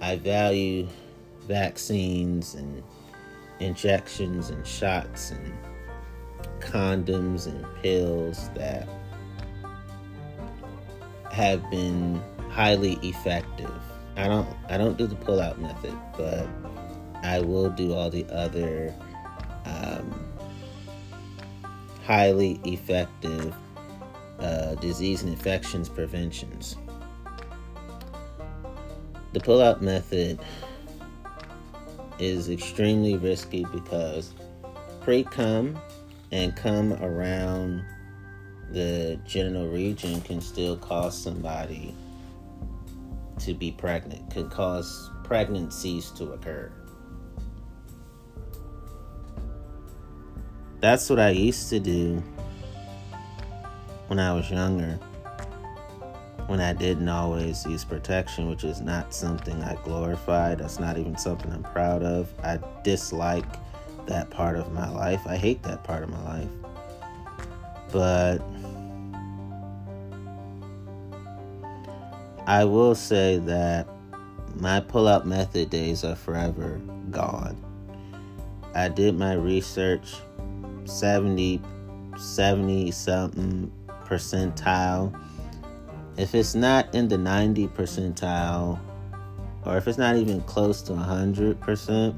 I 0.05 0.17
value 0.17 0.87
vaccines 1.47 2.53
and 2.53 2.83
injections 3.59 4.51
and 4.51 4.65
shots 4.67 5.31
and 5.31 5.51
condoms 6.59 7.47
and 7.47 7.65
pills 7.81 8.49
that 8.49 8.87
have 11.31 11.67
been 11.71 12.21
highly 12.51 12.99
effective. 13.01 13.73
I 14.15 14.27
don't 14.27 14.47
I 14.69 14.77
don't 14.77 14.95
do 14.95 15.07
the 15.07 15.15
pull 15.15 15.41
out 15.41 15.59
method, 15.59 15.97
but 16.15 16.47
I 17.23 17.39
will 17.39 17.71
do 17.71 17.95
all 17.95 18.11
the 18.11 18.27
other 18.31 18.93
um, 19.65 20.13
highly 22.03 22.59
effective 22.63 23.55
uh, 24.37 24.75
disease 24.75 25.23
and 25.23 25.31
infections 25.31 25.89
preventions. 25.89 26.75
The 29.35 29.41
pull 29.41 29.61
out 29.61 29.81
method 29.81 30.39
is 32.19 32.49
extremely 32.49 33.17
risky 33.17 33.65
because 33.73 34.33
pre 35.01 35.25
cum 35.25 35.77
and 36.31 36.55
cum 36.55 36.93
around 37.03 37.83
the 38.71 39.19
genital 39.25 39.67
region 39.67 40.21
can 40.21 40.39
still 40.39 40.77
cause 40.77 41.21
somebody 41.21 41.93
to 43.39 43.53
be 43.53 43.73
pregnant, 43.73 44.31
can 44.31 44.49
cause 44.49 45.11
pregnancies 45.25 46.11
to 46.11 46.31
occur. 46.31 46.71
that's 50.79 51.09
what 51.09 51.19
I 51.19 51.31
used 51.31 51.67
to 51.71 51.79
do 51.81 52.23
when 54.07 54.17
I 54.17 54.31
was 54.31 54.49
younger. 54.49 54.97
When 56.47 56.61
I 56.61 56.73
didn't 56.73 57.09
always 57.09 57.65
use 57.65 57.83
protection, 57.83 58.49
which 58.49 58.63
is 58.63 58.81
not 58.81 59.13
something 59.13 59.63
I 59.63 59.75
glorify. 59.83 60.55
That's 60.55 60.79
not 60.79 60.97
even 60.97 61.17
something 61.17 61.51
I'm 61.51 61.63
proud 61.63 62.03
of. 62.03 62.31
I 62.43 62.59
dislike 62.83 63.45
that 64.05 64.29
part 64.29 64.57
of 64.57 64.71
my 64.71 64.89
life. 64.89 65.21
I 65.25 65.37
hate 65.37 65.63
that 65.63 65.83
part 65.83 66.03
of 66.03 66.09
my 66.09 66.23
life. 66.23 66.49
But 67.91 68.39
I 72.47 72.63
will 72.63 72.93
say 72.93 73.37
that 73.39 73.87
my 74.55 74.79
pull 74.79 75.07
out 75.07 75.25
method 75.25 75.69
days 75.69 76.03
are 76.03 76.15
forever 76.15 76.79
gone. 77.09 77.57
I 78.75 78.89
did 78.89 79.17
my 79.17 79.33
research 79.33 80.15
70 80.85 81.61
70 82.17 82.91
something 82.91 83.71
percentile. 84.05 85.13
If 86.17 86.33
it's 86.33 86.55
not 86.55 86.93
in 86.95 87.07
the 87.09 87.17
90 87.17 87.67
percentile 87.69 88.79
or 89.65 89.77
if 89.77 89.87
it's 89.87 89.97
not 89.97 90.15
even 90.15 90.41
close 90.41 90.81
to 90.83 90.93
100%, 90.93 92.15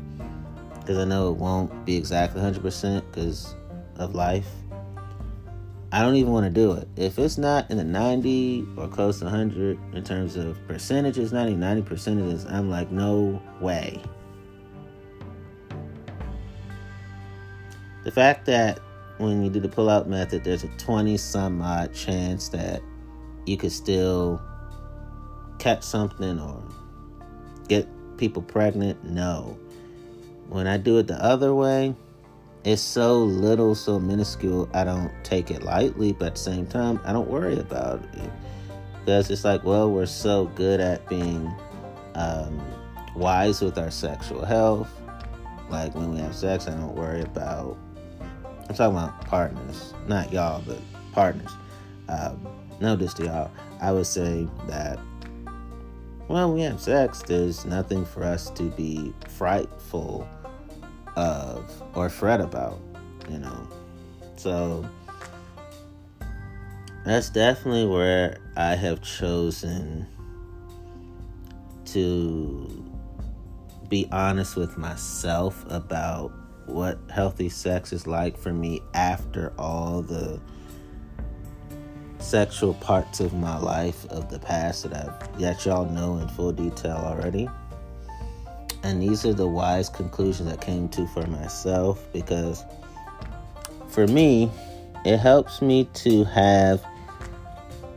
because 0.79 0.97
I 0.97 1.05
know 1.05 1.31
it 1.31 1.37
won't 1.37 1.85
be 1.85 1.95
exactly 1.95 2.41
100% 2.41 3.03
because 3.11 3.55
of 3.95 4.13
life. 4.13 4.47
I 5.91 6.01
don't 6.01 6.15
even 6.15 6.33
want 6.33 6.45
to 6.45 6.49
do 6.49 6.73
it. 6.73 6.87
If 6.97 7.17
it's 7.17 7.37
not 7.37 7.71
in 7.71 7.77
the 7.77 7.83
90 7.83 8.67
or 8.77 8.87
close 8.87 9.19
to 9.19 9.25
100 9.25 9.79
in 9.93 10.03
terms 10.03 10.35
of 10.35 10.59
percentages, 10.67 11.31
not 11.31 11.47
even 11.47 11.61
90 11.61 11.81
percentages, 11.83 12.45
I'm 12.45 12.69
like, 12.69 12.91
no 12.91 13.41
way. 13.61 14.01
The 18.03 18.11
fact 18.11 18.45
that 18.45 18.79
when 19.17 19.43
you 19.43 19.49
do 19.49 19.59
the 19.59 19.69
pull 19.69 19.89
out 19.89 20.07
method, 20.07 20.43
there's 20.43 20.63
a 20.63 20.67
20 20.77 21.17
some 21.17 21.61
odd 21.61 21.93
chance 21.93 22.49
that 22.49 22.81
you 23.47 23.57
could 23.57 23.71
still 23.71 24.41
catch 25.59 25.83
something 25.83 26.39
or 26.39 26.61
get 27.67 27.87
people 28.17 28.41
pregnant, 28.41 29.03
no. 29.03 29.57
When 30.49 30.67
I 30.67 30.77
do 30.77 30.97
it 30.97 31.07
the 31.07 31.21
other 31.23 31.53
way, 31.53 31.95
it's 32.63 32.81
so 32.81 33.23
little, 33.23 33.75
so 33.75 33.99
minuscule, 33.99 34.69
I 34.73 34.83
don't 34.83 35.11
take 35.23 35.51
it 35.51 35.63
lightly, 35.63 36.13
but 36.13 36.25
at 36.27 36.35
the 36.35 36.41
same 36.41 36.67
time, 36.67 36.99
I 37.05 37.13
don't 37.13 37.29
worry 37.29 37.57
about 37.57 38.03
it. 38.13 38.29
Because 38.99 39.29
it's 39.29 39.45
like, 39.45 39.63
well, 39.63 39.89
we're 39.89 40.05
so 40.05 40.45
good 40.55 40.81
at 40.81 41.07
being 41.07 41.49
um, 42.15 42.61
wise 43.15 43.61
with 43.61 43.77
our 43.77 43.91
sexual 43.91 44.43
health. 44.43 44.89
Like 45.69 45.95
when 45.95 46.13
we 46.13 46.19
have 46.19 46.35
sex, 46.35 46.67
I 46.67 46.71
don't 46.71 46.95
worry 46.95 47.21
about. 47.21 47.77
I'm 48.69 48.75
talking 48.75 48.97
about 48.97 49.25
partners, 49.25 49.93
not 50.07 50.33
y'all, 50.33 50.61
but 50.65 50.79
partners. 51.13 51.51
Um, 52.09 52.45
no, 52.79 52.95
to 52.95 53.23
y'all. 53.23 53.51
I 53.81 53.91
would 53.91 54.05
say 54.05 54.47
that 54.67 54.99
when 56.27 56.53
we 56.53 56.61
have 56.61 56.81
sex, 56.81 57.21
there's 57.23 57.65
nothing 57.65 58.05
for 58.05 58.23
us 58.23 58.49
to 58.51 58.63
be 58.71 59.13
frightful 59.29 60.27
of 61.15 61.83
or 61.95 62.09
fret 62.09 62.41
about, 62.41 62.79
you 63.29 63.39
know. 63.39 63.67
So 64.35 64.87
that's 67.05 67.29
definitely 67.29 67.87
where 67.87 68.37
I 68.55 68.75
have 68.75 69.01
chosen 69.01 70.07
to 71.85 72.85
be 73.87 74.07
honest 74.11 74.57
with 74.57 74.77
myself 74.77 75.65
about 75.69 76.33
what 76.65 76.99
healthy 77.09 77.47
sex 77.47 77.93
is 77.93 78.05
like 78.05 78.37
for 78.37 78.51
me 78.51 78.81
after 78.93 79.53
all 79.57 80.01
the 80.01 80.41
sexual 82.19 82.73
parts 82.75 83.19
of 83.19 83.33
my 83.33 83.57
life 83.57 84.05
of 84.09 84.29
the 84.29 84.39
past 84.39 84.89
that 84.89 84.93
I've 84.93 85.39
let 85.39 85.65
y'all 85.65 85.89
know 85.89 86.17
in 86.17 86.27
full 86.29 86.51
detail 86.51 86.97
already. 86.97 87.47
And 88.83 89.01
these 89.01 89.25
are 89.25 89.33
the 89.33 89.47
wise 89.47 89.89
conclusions 89.89 90.51
I 90.51 90.55
came 90.57 90.87
to 90.89 91.07
for 91.07 91.25
myself 91.27 92.03
because 92.13 92.63
for 93.89 94.07
me, 94.07 94.51
it 95.05 95.17
helps 95.17 95.61
me 95.61 95.85
to 95.95 96.23
have 96.25 96.83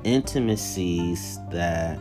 intimacies 0.04 1.38
that 1.50 1.98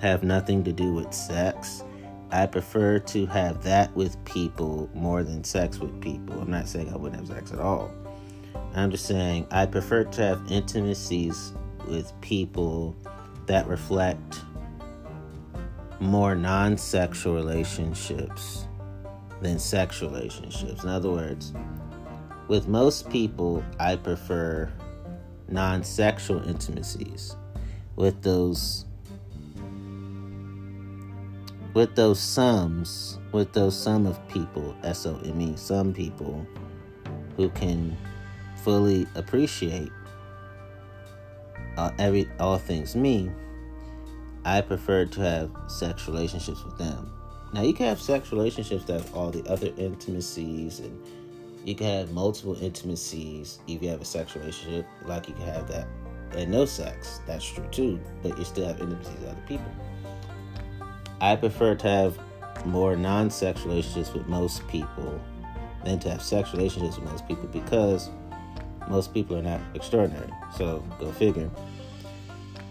have 0.00 0.22
nothing 0.22 0.64
to 0.64 0.72
do 0.72 0.92
with 0.92 1.12
sex. 1.14 1.84
I 2.30 2.46
prefer 2.46 2.98
to 2.98 3.26
have 3.26 3.62
that 3.62 3.94
with 3.94 4.22
people 4.24 4.90
more 4.94 5.22
than 5.22 5.44
sex 5.44 5.78
with 5.78 6.00
people. 6.00 6.40
I'm 6.40 6.50
not 6.50 6.66
saying 6.66 6.92
I 6.92 6.96
wouldn't 6.96 7.20
have 7.20 7.36
sex 7.36 7.52
at 7.52 7.60
all. 7.60 7.90
I'm 8.74 8.90
just 8.90 9.06
saying 9.06 9.46
I 9.50 9.66
prefer 9.66 10.04
to 10.04 10.22
have 10.22 10.50
intimacies 10.50 11.52
with 11.86 12.12
people 12.20 12.96
that 13.46 13.66
reflect 13.66 14.40
more 16.00 16.34
non 16.34 16.76
sexual 16.78 17.34
relationships 17.34 18.66
than 19.40 19.58
sexual 19.58 20.10
relationships. 20.10 20.82
In 20.84 20.88
other 20.88 21.10
words, 21.10 21.52
with 22.48 22.66
most 22.68 23.10
people, 23.10 23.62
I 23.78 23.96
prefer 23.96 24.72
non 25.48 25.84
sexual 25.84 26.46
intimacies 26.48 27.36
with 27.96 28.22
those 28.22 28.86
with 31.74 31.94
those 31.94 32.20
sums 32.20 33.18
with 33.32 33.52
those 33.52 33.78
sum 33.78 34.06
of 34.06 34.26
people 34.28 34.74
s-o-m-e 34.82 35.54
some 35.56 35.92
people 35.92 36.46
who 37.36 37.48
can 37.50 37.96
fully 38.64 39.06
appreciate 39.14 39.90
uh, 41.76 41.90
every 41.98 42.28
all 42.38 42.58
things 42.58 42.94
me 42.94 43.30
I 44.44 44.60
prefer 44.60 45.04
to 45.04 45.20
have 45.20 45.50
sex 45.68 46.08
relationships 46.08 46.64
with 46.64 46.76
them. 46.76 47.12
Now, 47.52 47.62
you 47.62 47.72
can 47.72 47.86
have 47.86 48.00
sex 48.00 48.32
relationships 48.32 48.84
that 48.86 48.94
have 48.94 49.14
all 49.14 49.30
the 49.30 49.48
other 49.48 49.70
intimacies, 49.76 50.80
and 50.80 51.00
you 51.64 51.74
can 51.74 51.86
have 51.86 52.12
multiple 52.12 52.60
intimacies 52.60 53.60
if 53.68 53.82
you 53.82 53.88
have 53.88 54.00
a 54.00 54.04
sex 54.04 54.34
relationship, 54.34 54.86
like 55.04 55.28
you 55.28 55.34
can 55.34 55.44
have 55.44 55.68
that 55.68 55.86
and 56.34 56.50
no 56.50 56.64
sex. 56.64 57.20
That's 57.26 57.44
true 57.48 57.66
too, 57.70 58.00
but 58.22 58.36
you 58.38 58.44
still 58.44 58.66
have 58.66 58.80
intimacies 58.80 59.14
with 59.20 59.28
other 59.28 59.44
people. 59.46 59.72
I 61.20 61.36
prefer 61.36 61.74
to 61.76 61.88
have 61.88 62.18
more 62.66 62.96
non 62.96 63.30
sex 63.30 63.62
relationships 63.62 64.12
with 64.12 64.26
most 64.26 64.66
people 64.66 65.20
than 65.84 65.98
to 66.00 66.10
have 66.10 66.22
sex 66.22 66.52
relationships 66.52 66.96
with 66.98 67.08
most 67.10 67.28
people 67.28 67.46
because 67.48 68.08
most 68.88 69.12
people 69.14 69.36
are 69.36 69.42
not 69.42 69.60
extraordinary. 69.74 70.30
So, 70.56 70.84
go 70.98 71.10
figure 71.12 71.50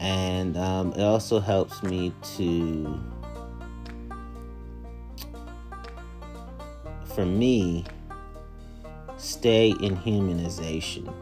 and 0.01 0.57
um, 0.57 0.91
it 0.93 1.03
also 1.03 1.39
helps 1.39 1.83
me 1.83 2.11
to 2.35 2.99
for 7.13 7.23
me 7.25 7.85
stay 9.17 9.69
in 9.79 9.95
humanization 9.97 11.13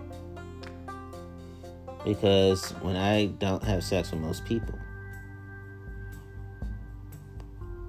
because 2.05 2.71
when 2.81 2.95
i 2.95 3.25
don't 3.25 3.61
have 3.63 3.83
sex 3.83 4.11
with 4.11 4.21
most 4.21 4.45
people 4.45 4.73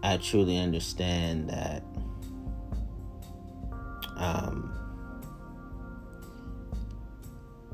i 0.02 0.16
truly 0.16 0.58
understand 0.58 1.48
that 1.48 1.84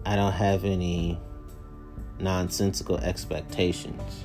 i 0.06 0.16
don't 0.16 0.32
have 0.32 0.64
any 0.64 1.18
nonsensical 2.18 2.96
expectations 2.98 4.24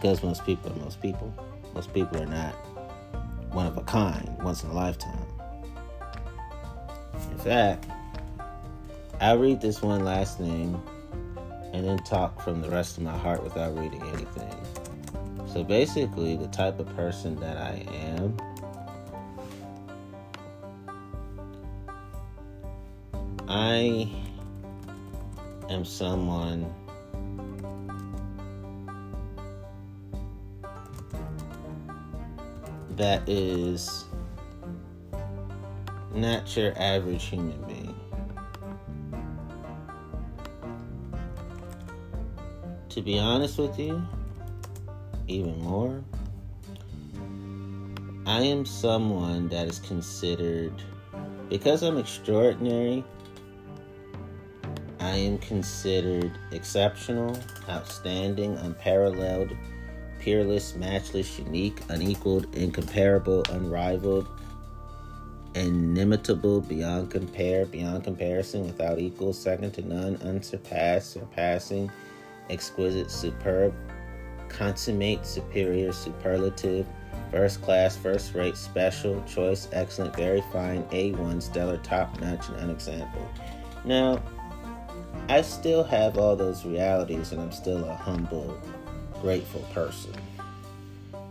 because 0.00 0.22
most 0.22 0.44
people 0.46 0.72
are 0.72 0.76
most 0.76 1.00
people. 1.02 1.32
Most 1.74 1.92
people 1.92 2.20
are 2.22 2.26
not 2.26 2.54
one 3.52 3.66
of 3.66 3.76
a 3.76 3.82
kind, 3.82 4.36
once 4.42 4.64
in 4.64 4.70
a 4.70 4.72
lifetime. 4.72 5.26
In 7.30 7.38
fact, 7.38 7.86
I'll 9.20 9.38
read 9.38 9.60
this 9.60 9.82
one 9.82 10.04
last 10.04 10.40
name 10.40 10.80
and 11.74 11.86
then 11.86 11.98
talk 11.98 12.42
from 12.42 12.62
the 12.62 12.70
rest 12.70 12.96
of 12.96 13.02
my 13.02 13.16
heart 13.16 13.42
without 13.44 13.76
reading 13.76 14.02
anything. 14.14 14.54
So 15.52 15.62
basically, 15.62 16.36
the 16.36 16.48
type 16.48 16.80
of 16.80 16.88
person 16.96 17.36
that 17.40 17.58
I 17.58 17.84
am. 17.92 18.36
I 23.48 24.08
am 25.70 25.84
someone 25.84 26.74
that 32.96 33.26
is 33.28 34.04
not 36.12 36.56
your 36.56 36.76
average 36.76 37.24
human 37.24 37.62
being. 37.62 37.94
To 42.88 43.00
be 43.00 43.18
honest 43.18 43.56
with 43.56 43.78
you, 43.78 44.02
even 45.28 45.62
more, 45.62 46.02
I 48.26 48.42
am 48.42 48.66
someone 48.66 49.48
that 49.48 49.68
is 49.68 49.78
considered, 49.78 50.74
because 51.48 51.82
I'm 51.84 51.96
extraordinary, 51.96 53.04
I 55.10 55.16
am 55.16 55.38
considered 55.38 56.30
exceptional, 56.52 57.36
outstanding, 57.68 58.56
unparalleled, 58.58 59.56
peerless, 60.20 60.76
matchless, 60.76 61.36
unique, 61.36 61.80
unequaled, 61.88 62.54
incomparable, 62.54 63.42
unrivaled, 63.50 64.28
inimitable, 65.56 66.60
beyond 66.60 67.10
compare, 67.10 67.66
beyond 67.66 68.04
comparison, 68.04 68.66
without 68.66 69.00
equal, 69.00 69.32
second 69.32 69.72
to 69.72 69.82
none, 69.82 70.14
unsurpassed, 70.22 71.10
surpassing, 71.10 71.90
exquisite, 72.48 73.10
superb, 73.10 73.74
consummate, 74.48 75.26
superior, 75.26 75.90
superlative, 75.90 76.86
first 77.32 77.60
class, 77.62 77.96
first 77.96 78.32
rate, 78.36 78.56
special, 78.56 79.20
choice, 79.24 79.66
excellent, 79.72 80.14
very 80.14 80.44
fine, 80.52 80.84
A1, 80.84 81.42
stellar, 81.42 81.78
top 81.78 82.20
notch, 82.20 82.48
and 82.48 82.58
unexampled. 82.58 83.28
Now, 83.84 84.22
I 85.30 85.42
still 85.42 85.84
have 85.84 86.18
all 86.18 86.34
those 86.34 86.64
realities, 86.64 87.30
and 87.30 87.40
I'm 87.40 87.52
still 87.52 87.84
a 87.84 87.94
humble, 87.94 88.60
grateful 89.22 89.60
person. 89.72 90.12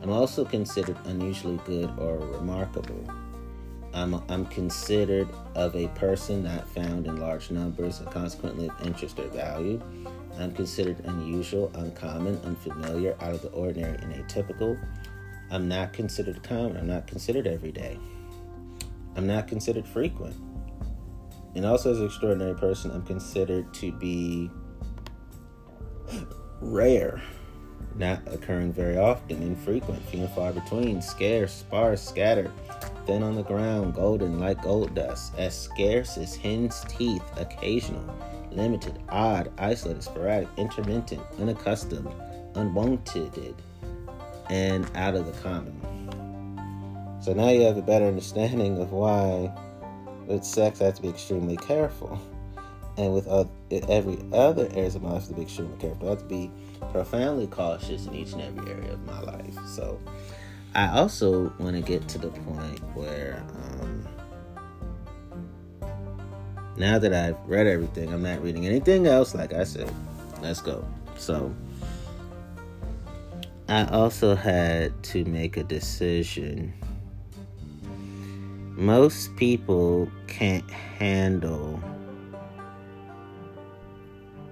I'm 0.01 0.09
also 0.09 0.45
considered 0.45 0.95
unusually 1.03 1.59
good 1.65 1.91
or 1.97 2.17
remarkable. 2.17 3.03
I'm, 3.93 4.23
I'm 4.29 4.45
considered 4.45 5.27
of 5.53 5.75
a 5.75 5.89
person 5.89 6.45
not 6.45 6.65
found 6.69 7.07
in 7.07 7.17
large 7.17 7.51
numbers 7.51 7.99
and 7.99 8.09
consequently 8.09 8.69
of 8.69 8.87
interest 8.87 9.19
or 9.19 9.27
value. 9.27 9.81
I'm 10.39 10.53
considered 10.53 11.01
unusual, 11.03 11.69
uncommon, 11.75 12.39
unfamiliar, 12.45 13.17
out 13.19 13.33
of 13.33 13.41
the 13.41 13.49
ordinary, 13.49 13.97
and 13.97 14.13
atypical. 14.13 14.79
I'm 15.51 15.67
not 15.67 15.91
considered 15.91 16.41
common. 16.41 16.77
I'm 16.77 16.87
not 16.87 17.05
considered 17.05 17.47
everyday. 17.47 17.99
I'm 19.17 19.27
not 19.27 19.49
considered 19.49 19.85
frequent. 19.85 20.37
And 21.55 21.65
also, 21.65 21.91
as 21.91 21.99
an 21.99 22.05
extraordinary 22.05 22.55
person, 22.55 22.91
I'm 22.91 23.03
considered 23.03 23.73
to 23.75 23.91
be 23.91 24.51
rare, 26.61 27.21
not 27.95 28.21
occurring 28.27 28.71
very 28.71 28.97
often, 28.97 29.41
infrequent, 29.41 30.01
few 30.09 30.21
and 30.21 30.29
far 30.31 30.53
between, 30.53 31.01
scarce, 31.01 31.51
sparse, 31.53 32.01
scattered, 32.01 32.51
thin 33.05 33.23
on 33.23 33.35
the 33.35 33.43
ground, 33.43 33.95
golden 33.95 34.39
like 34.39 34.61
gold 34.61 34.93
dust, 34.93 35.33
as 35.37 35.59
scarce 35.59 36.17
as 36.17 36.35
hen's 36.35 36.81
teeth, 36.87 37.23
occasional, 37.37 38.05
limited, 38.51 38.99
odd, 39.09 39.51
isolated, 39.57 40.03
sporadic, 40.03 40.47
intermittent, 40.57 41.21
unaccustomed, 41.39 42.11
unwanted, 42.55 43.55
and 44.49 44.89
out 44.95 45.15
of 45.15 45.25
the 45.25 45.41
common. 45.41 45.75
So 47.21 47.33
now 47.33 47.49
you 47.49 47.61
have 47.63 47.77
a 47.77 47.81
better 47.81 48.05
understanding 48.05 48.81
of 48.81 48.91
why 48.91 49.51
with 50.29 50.45
sex 50.45 50.79
I 50.79 50.85
have 50.85 50.95
to 50.95 51.01
be 51.01 51.09
extremely 51.09 51.57
careful. 51.57 52.19
And 52.97 53.13
with 53.13 53.27
every 53.71 54.19
other 54.33 54.67
areas 54.73 54.95
of 54.95 55.03
my 55.03 55.11
life, 55.11 55.17
I 55.17 55.19
have 55.21 55.29
to 55.29 55.35
be 55.35 55.41
extremely 55.41 55.77
careful. 55.77 56.07
I 56.07 56.09
have 56.11 56.19
to 56.19 56.25
be 56.25 56.51
profoundly 56.91 57.47
cautious 57.47 58.05
in 58.05 58.15
each 58.15 58.33
and 58.33 58.41
every 58.41 58.71
area 58.71 58.93
of 58.93 59.05
my 59.05 59.19
life. 59.21 59.57
So 59.67 59.99
I 60.75 60.87
also 60.89 61.53
want 61.59 61.75
to 61.75 61.81
get 61.81 62.07
to 62.09 62.17
the 62.17 62.29
point 62.29 62.79
where 62.95 63.43
um, 63.81 64.07
now 66.77 66.99
that 66.99 67.13
I've 67.13 67.37
read 67.47 67.67
everything, 67.67 68.13
I'm 68.13 68.21
not 68.21 68.43
reading 68.43 68.65
anything 68.65 69.07
else. 69.07 69.33
Like 69.33 69.53
I 69.53 69.63
said, 69.63 69.91
let's 70.41 70.61
go. 70.61 70.85
So 71.17 71.53
I 73.69 73.85
also 73.85 74.35
had 74.35 75.01
to 75.03 75.23
make 75.25 75.57
a 75.57 75.63
decision. 75.63 76.73
Most 78.79 79.35
people 79.35 80.09
can't 80.27 80.71
handle 80.71 81.83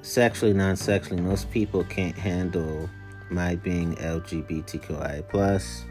sexually, 0.01 0.51
non 0.51 0.75
sexually, 0.75 1.21
most 1.21 1.49
people 1.49 1.85
can't 1.85 2.17
handle 2.17 2.89
my 3.31 3.55
being 3.55 3.95
LGBTQI 3.95 5.25
plus 5.29 5.85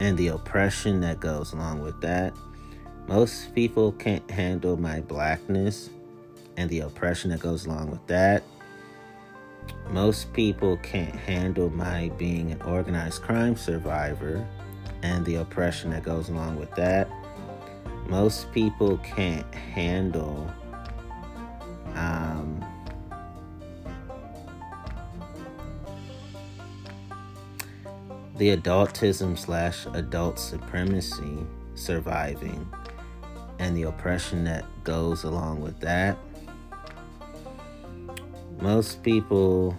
and 0.00 0.18
the 0.18 0.26
oppression 0.26 1.00
that 1.02 1.20
goes 1.20 1.52
along 1.52 1.80
with 1.80 2.00
that. 2.00 2.34
Most 3.06 3.54
people 3.54 3.92
can't 3.92 4.28
handle 4.28 4.76
my 4.76 5.00
blackness 5.02 5.90
and 6.56 6.68
the 6.68 6.80
oppression 6.80 7.30
that 7.30 7.38
goes 7.38 7.66
along 7.66 7.92
with 7.92 8.04
that. 8.08 8.42
Most 9.90 10.32
people 10.32 10.76
can't 10.78 11.14
handle 11.14 11.70
my 11.70 12.10
being 12.18 12.50
an 12.50 12.60
organized 12.62 13.22
crime 13.22 13.54
survivor 13.54 14.44
and 15.02 15.24
the 15.24 15.36
oppression 15.36 15.90
that 15.90 16.02
goes 16.02 16.28
along 16.28 16.58
with 16.58 16.70
that. 16.76 17.08
Most 18.06 18.52
people 18.52 18.98
can't 18.98 19.52
handle 19.54 20.50
um, 21.94 22.64
the 28.36 28.56
adultism 28.56 29.38
slash 29.38 29.86
adult 29.94 30.38
supremacy 30.38 31.38
surviving 31.74 32.68
and 33.58 33.76
the 33.76 33.84
oppression 33.84 34.44
that 34.44 34.64
goes 34.84 35.24
along 35.24 35.60
with 35.60 35.78
that. 35.80 36.16
Most 38.60 39.02
people 39.02 39.78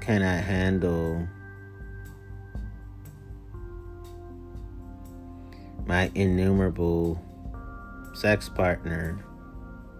cannot 0.00 0.42
handle 0.42 1.26
my 5.92 6.10
innumerable 6.14 7.20
sex 8.14 8.48
partner 8.48 9.22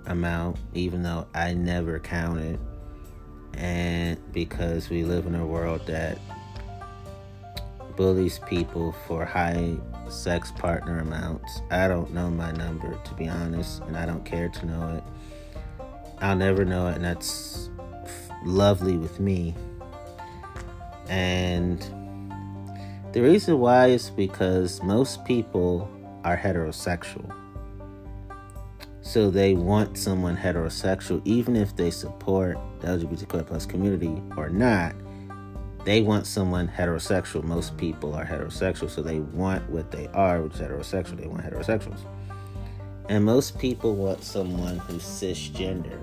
amount, 0.06 0.56
even 0.72 1.02
though 1.02 1.26
I 1.34 1.52
never 1.52 1.98
counted. 1.98 2.58
And 3.58 4.18
because 4.32 4.88
we 4.88 5.04
live 5.04 5.26
in 5.26 5.34
a 5.34 5.46
world 5.46 5.86
that 5.88 6.16
bullies 7.94 8.38
people 8.48 8.92
for 9.06 9.26
high 9.26 9.76
sex 10.08 10.50
partner 10.52 11.00
amounts, 11.00 11.60
I 11.70 11.88
don't 11.88 12.14
know 12.14 12.30
my 12.30 12.52
number, 12.52 12.98
to 13.04 13.14
be 13.14 13.28
honest, 13.28 13.82
and 13.82 13.94
I 13.94 14.06
don't 14.06 14.24
care 14.24 14.48
to 14.48 14.64
know 14.64 14.94
it. 14.96 15.04
I'll 16.20 16.36
never 16.36 16.64
know 16.64 16.86
it, 16.86 16.94
and 16.94 17.04
that's 17.04 17.68
lovely 18.46 18.96
with 18.96 19.20
me. 19.20 19.54
And 21.10 21.84
the 23.12 23.20
reason 23.20 23.58
why 23.58 23.88
is 23.88 24.08
because 24.10 24.82
most 24.82 25.24
people 25.26 25.88
are 26.24 26.36
heterosexual. 26.36 27.30
So 29.02 29.30
they 29.30 29.54
want 29.54 29.98
someone 29.98 30.36
heterosexual, 30.36 31.20
even 31.26 31.54
if 31.54 31.76
they 31.76 31.90
support 31.90 32.56
the 32.80 32.88
LGBTQ 32.88 33.46
plus 33.46 33.66
community 33.66 34.22
or 34.36 34.48
not. 34.48 34.94
They 35.84 36.00
want 36.00 36.26
someone 36.26 36.68
heterosexual. 36.68 37.42
Most 37.42 37.76
people 37.76 38.14
are 38.14 38.24
heterosexual, 38.24 38.88
so 38.88 39.02
they 39.02 39.18
want 39.18 39.68
what 39.68 39.90
they 39.90 40.06
are, 40.14 40.40
which 40.40 40.54
is 40.54 40.60
heterosexual. 40.60 41.20
They 41.20 41.26
want 41.26 41.42
heterosexuals. 41.42 42.00
And 43.08 43.24
most 43.24 43.58
people 43.58 43.94
want 43.94 44.22
someone 44.22 44.78
who's 44.78 45.02
cisgender 45.02 45.98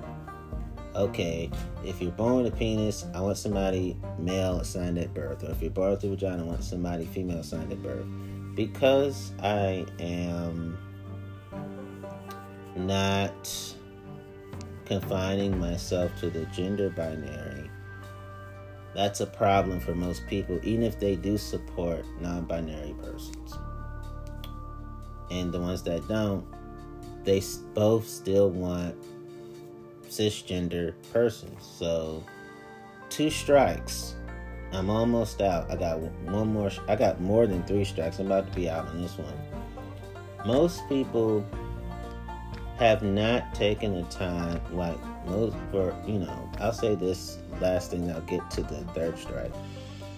okay, 1.00 1.50
if 1.86 2.02
you're 2.02 2.12
born 2.12 2.43
with 2.43 2.54
a 2.54 2.56
penis, 2.56 3.06
I 3.16 3.22
want 3.22 3.38
somebody 3.38 3.95
male 4.18 4.60
assigned 4.60 4.97
at 4.97 5.14
birth. 5.14 5.43
Or 5.43 5.52
if 5.52 5.62
you're 5.62 5.72
born 5.72 5.91
with 5.91 6.04
a 6.04 6.10
vagina, 6.10 6.43
I 6.43 6.45
want 6.45 6.64
somebody 6.64 7.06
female 7.06 7.39
assigned 7.39 7.72
at 7.72 7.82
birth. 7.82 8.06
Because 8.54 9.32
I 9.41 9.86
am 10.00 10.78
not 12.76 13.76
confining 14.86 15.58
myself 15.58 16.12
to 16.20 16.30
the 16.30 16.45
gender 16.47 16.89
binary, 16.89 17.70
that's 18.93 19.22
a 19.22 19.26
problem 19.26 19.80
for 19.80 19.95
most 19.95 20.28
people, 20.28 20.60
even 20.64 20.84
if 20.84 21.00
they 21.00 21.16
do 21.16 21.38
support 21.38 22.04
non 22.20 22.43
binary 22.43 22.93
persons. 23.02 23.54
And 25.32 25.54
the 25.54 25.60
ones 25.60 25.82
that 25.84 26.06
don't, 26.10 26.45
they 27.24 27.41
both 27.74 28.08
still 28.08 28.50
want 28.50 28.95
cisgender 30.10 30.93
person. 31.14 31.55
So, 31.60 32.24
two 33.10 33.30
strikes. 33.30 34.16
I'm 34.72 34.89
almost 34.89 35.41
out. 35.41 35.70
I 35.72 35.76
got 35.76 35.99
one 35.99 36.53
more. 36.53 36.72
I 36.88 36.95
got 36.95 37.20
more 37.22 37.47
than 37.47 37.64
three 37.64 37.86
strikes. 37.86 38.20
I'm 38.20 38.28
about 38.28 38.47
to 38.47 38.55
be 38.55 38.70
out 38.70 38.88
on 38.88 39.01
this 39.01 39.18
one. 39.18 39.34
Most 40.45 40.88
people 40.88 41.45
have 42.78 43.03
not 43.03 43.53
taken 43.53 43.93
the 43.93 44.03
time, 44.03 44.62
like 44.76 44.97
most 45.26 45.55
for 45.72 45.95
you 46.07 46.20
know. 46.20 46.49
I'll 46.60 46.74
say 46.74 46.95
this 46.95 47.39
last 47.60 47.91
thing. 47.91 48.10
I'll 48.12 48.22
get 48.22 48.49
to 48.51 48.62
the 48.62 48.84
third 48.93 49.18
strike. 49.18 49.51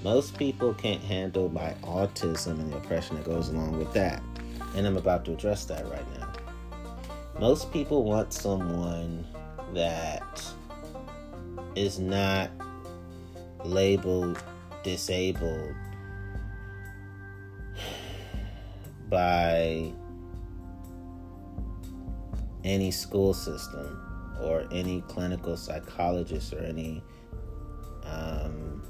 Most 0.03 0.37
people 0.37 0.73
can't 0.73 1.01
handle 1.01 1.47
my 1.49 1.75
autism 1.83 2.59
and 2.59 2.73
the 2.73 2.77
oppression 2.77 3.17
that 3.17 3.25
goes 3.25 3.49
along 3.49 3.77
with 3.77 3.93
that, 3.93 4.21
and 4.75 4.85
I'm 4.85 4.97
about 4.97 5.25
to 5.25 5.33
address 5.33 5.65
that 5.65 5.87
right 5.89 6.19
now. 6.19 6.33
Most 7.39 7.71
people 7.71 8.03
want 8.03 8.33
someone 8.33 9.25
that 9.73 10.43
is 11.75 11.99
not 11.99 12.49
labeled 13.63 14.43
disabled 14.83 15.75
by 19.09 19.91
any 22.63 22.91
school 22.91 23.33
system 23.33 24.01
or 24.41 24.67
any 24.71 25.01
clinical 25.07 25.55
psychologist 25.55 26.53
or 26.53 26.59
any 26.59 27.03
um, 28.05 28.81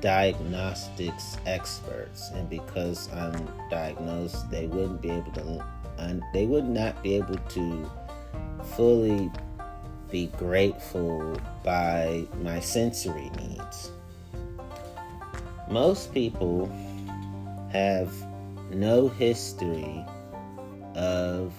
diagnostics 0.00 1.36
experts, 1.46 2.30
and 2.34 2.48
because 2.48 3.12
I'm 3.12 3.48
diagnosed, 3.70 4.50
they 4.50 4.66
wouldn't 4.66 5.00
be 5.00 5.10
able 5.10 5.32
to. 5.32 5.64
They 6.32 6.46
would 6.46 6.66
not 6.66 7.02
be 7.02 7.16
able 7.16 7.36
to 7.36 7.90
fully 8.62 9.30
be 10.10 10.26
grateful 10.38 11.40
by 11.64 12.26
my 12.42 12.60
sensory 12.60 13.30
needs. 13.38 13.90
Most 15.68 16.12
people 16.12 16.66
have 17.72 18.12
no 18.70 19.08
history 19.08 20.04
of 20.94 21.52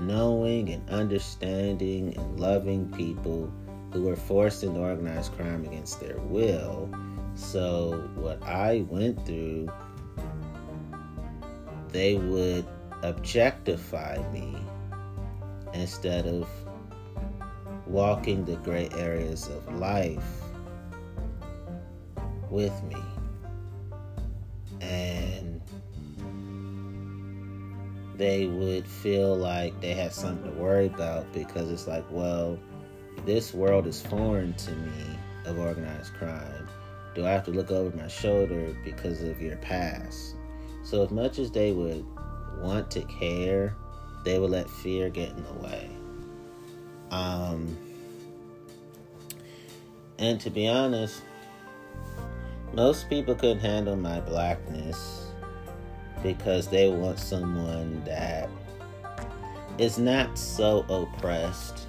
knowing 0.00 0.70
and 0.70 0.88
understanding 0.90 2.16
and 2.16 2.40
loving 2.40 2.90
people 2.92 3.52
who 3.92 4.02
were 4.02 4.16
forced 4.16 4.64
into 4.64 4.80
organized 4.80 5.32
crime 5.32 5.64
against 5.64 6.00
their 6.00 6.18
will. 6.18 6.88
So, 7.36 8.10
what 8.16 8.42
I 8.42 8.84
went 8.88 9.24
through, 9.24 9.68
they 11.90 12.16
would 12.16 12.66
objectify 13.02 14.18
me 14.32 14.56
instead 15.74 16.26
of 16.26 16.48
walking 17.86 18.44
the 18.44 18.56
gray 18.56 18.88
areas 18.96 19.48
of 19.48 19.74
life 19.74 20.42
with 22.50 22.82
me. 22.84 22.96
And 24.80 25.60
they 28.16 28.46
would 28.46 28.86
feel 28.86 29.36
like 29.36 29.78
they 29.80 29.92
had 29.92 30.12
something 30.12 30.52
to 30.52 30.58
worry 30.58 30.86
about 30.86 31.32
because 31.32 31.70
it's 31.70 31.86
like, 31.86 32.04
well, 32.10 32.58
this 33.26 33.52
world 33.52 33.86
is 33.86 34.00
foreign 34.00 34.54
to 34.54 34.70
me 34.72 35.18
of 35.46 35.58
organized 35.58 36.14
crime. 36.14 36.68
Do 37.14 37.26
I 37.26 37.30
have 37.30 37.44
to 37.44 37.50
look 37.50 37.70
over 37.70 37.94
my 37.96 38.08
shoulder 38.08 38.76
because 38.84 39.22
of 39.22 39.40
your 39.40 39.56
past? 39.56 40.36
So, 40.82 41.02
as 41.02 41.10
much 41.10 41.38
as 41.38 41.50
they 41.50 41.72
would 41.72 42.04
want 42.60 42.90
to 42.92 43.02
care, 43.02 43.76
they 44.24 44.38
would 44.38 44.50
let 44.50 44.68
fear 44.68 45.10
get 45.10 45.30
in 45.30 45.44
the 45.44 45.52
way. 45.54 45.90
Um, 47.10 47.76
and 50.18 50.40
to 50.40 50.50
be 50.50 50.66
honest, 50.66 51.22
most 52.72 53.08
people 53.08 53.34
couldn't 53.34 53.60
handle 53.60 53.96
my 53.96 54.20
blackness 54.20 55.28
because 56.22 56.68
they 56.68 56.88
want 56.88 57.18
someone 57.18 58.02
that 58.04 58.48
is 59.78 59.98
not 59.98 60.38
so 60.38 60.84
oppressed 60.88 61.86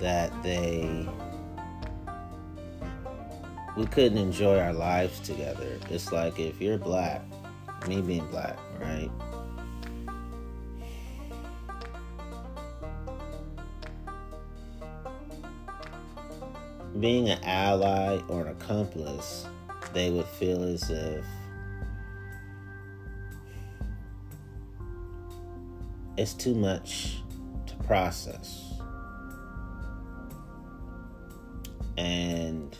that 0.00 0.32
they 0.42 1.08
we 3.76 3.86
couldn't 3.86 4.18
enjoy 4.18 4.58
our 4.58 4.72
lives 4.72 5.20
together. 5.20 5.78
It's 5.88 6.10
like 6.10 6.40
if 6.40 6.60
you're 6.60 6.78
black, 6.78 7.22
me 7.86 8.00
being 8.00 8.26
black, 8.28 8.58
right? 8.80 9.10
Being 17.00 17.28
an 17.28 17.38
ally 17.44 18.20
or 18.28 18.42
an 18.42 18.48
accomplice, 18.48 19.46
they 19.92 20.10
would 20.10 20.26
feel 20.26 20.62
as 20.64 20.90
if 20.90 21.24
it's 26.16 26.34
too 26.34 26.54
much 26.54 27.18
to 27.66 27.76
process. 27.84 28.64
And 31.96 32.76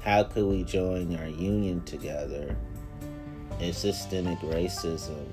how 0.00 0.24
could 0.24 0.46
we 0.46 0.64
join 0.64 1.14
our 1.16 1.28
union 1.28 1.82
together 1.84 2.56
if 3.60 3.76
systemic 3.76 4.38
racism 4.38 5.26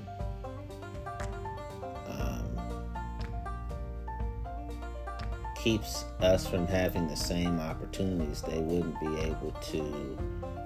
keeps 5.66 6.04
us 6.20 6.46
from 6.46 6.64
having 6.64 7.08
the 7.08 7.16
same 7.16 7.58
opportunities? 7.58 8.40
They 8.40 8.60
wouldn't 8.60 9.00
be 9.00 9.20
able 9.22 9.50
to 9.50 10.16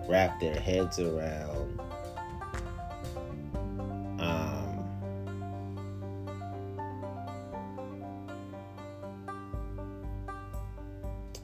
wrap 0.07 0.38
their 0.38 0.61
heads 0.61 0.98
around. 0.98 1.80
Um, 4.18 4.84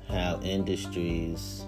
how 0.06 0.38
industries 0.42 1.64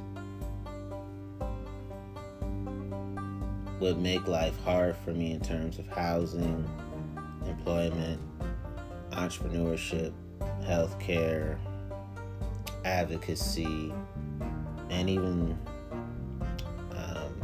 would 3.80 3.96
make 3.96 4.28
life 4.28 4.60
hard 4.62 4.94
for 5.06 5.14
me 5.14 5.32
in 5.32 5.40
terms 5.40 5.78
of 5.78 5.86
housing, 5.86 6.68
employment, 7.46 8.20
entrepreneurship, 9.12 10.12
healthcare, 10.62 11.58
advocacy, 12.84 13.92
and 14.90 15.10
even 15.10 15.58
um, 16.92 17.34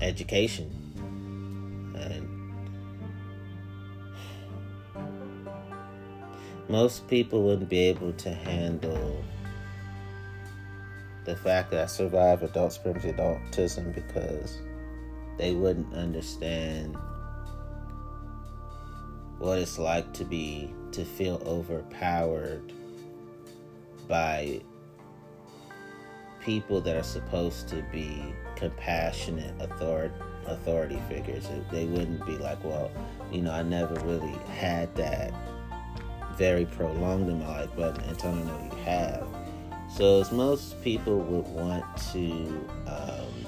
education. 0.00 0.70
And 1.96 2.28
most 6.68 7.06
people 7.08 7.42
wouldn't 7.42 7.68
be 7.68 7.80
able 7.80 8.12
to 8.14 8.32
handle 8.32 9.22
the 11.24 11.36
fact 11.36 11.70
that 11.70 11.84
I 11.84 11.86
survived 11.86 12.42
adult 12.42 12.72
spectrum 12.72 13.14
autism 13.16 13.94
because 13.94 14.60
they 15.38 15.54
wouldn't 15.54 15.94
understand 15.94 16.96
what 19.42 19.58
it's 19.58 19.76
like 19.76 20.12
to 20.12 20.24
be 20.24 20.72
to 20.92 21.04
feel 21.04 21.42
overpowered 21.44 22.72
by 24.06 24.60
people 26.40 26.80
that 26.80 26.94
are 26.94 27.02
supposed 27.02 27.66
to 27.66 27.84
be 27.90 28.22
compassionate 28.54 29.52
authority 29.60 30.14
authority 30.46 31.00
figures. 31.08 31.48
They 31.72 31.86
wouldn't 31.86 32.24
be 32.24 32.38
like, 32.38 32.62
well, 32.62 32.90
you 33.32 33.42
know, 33.42 33.50
I 33.52 33.62
never 33.62 33.94
really 34.04 34.36
had 34.58 34.94
that 34.94 35.34
very 36.36 36.66
prolonged 36.66 37.28
in 37.28 37.40
my 37.40 37.62
life, 37.62 37.70
but 37.76 38.00
Antonio, 38.06 38.44
know 38.44 38.70
you 38.70 38.82
have. 38.84 39.26
So, 39.90 40.20
as 40.20 40.30
most 40.30 40.80
people 40.84 41.18
would 41.18 41.46
want 41.48 41.84
to 42.12 42.68
um, 42.86 43.46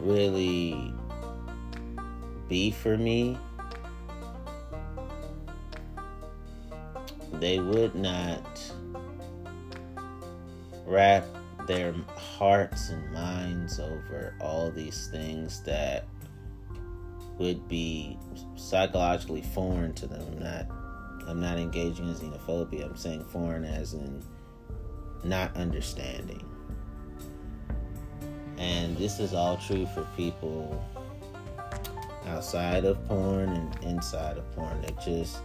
really 0.00 0.94
be 2.48 2.70
for 2.70 2.96
me, 2.96 3.38
they 7.34 7.58
would 7.58 7.94
not 7.94 8.72
wrap 10.86 11.24
their 11.66 11.94
hearts 12.16 12.88
and 12.88 13.12
minds 13.12 13.78
over 13.78 14.34
all 14.40 14.70
these 14.70 15.08
things 15.12 15.62
that 15.64 16.06
would 17.38 17.68
be 17.68 18.18
psychologically 18.56 19.42
foreign 19.42 19.92
to 19.94 20.06
them, 20.06 20.22
I'm 20.32 20.38
not 20.38 20.66
I'm 21.28 21.40
not 21.40 21.58
engaging 21.58 22.08
in 22.08 22.14
xenophobia. 22.14 22.86
I'm 22.86 22.96
saying 22.96 23.22
foreign 23.24 23.64
as 23.64 23.92
in 23.92 24.22
not 25.24 25.54
understanding. 25.56 26.42
And 28.56 28.96
this 28.96 29.20
is 29.20 29.34
all 29.34 29.58
true 29.58 29.86
for 29.94 30.06
people 30.16 30.82
outside 32.28 32.84
of 32.84 33.02
porn 33.08 33.48
and 33.48 33.84
inside 33.84 34.38
of 34.38 34.50
porn. 34.54 34.82
It 34.84 34.96
just, 35.04 35.38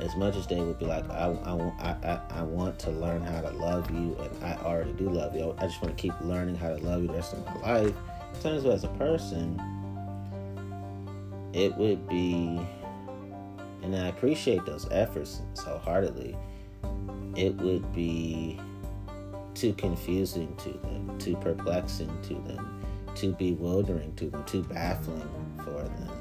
as 0.00 0.16
much 0.16 0.36
as 0.36 0.46
they 0.46 0.60
would 0.60 0.78
be 0.78 0.86
like, 0.86 1.08
I, 1.10 1.30
I, 1.44 1.88
I, 1.88 2.20
I 2.30 2.42
want 2.42 2.78
to 2.80 2.90
learn 2.90 3.22
how 3.22 3.40
to 3.40 3.50
love 3.50 3.90
you, 3.90 4.16
and 4.20 4.44
I 4.44 4.56
already 4.64 4.92
do 4.92 5.08
love 5.08 5.36
you. 5.36 5.54
I 5.58 5.66
just 5.66 5.80
want 5.82 5.96
to 5.96 6.00
keep 6.00 6.18
learning 6.20 6.56
how 6.56 6.68
to 6.68 6.78
love 6.78 7.02
you 7.02 7.08
the 7.08 7.14
rest 7.14 7.32
of 7.34 7.44
my 7.46 7.56
life. 7.60 7.94
In 8.34 8.40
terms 8.40 8.64
of 8.64 8.72
as 8.72 8.84
a 8.84 8.88
person, 8.88 9.60
it 11.52 11.76
would 11.76 12.08
be 12.08 12.60
and 13.82 13.96
I 13.96 14.08
appreciate 14.08 14.64
those 14.64 14.86
efforts 14.90 15.42
so 15.54 15.78
heartedly, 15.78 16.36
it 17.36 17.54
would 17.56 17.92
be 17.92 18.60
too 19.54 19.72
confusing 19.74 20.54
to 20.56 20.70
them, 20.70 21.18
too 21.18 21.36
perplexing 21.36 22.10
to 22.22 22.34
them, 22.34 22.84
too 23.14 23.32
bewildering 23.32 24.14
to 24.16 24.30
them, 24.30 24.44
too 24.44 24.62
baffling 24.64 25.28
for 25.64 25.82
them. 25.82 26.19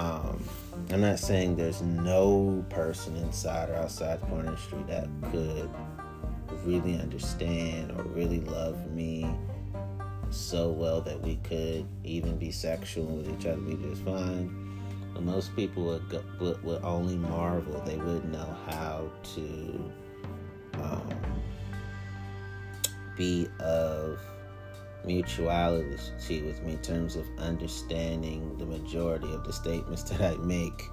Um, 0.00 0.42
I'm 0.88 1.02
not 1.02 1.18
saying 1.18 1.56
there's 1.56 1.82
no 1.82 2.64
person 2.70 3.16
inside 3.16 3.68
or 3.68 3.74
outside 3.74 4.22
the 4.22 4.26
porn 4.26 4.46
industry 4.46 4.82
that 4.88 5.06
could 5.30 5.68
really 6.64 6.98
understand 6.98 7.92
or 7.92 8.04
really 8.04 8.40
love 8.40 8.90
me 8.92 9.30
so 10.30 10.70
well 10.70 11.02
that 11.02 11.20
we 11.20 11.36
could 11.44 11.86
even 12.02 12.38
be 12.38 12.50
sexual 12.50 13.04
with 13.04 13.28
each 13.28 13.44
other, 13.44 13.60
we 13.60 13.74
just 13.74 14.02
fine. 14.02 14.72
But 15.12 15.22
most 15.22 15.54
people 15.54 15.84
would, 15.84 16.08
go, 16.08 16.24
would, 16.40 16.64
would 16.64 16.82
only 16.82 17.16
marvel. 17.16 17.82
They 17.84 17.96
wouldn't 17.96 18.32
know 18.32 18.56
how 18.68 19.10
to 19.34 19.92
um, 20.80 21.10
be 23.18 23.48
of 23.58 24.18
mutuality 25.04 26.42
with 26.42 26.62
me 26.62 26.72
in 26.72 26.78
terms 26.78 27.16
of 27.16 27.26
understanding 27.38 28.56
the 28.58 28.66
majority 28.66 29.32
of 29.32 29.44
the 29.44 29.52
statements 29.52 30.02
that 30.10 30.20
I 30.20 30.36
make. 30.38 30.88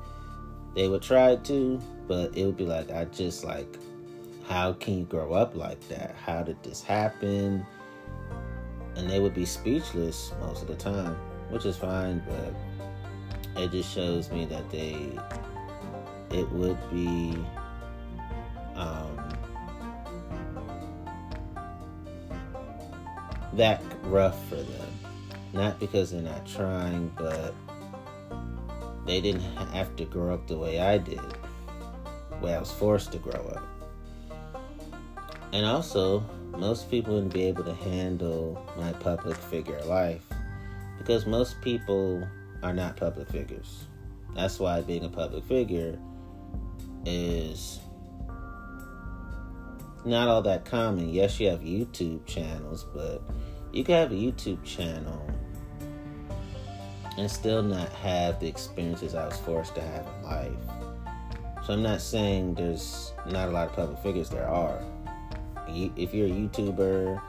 They 0.75 0.87
would 0.87 1.01
try 1.01 1.35
to, 1.35 1.81
but 2.07 2.37
it 2.37 2.45
would 2.45 2.57
be 2.57 2.65
like, 2.65 2.91
I 2.91 3.05
just 3.05 3.43
like, 3.43 3.77
how 4.47 4.73
can 4.73 4.99
you 4.99 5.05
grow 5.05 5.33
up 5.33 5.55
like 5.55 5.85
that? 5.89 6.15
How 6.15 6.43
did 6.43 6.61
this 6.63 6.81
happen? 6.81 7.65
And 8.95 9.09
they 9.09 9.19
would 9.19 9.33
be 9.33 9.45
speechless 9.45 10.31
most 10.39 10.61
of 10.61 10.67
the 10.67 10.75
time, 10.75 11.15
which 11.49 11.65
is 11.65 11.77
fine, 11.77 12.23
but 12.27 13.61
it 13.61 13.71
just 13.71 13.93
shows 13.93 14.31
me 14.31 14.45
that 14.45 14.69
they, 14.69 15.11
it 16.31 16.49
would 16.51 16.77
be, 16.91 17.37
that 23.57 23.83
rough 24.03 24.47
for 24.47 24.55
them. 24.55 24.87
Not 25.53 25.79
because 25.79 26.11
they're 26.11 26.21
not 26.21 26.45
trying, 26.45 27.11
but 27.17 27.53
they 29.05 29.21
didn't 29.21 29.41
have 29.41 29.95
to 29.95 30.05
grow 30.05 30.33
up 30.33 30.47
the 30.47 30.57
way 30.57 30.79
I 30.79 30.97
did, 30.97 31.19
way 32.41 32.53
I 32.53 32.59
was 32.59 32.71
forced 32.71 33.11
to 33.13 33.17
grow 33.17 33.53
up. 33.55 33.63
And 35.53 35.65
also, 35.65 36.23
most 36.51 36.91
people 36.91 37.15
wouldn't 37.15 37.33
be 37.33 37.43
able 37.43 37.63
to 37.63 37.73
handle 37.73 38.61
my 38.77 38.91
public 38.93 39.37
figure 39.37 39.81
life 39.85 40.23
because 40.97 41.25
most 41.25 41.59
people 41.61 42.27
are 42.63 42.73
not 42.73 42.97
public 42.97 43.29
figures. 43.29 43.85
That's 44.35 44.59
why 44.59 44.81
being 44.81 45.05
a 45.05 45.09
public 45.09 45.45
figure 45.45 45.97
is 47.05 47.79
not 50.05 50.27
all 50.27 50.41
that 50.43 50.65
common. 50.65 51.09
Yes, 51.09 51.39
you 51.39 51.49
have 51.49 51.61
YouTube 51.61 52.25
channels, 52.25 52.85
but 52.93 53.21
you 53.77 53.83
can 53.83 53.93
have 53.93 54.11
a 54.11 54.15
YouTube 54.15 54.63
channel 54.63 55.23
and 57.15 57.29
still 57.29 57.61
not 57.61 57.89
have 57.89 58.39
the 58.39 58.47
experiences 58.47 59.13
I 59.13 59.27
was 59.27 59.37
forced 59.37 59.75
to 59.75 59.81
have 59.81 60.07
in 60.07 60.23
life. 60.23 60.51
So 61.63 61.73
I'm 61.73 61.83
not 61.83 62.01
saying 62.01 62.55
there's 62.55 63.13
not 63.27 63.49
a 63.49 63.51
lot 63.51 63.69
of 63.69 63.75
public 63.75 63.99
figures. 63.99 64.29
There 64.29 64.47
are. 64.47 64.81
If 65.67 66.11
you're 66.11 66.25
a 66.25 66.29
YouTuber 66.29 67.21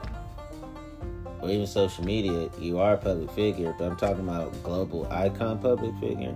or 1.41 1.49
even 1.49 1.67
social 1.67 2.03
media, 2.03 2.49
you 2.59 2.79
are 2.79 2.95
a 2.95 2.97
public 2.97 3.29
figure. 3.31 3.75
But 3.77 3.91
I'm 3.91 3.97
talking 3.97 4.27
about 4.27 4.51
global 4.63 5.07
icon 5.11 5.59
public 5.59 5.93
figure 5.99 6.35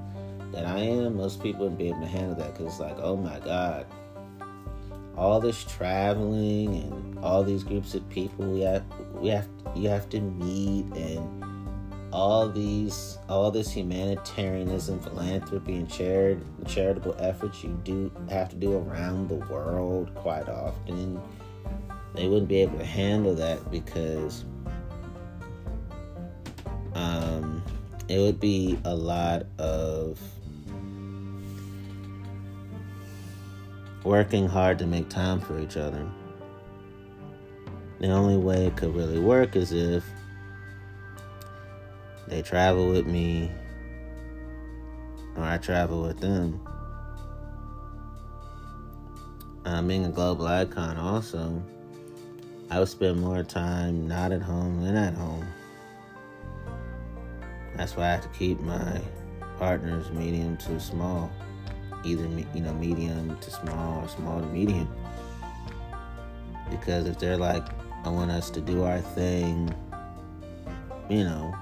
that 0.51 0.67
I 0.67 0.77
am. 0.77 1.17
Most 1.17 1.41
people 1.41 1.61
wouldn't 1.61 1.79
be 1.79 1.87
able 1.87 2.01
to 2.01 2.07
handle 2.07 2.35
that 2.35 2.53
because 2.53 2.73
it's 2.73 2.79
like, 2.79 2.97
oh 2.99 3.15
my 3.15 3.39
god, 3.39 3.87
all 5.17 5.39
this 5.39 5.63
traveling 5.63 6.75
and 6.75 7.19
all 7.19 7.43
these 7.43 7.63
groups 7.63 7.93
of 7.93 8.07
people 8.09 8.45
we 8.45 8.61
have 8.61 8.83
we 9.15 9.29
have 9.29 9.47
you 9.75 9.87
have 9.87 10.09
to 10.09 10.19
meet 10.19 10.85
and 10.95 11.43
all 12.13 12.47
these 12.47 13.17
all 13.27 13.49
this 13.49 13.71
humanitarianism 13.71 14.99
philanthropy 14.99 15.75
and 15.75 15.89
charit- 15.89 16.43
charitable 16.67 17.15
efforts 17.17 17.63
you 17.63 17.71
do 17.83 18.11
have 18.29 18.49
to 18.49 18.55
do 18.55 18.77
around 18.77 19.27
the 19.27 19.35
world 19.51 20.13
quite 20.13 20.47
often. 20.47 21.19
They 22.13 22.27
wouldn't 22.27 22.47
be 22.47 22.61
able 22.61 22.77
to 22.77 22.85
handle 22.85 23.33
that 23.35 23.71
because 23.71 24.45
um, 26.93 27.63
it 28.07 28.19
would 28.19 28.39
be 28.39 28.77
a 28.85 28.93
lot 28.93 29.47
of 29.57 30.19
working 34.03 34.47
hard 34.47 34.77
to 34.79 34.85
make 34.85 35.09
time 35.09 35.39
for 35.39 35.59
each 35.59 35.77
other. 35.77 36.05
The 37.99 38.09
only 38.09 38.37
way 38.37 38.67
it 38.67 38.75
could 38.75 38.93
really 38.95 39.19
work 39.19 39.55
is 39.55 39.71
if 39.71 40.03
they 42.27 42.41
travel 42.41 42.89
with 42.89 43.05
me 43.05 43.51
or 45.35 45.43
I 45.43 45.57
travel 45.57 46.01
with 46.03 46.19
them. 46.19 46.59
Um, 49.65 49.87
being 49.87 50.05
a 50.05 50.09
global 50.09 50.45
icon, 50.45 50.97
also, 50.97 51.63
I 52.69 52.79
would 52.79 52.89
spend 52.89 53.21
more 53.21 53.43
time 53.43 54.07
not 54.07 54.31
at 54.31 54.41
home 54.41 54.83
than 54.83 54.95
at 54.95 55.13
home. 55.13 55.47
That's 57.75 57.95
why 57.95 58.03
I 58.03 58.11
have 58.11 58.21
to 58.23 58.37
keep 58.37 58.59
my 58.59 59.01
partners 59.57 60.11
medium 60.11 60.57
to 60.57 60.79
small 60.79 61.31
either 62.03 62.27
you 62.53 62.61
know 62.61 62.73
medium 62.73 63.37
to 63.39 63.51
small 63.51 64.03
or 64.03 64.07
small 64.09 64.39
to 64.39 64.47
medium. 64.47 64.87
Because 66.69 67.07
if 67.07 67.19
they're 67.19 67.37
like 67.37 67.65
i 68.05 68.09
want 68.09 68.29
us 68.29 68.49
to 68.49 68.59
do 68.59 68.83
our 68.83 68.99
thing 68.99 69.73
you 71.09 71.23
know 71.23 71.55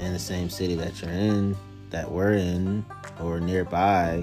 in 0.00 0.12
the 0.12 0.18
same 0.18 0.50
city 0.50 0.74
that 0.74 1.00
you're 1.00 1.10
in 1.10 1.56
that 1.88 2.10
we're 2.10 2.32
in 2.32 2.84
or 3.22 3.40
nearby 3.40 4.22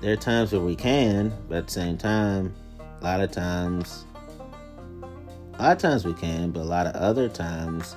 there 0.00 0.14
are 0.14 0.16
times 0.16 0.52
where 0.52 0.62
we 0.62 0.74
can 0.74 1.30
but 1.48 1.58
at 1.58 1.66
the 1.66 1.72
same 1.72 1.98
time 1.98 2.54
a 2.80 3.04
lot 3.04 3.20
of 3.20 3.30
times 3.30 4.06
a 5.58 5.62
lot 5.62 5.72
of 5.72 5.78
times 5.78 6.06
we 6.06 6.14
can 6.14 6.50
but 6.50 6.60
a 6.60 6.64
lot 6.64 6.86
of 6.86 6.94
other 6.94 7.28
times 7.28 7.96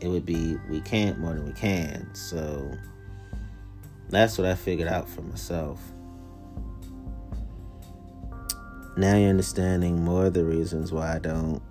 it 0.00 0.08
would 0.08 0.24
be 0.24 0.56
we 0.68 0.80
can't 0.80 1.18
more 1.18 1.34
than 1.34 1.46
we 1.46 1.52
can. 1.52 2.08
So 2.14 2.70
that's 4.10 4.36
what 4.38 4.46
I 4.46 4.54
figured 4.54 4.88
out 4.88 5.08
for 5.08 5.22
myself. 5.22 5.80
Now 8.96 9.16
you're 9.16 9.30
understanding 9.30 10.02
more 10.02 10.26
of 10.26 10.34
the 10.34 10.44
reasons 10.44 10.92
why 10.92 11.14
I 11.14 11.18
don't 11.18 11.62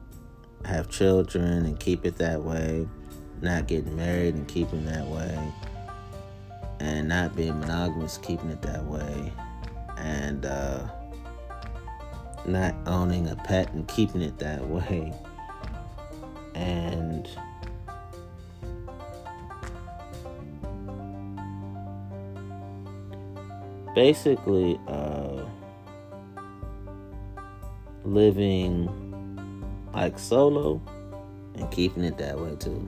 have 0.66 0.90
children 0.90 1.66
and 1.66 1.80
keep 1.80 2.06
it 2.06 2.16
that 2.18 2.42
way, 2.42 2.88
not 3.42 3.68
getting 3.68 3.96
married 3.96 4.36
and 4.36 4.48
keeping 4.48 4.86
that 4.86 5.06
way, 5.06 5.54
and 6.80 7.08
not 7.08 7.36
being 7.36 7.60
monogamous, 7.60 8.18
keeping 8.18 8.50
it 8.50 8.62
that 8.62 8.86
way, 8.86 9.34
and 9.98 10.46
uh, 10.46 10.88
not 12.46 12.74
owning 12.86 13.28
a 13.28 13.36
pet 13.36 13.72
and 13.74 13.88
keeping 13.88 14.22
it 14.22 14.40
that 14.40 14.66
way, 14.66 15.14
and 16.56 17.30
basically 23.96 24.80
uh, 24.88 25.46
living 28.04 28.88
like 29.94 30.18
solo 30.18 30.82
and 31.56 31.70
keeping 31.72 32.04
it 32.04 32.18
that 32.18 32.40
way 32.40 32.56
too. 32.56 32.88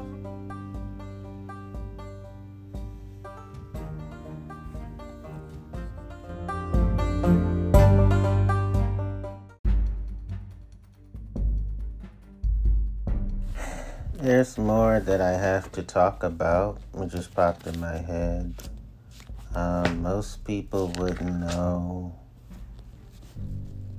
There's 14.13 14.57
more 14.57 14.99
that 14.99 15.19
I 15.19 15.31
have 15.31 15.71
to 15.71 15.81
talk 15.81 16.21
about. 16.21 16.79
It 16.95 17.07
just 17.09 17.33
popped 17.33 17.65
in 17.65 17.79
my 17.79 17.97
head. 17.97 18.53
Um, 19.53 20.01
most 20.01 20.45
people 20.45 20.93
wouldn't 20.97 21.39
know 21.39 22.15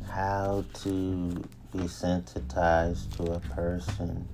how 0.09 0.65
to 0.83 1.45
be 1.77 1.87
sensitized 1.87 3.13
to 3.17 3.33
a 3.33 3.41
person 3.41 4.27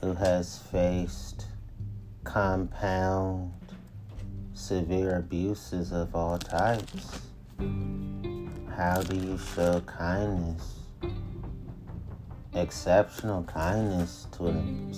who 0.00 0.14
has 0.14 0.58
faced 0.58 1.46
compound 2.24 3.52
severe 4.54 5.18
abuses 5.18 5.92
of 5.92 6.14
all 6.16 6.38
types. 6.38 7.20
How 8.76 9.02
do 9.02 9.16
you 9.16 9.38
show 9.54 9.80
kindness, 9.80 10.80
exceptional 12.54 13.44
kindness 13.44 14.26
to, 14.32 14.52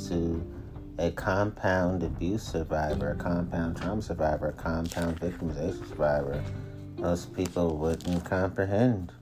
to 0.08 0.53
a 0.98 1.10
compound 1.10 2.02
abuse 2.02 2.42
survivor, 2.42 3.10
a 3.10 3.16
compound 3.16 3.76
trauma 3.76 4.02
survivor, 4.02 4.48
a 4.48 4.52
compound 4.52 5.20
victimization 5.20 5.88
survivor, 5.88 6.42
most 6.98 7.34
people 7.34 7.76
wouldn't 7.76 8.24
comprehend. 8.24 9.12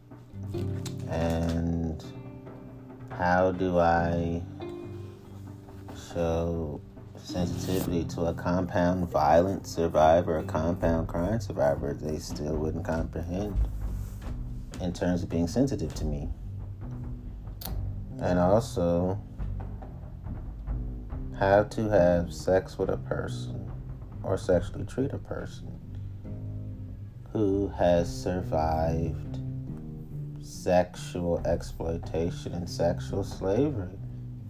And 1.09 2.05
how 3.11 3.53
do 3.53 3.79
I 3.79 4.43
show 6.13 6.81
sensitivity 7.17 8.05
to 8.05 8.27
a 8.27 8.35
compound 8.35 9.11
violent 9.11 9.67
survivor, 9.67 10.39
a 10.39 10.43
compound 10.43 11.09
crime 11.09 11.41
survivor? 11.41 11.95
They 11.95 12.19
still 12.19 12.57
wouldn't 12.57 12.85
comprehend 12.85 13.57
in 14.81 14.93
terms 14.93 15.23
of 15.23 15.29
being 15.31 15.47
sensitive 15.47 15.95
to 15.95 16.05
me. 16.05 16.29
and 18.21 18.39
also 18.39 19.19
how 21.43 21.65
to 21.65 21.89
have 21.89 22.33
sex 22.33 22.79
with 22.79 22.89
a 22.89 22.97
person 22.99 23.69
or 24.23 24.39
sexually 24.39 24.85
treat 24.85 25.13
a 25.13 25.19
person 25.19 25.69
who 27.33 27.67
has 27.77 28.09
survived 28.09 29.41
sexual 30.41 31.43
exploitation 31.45 32.53
and 32.53 32.71
sexual 32.71 33.25
slavery. 33.25 33.99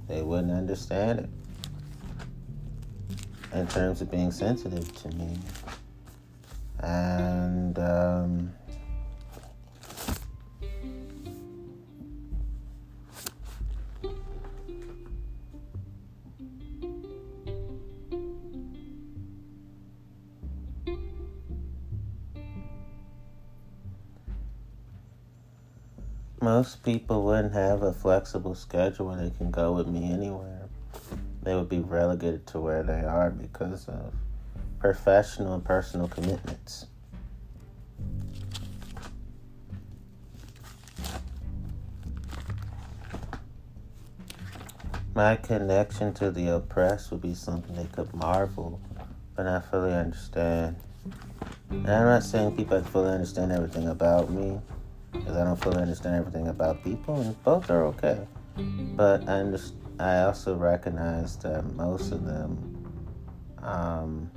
They 0.07 0.21
wouldn't 0.21 0.53
understand 0.53 1.21
it 1.21 1.31
in 3.55 3.67
terms 3.69 4.03
of 4.03 4.11
being 4.11 4.31
sensitive 4.31 4.95
to 4.97 5.09
me. 5.17 5.39
And, 6.81 7.79
um, 7.79 8.53
most 26.43 26.83
people 26.83 27.23
wouldn't 27.23 27.53
have 27.53 27.83
a 27.83 27.93
flexible 27.93 28.57
schedule 28.57 29.07
where 29.07 29.17
they 29.17 29.31
can 29.31 29.53
go 29.53 29.73
with 29.73 29.87
me 29.87 30.13
anywhere. 30.13 30.69
They 31.45 31.55
would 31.55 31.69
be 31.69 31.79
relegated 31.79 32.49
to 32.49 32.61
where 32.61 32.83
they 32.83 33.05
are 33.05 33.31
because 33.31 33.87
of 33.87 34.13
professional 34.81 35.55
and 35.55 35.65
personal 35.65 36.09
commitments. 36.09 36.87
My 45.15 45.37
connection 45.37 46.13
to 46.15 46.33
the 46.33 46.49
oppressed 46.49 47.13
would 47.13 47.23
be 47.23 47.35
something 47.35 47.77
they 47.77 47.85
could 47.85 48.13
marvel, 48.15 48.81
but 49.37 49.45
not 49.45 49.71
fully 49.71 49.93
understand. 49.93 50.75
And 51.71 51.89
I'm 51.89 52.07
not 52.07 52.25
saying 52.25 52.57
people 52.57 52.83
fully 52.83 53.11
understand 53.11 53.53
everything 53.53 53.87
about 53.87 54.31
me 54.31 54.61
because 55.23 55.37
I 55.37 55.45
don't 55.45 55.57
fully 55.57 55.79
understand 55.79 56.17
everything 56.17 56.49
about 56.49 56.83
people, 56.83 57.21
and 57.21 57.41
both 57.45 57.71
are 57.71 57.85
okay. 57.87 58.27
But 58.97 59.29
I, 59.29 59.35
understand, 59.41 59.81
I 60.01 60.23
also 60.23 60.57
recognize 60.57 61.37
that 61.39 61.65
most 61.75 62.11
of 62.11 62.25
them 62.25 62.93
um, 63.63 64.31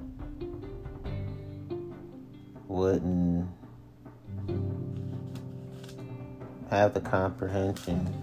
wouldn't 2.67 3.47
have 6.69 6.93
the 6.93 7.01
comprehension 7.01 8.13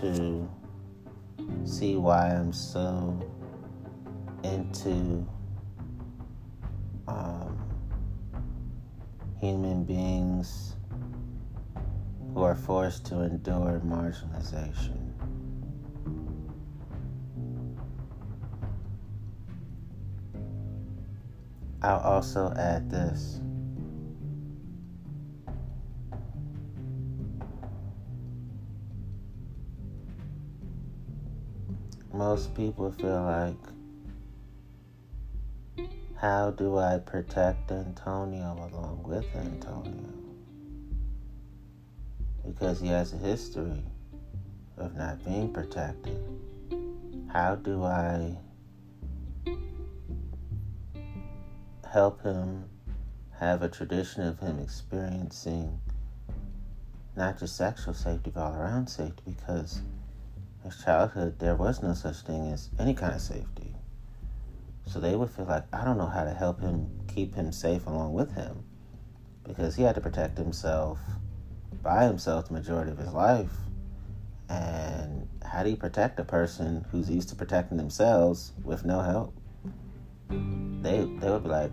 to 0.00 0.48
see 1.64 1.96
why 1.96 2.28
I'm 2.28 2.52
so 2.52 3.18
into 4.44 5.26
um, 7.08 7.58
human 9.40 9.84
beings 9.84 10.69
who 12.34 12.42
are 12.42 12.54
forced 12.54 13.06
to 13.06 13.22
endure 13.22 13.80
marginalization. 13.84 15.10
I'll 21.82 22.00
also 22.00 22.52
add 22.56 22.90
this. 22.90 23.40
Most 32.12 32.54
people 32.54 32.92
feel 32.92 33.22
like, 33.22 33.56
how 36.16 36.50
do 36.50 36.76
I 36.76 36.98
protect 36.98 37.72
Antonio 37.72 38.52
along 38.70 39.04
with 39.04 39.24
Antonio? 39.34 40.19
Because 42.52 42.80
he 42.80 42.88
has 42.88 43.12
a 43.12 43.16
history 43.16 43.82
of 44.76 44.96
not 44.96 45.24
being 45.24 45.52
protected. 45.52 46.18
How 47.32 47.54
do 47.54 47.84
I 47.84 48.36
help 51.88 52.22
him 52.22 52.64
have 53.38 53.62
a 53.62 53.68
tradition 53.68 54.26
of 54.26 54.40
him 54.40 54.58
experiencing 54.58 55.78
not 57.16 57.38
just 57.38 57.56
sexual 57.56 57.94
safety, 57.94 58.30
but 58.34 58.40
all 58.40 58.54
around 58.54 58.88
safety? 58.88 59.22
Because 59.26 59.82
his 60.64 60.82
childhood, 60.82 61.38
there 61.38 61.54
was 61.54 61.82
no 61.82 61.94
such 61.94 62.16
thing 62.22 62.50
as 62.52 62.68
any 62.80 62.94
kind 62.94 63.14
of 63.14 63.20
safety. 63.20 63.74
So 64.86 64.98
they 64.98 65.14
would 65.14 65.30
feel 65.30 65.44
like, 65.44 65.64
I 65.72 65.84
don't 65.84 65.98
know 65.98 66.06
how 66.06 66.24
to 66.24 66.34
help 66.34 66.60
him 66.60 66.90
keep 67.06 67.34
him 67.34 67.52
safe 67.52 67.86
along 67.86 68.12
with 68.12 68.34
him 68.34 68.64
because 69.44 69.76
he 69.76 69.84
had 69.84 69.94
to 69.94 70.00
protect 70.00 70.36
himself 70.36 70.98
by 71.82 72.04
himself 72.04 72.48
the 72.48 72.54
majority 72.54 72.90
of 72.90 72.98
his 72.98 73.12
life. 73.12 73.52
And 74.48 75.28
how 75.44 75.62
do 75.62 75.70
you 75.70 75.76
protect 75.76 76.18
a 76.20 76.24
person 76.24 76.84
who's 76.90 77.08
used 77.10 77.28
to 77.30 77.36
protecting 77.36 77.76
themselves 77.76 78.52
with 78.64 78.84
no 78.84 79.00
help? 79.00 79.34
They 80.28 81.04
they 81.20 81.30
would 81.30 81.42
be 81.44 81.48
like, 81.48 81.72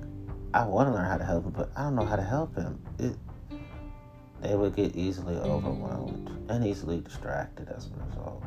I 0.54 0.66
want 0.66 0.90
to 0.90 0.94
learn 0.94 1.06
how 1.06 1.18
to 1.18 1.26
help 1.26 1.46
him, 1.46 1.52
but 1.52 1.72
I 1.76 1.84
don't 1.84 1.96
know 1.96 2.06
how 2.06 2.16
to 2.16 2.24
help 2.24 2.56
him. 2.56 2.80
It, 3.00 3.16
they 4.42 4.56
would 4.56 4.76
get 4.76 4.96
easily 4.96 5.36
overwhelmed 5.36 6.30
and 6.50 6.66
easily 6.66 7.02
distracted 7.02 7.70
as 7.70 7.88
a 7.88 8.06
result. 8.06 8.44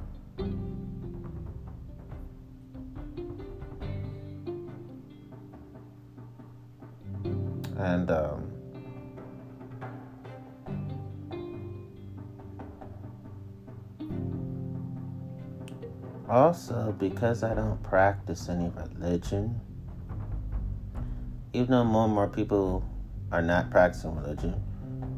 And 7.79 8.11
um, 8.11 8.50
Also, 16.31 16.95
because 16.97 17.43
I 17.43 17.55
don't 17.55 17.83
practice 17.83 18.49
any 18.49 18.71
religion, 18.77 19.61
even 21.53 21.73
though 21.73 21.83
more 21.83 22.05
and 22.05 22.15
more 22.15 22.29
people 22.29 22.85
are 23.33 23.43
not 23.43 23.69
practicing 23.73 24.15
religion, 24.15 24.55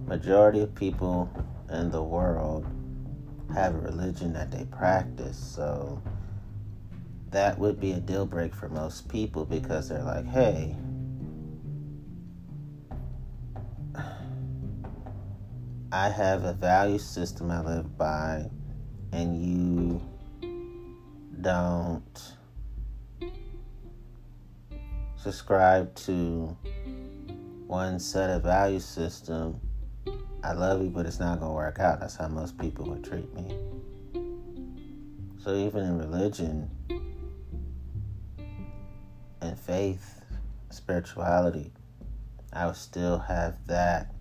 majority 0.06 0.60
of 0.60 0.74
people 0.74 1.30
in 1.70 1.90
the 1.90 2.02
world 2.02 2.66
have 3.52 3.74
a 3.74 3.78
religion 3.78 4.32
that 4.32 4.50
they 4.50 4.64
practice. 4.64 5.36
So 5.36 6.00
that 7.30 7.58
would 7.58 7.78
be 7.78 7.92
a 7.92 8.00
deal 8.00 8.24
break 8.24 8.54
for 8.54 8.70
most 8.70 9.06
people 9.10 9.44
because 9.44 9.90
they're 9.90 10.02
like, 10.02 10.26
hey, 10.26 10.74
I 15.92 16.08
have 16.08 16.44
a 16.44 16.54
value 16.54 16.98
system 16.98 17.50
I 17.50 17.60
live 17.60 17.98
by, 17.98 18.48
and 19.12 19.42
you 19.42 20.00
don't 21.42 22.34
subscribe 25.16 25.94
to 25.94 26.56
one 27.66 27.98
set 27.98 28.30
of 28.30 28.42
value 28.42 28.80
system, 28.80 29.60
I 30.44 30.52
love 30.52 30.82
you, 30.82 30.88
but 30.88 31.06
it's 31.06 31.20
not 31.20 31.38
going 31.38 31.50
to 31.50 31.54
work 31.54 31.78
out. 31.78 32.00
That's 32.00 32.16
how 32.16 32.28
most 32.28 32.58
people 32.58 32.84
would 32.86 33.04
treat 33.04 33.32
me. 33.34 33.56
So 35.42 35.54
even 35.54 35.84
in 35.84 35.98
religion 35.98 36.70
and 39.40 39.58
faith, 39.58 40.20
spirituality, 40.70 41.72
I 42.52 42.66
would 42.66 42.76
still 42.76 43.18
have 43.18 43.56
that 43.66 44.12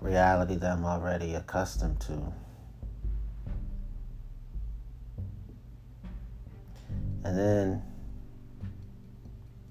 reality 0.00 0.56
that 0.56 0.72
I'm 0.72 0.84
already 0.84 1.34
accustomed 1.34 2.00
to. 2.02 2.32
And 7.22 7.38
then, 7.38 7.82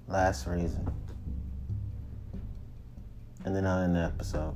last 0.06 0.46
reason. 0.46 0.88
And 3.44 3.56
then 3.56 3.66
I'll 3.66 3.82
end 3.82 3.96
the 3.96 4.04
episode. 4.04 4.54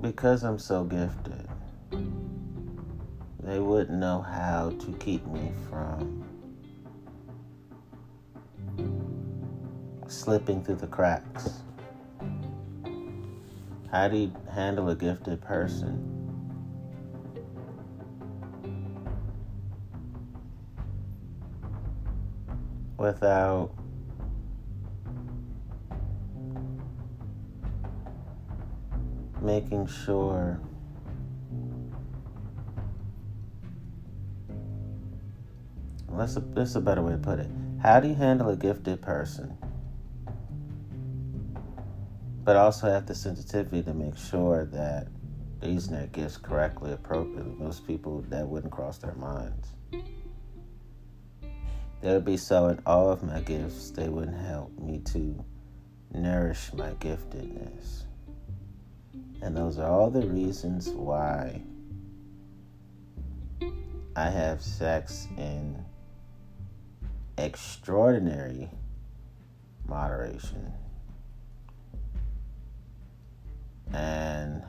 Because 0.00 0.44
I'm 0.44 0.58
so 0.58 0.84
gifted, 0.84 1.48
they 3.42 3.58
wouldn't 3.58 3.98
know 3.98 4.20
how 4.20 4.70
to 4.70 4.92
keep 4.98 5.26
me 5.26 5.52
from 5.68 6.21
slipping 10.22 10.62
through 10.62 10.76
the 10.76 10.86
cracks. 10.86 11.62
How 13.90 14.06
do 14.06 14.16
you 14.16 14.32
handle 14.54 14.88
a 14.88 14.94
gifted 14.94 15.40
person? 15.40 16.08
Without 22.96 23.74
making 29.40 29.88
sure 29.88 30.60
that's 36.12 36.36
a, 36.36 36.40
that's 36.40 36.76
a 36.76 36.80
better 36.80 37.02
way 37.02 37.12
to 37.12 37.18
put 37.18 37.40
it. 37.40 37.50
How 37.82 37.98
do 37.98 38.06
you 38.06 38.14
handle 38.14 38.50
a 38.50 38.56
gifted 38.56 39.02
person 39.02 39.58
but 42.44 42.56
also 42.56 42.90
have 42.90 43.06
the 43.06 43.14
sensitivity 43.14 43.82
to 43.82 43.94
make 43.94 44.16
sure 44.16 44.64
that 44.66 45.08
they're 45.60 45.70
using 45.70 45.94
their 45.94 46.08
gifts 46.08 46.36
correctly, 46.36 46.92
appropriately. 46.92 47.54
Most 47.56 47.86
people 47.86 48.22
that 48.28 48.46
wouldn't 48.46 48.72
cross 48.72 48.98
their 48.98 49.14
minds. 49.14 49.68
They 52.00 52.12
would 52.12 52.24
be 52.24 52.34
in 52.34 52.80
awe 52.84 53.10
of 53.12 53.22
my 53.22 53.40
gifts, 53.42 53.90
they 53.90 54.08
wouldn't 54.08 54.44
help 54.44 54.76
me 54.76 54.98
to 55.12 55.44
nourish 56.12 56.72
my 56.74 56.90
giftedness. 56.94 58.02
And 59.40 59.56
those 59.56 59.78
are 59.78 59.88
all 59.88 60.10
the 60.10 60.26
reasons 60.26 60.88
why 60.88 61.62
I 64.16 64.28
have 64.30 64.60
sex 64.60 65.28
in 65.38 65.84
extraordinary 67.38 68.68
moderation. 69.86 70.72
And 73.92 74.62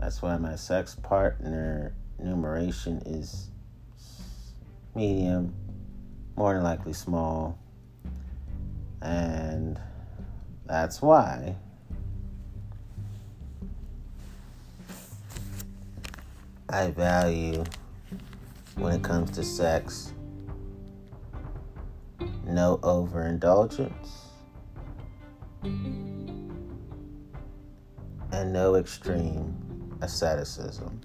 that's 0.00 0.22
why 0.22 0.36
my 0.38 0.56
sex 0.56 0.96
partner 1.02 1.94
numeration 2.18 3.02
is 3.06 3.50
medium, 4.94 5.54
more 6.36 6.54
than 6.54 6.62
likely 6.62 6.92
small. 6.92 7.58
And 9.02 9.78
that's 10.66 11.02
why 11.02 11.56
I 16.68 16.90
value 16.90 17.64
when 18.76 18.94
it 18.94 19.02
comes 19.02 19.30
to 19.32 19.44
sex 19.44 20.12
no 22.46 22.78
overindulgence 22.82 24.24
and 28.34 28.52
no 28.52 28.74
extreme 28.74 29.96
asceticism. 30.02 31.00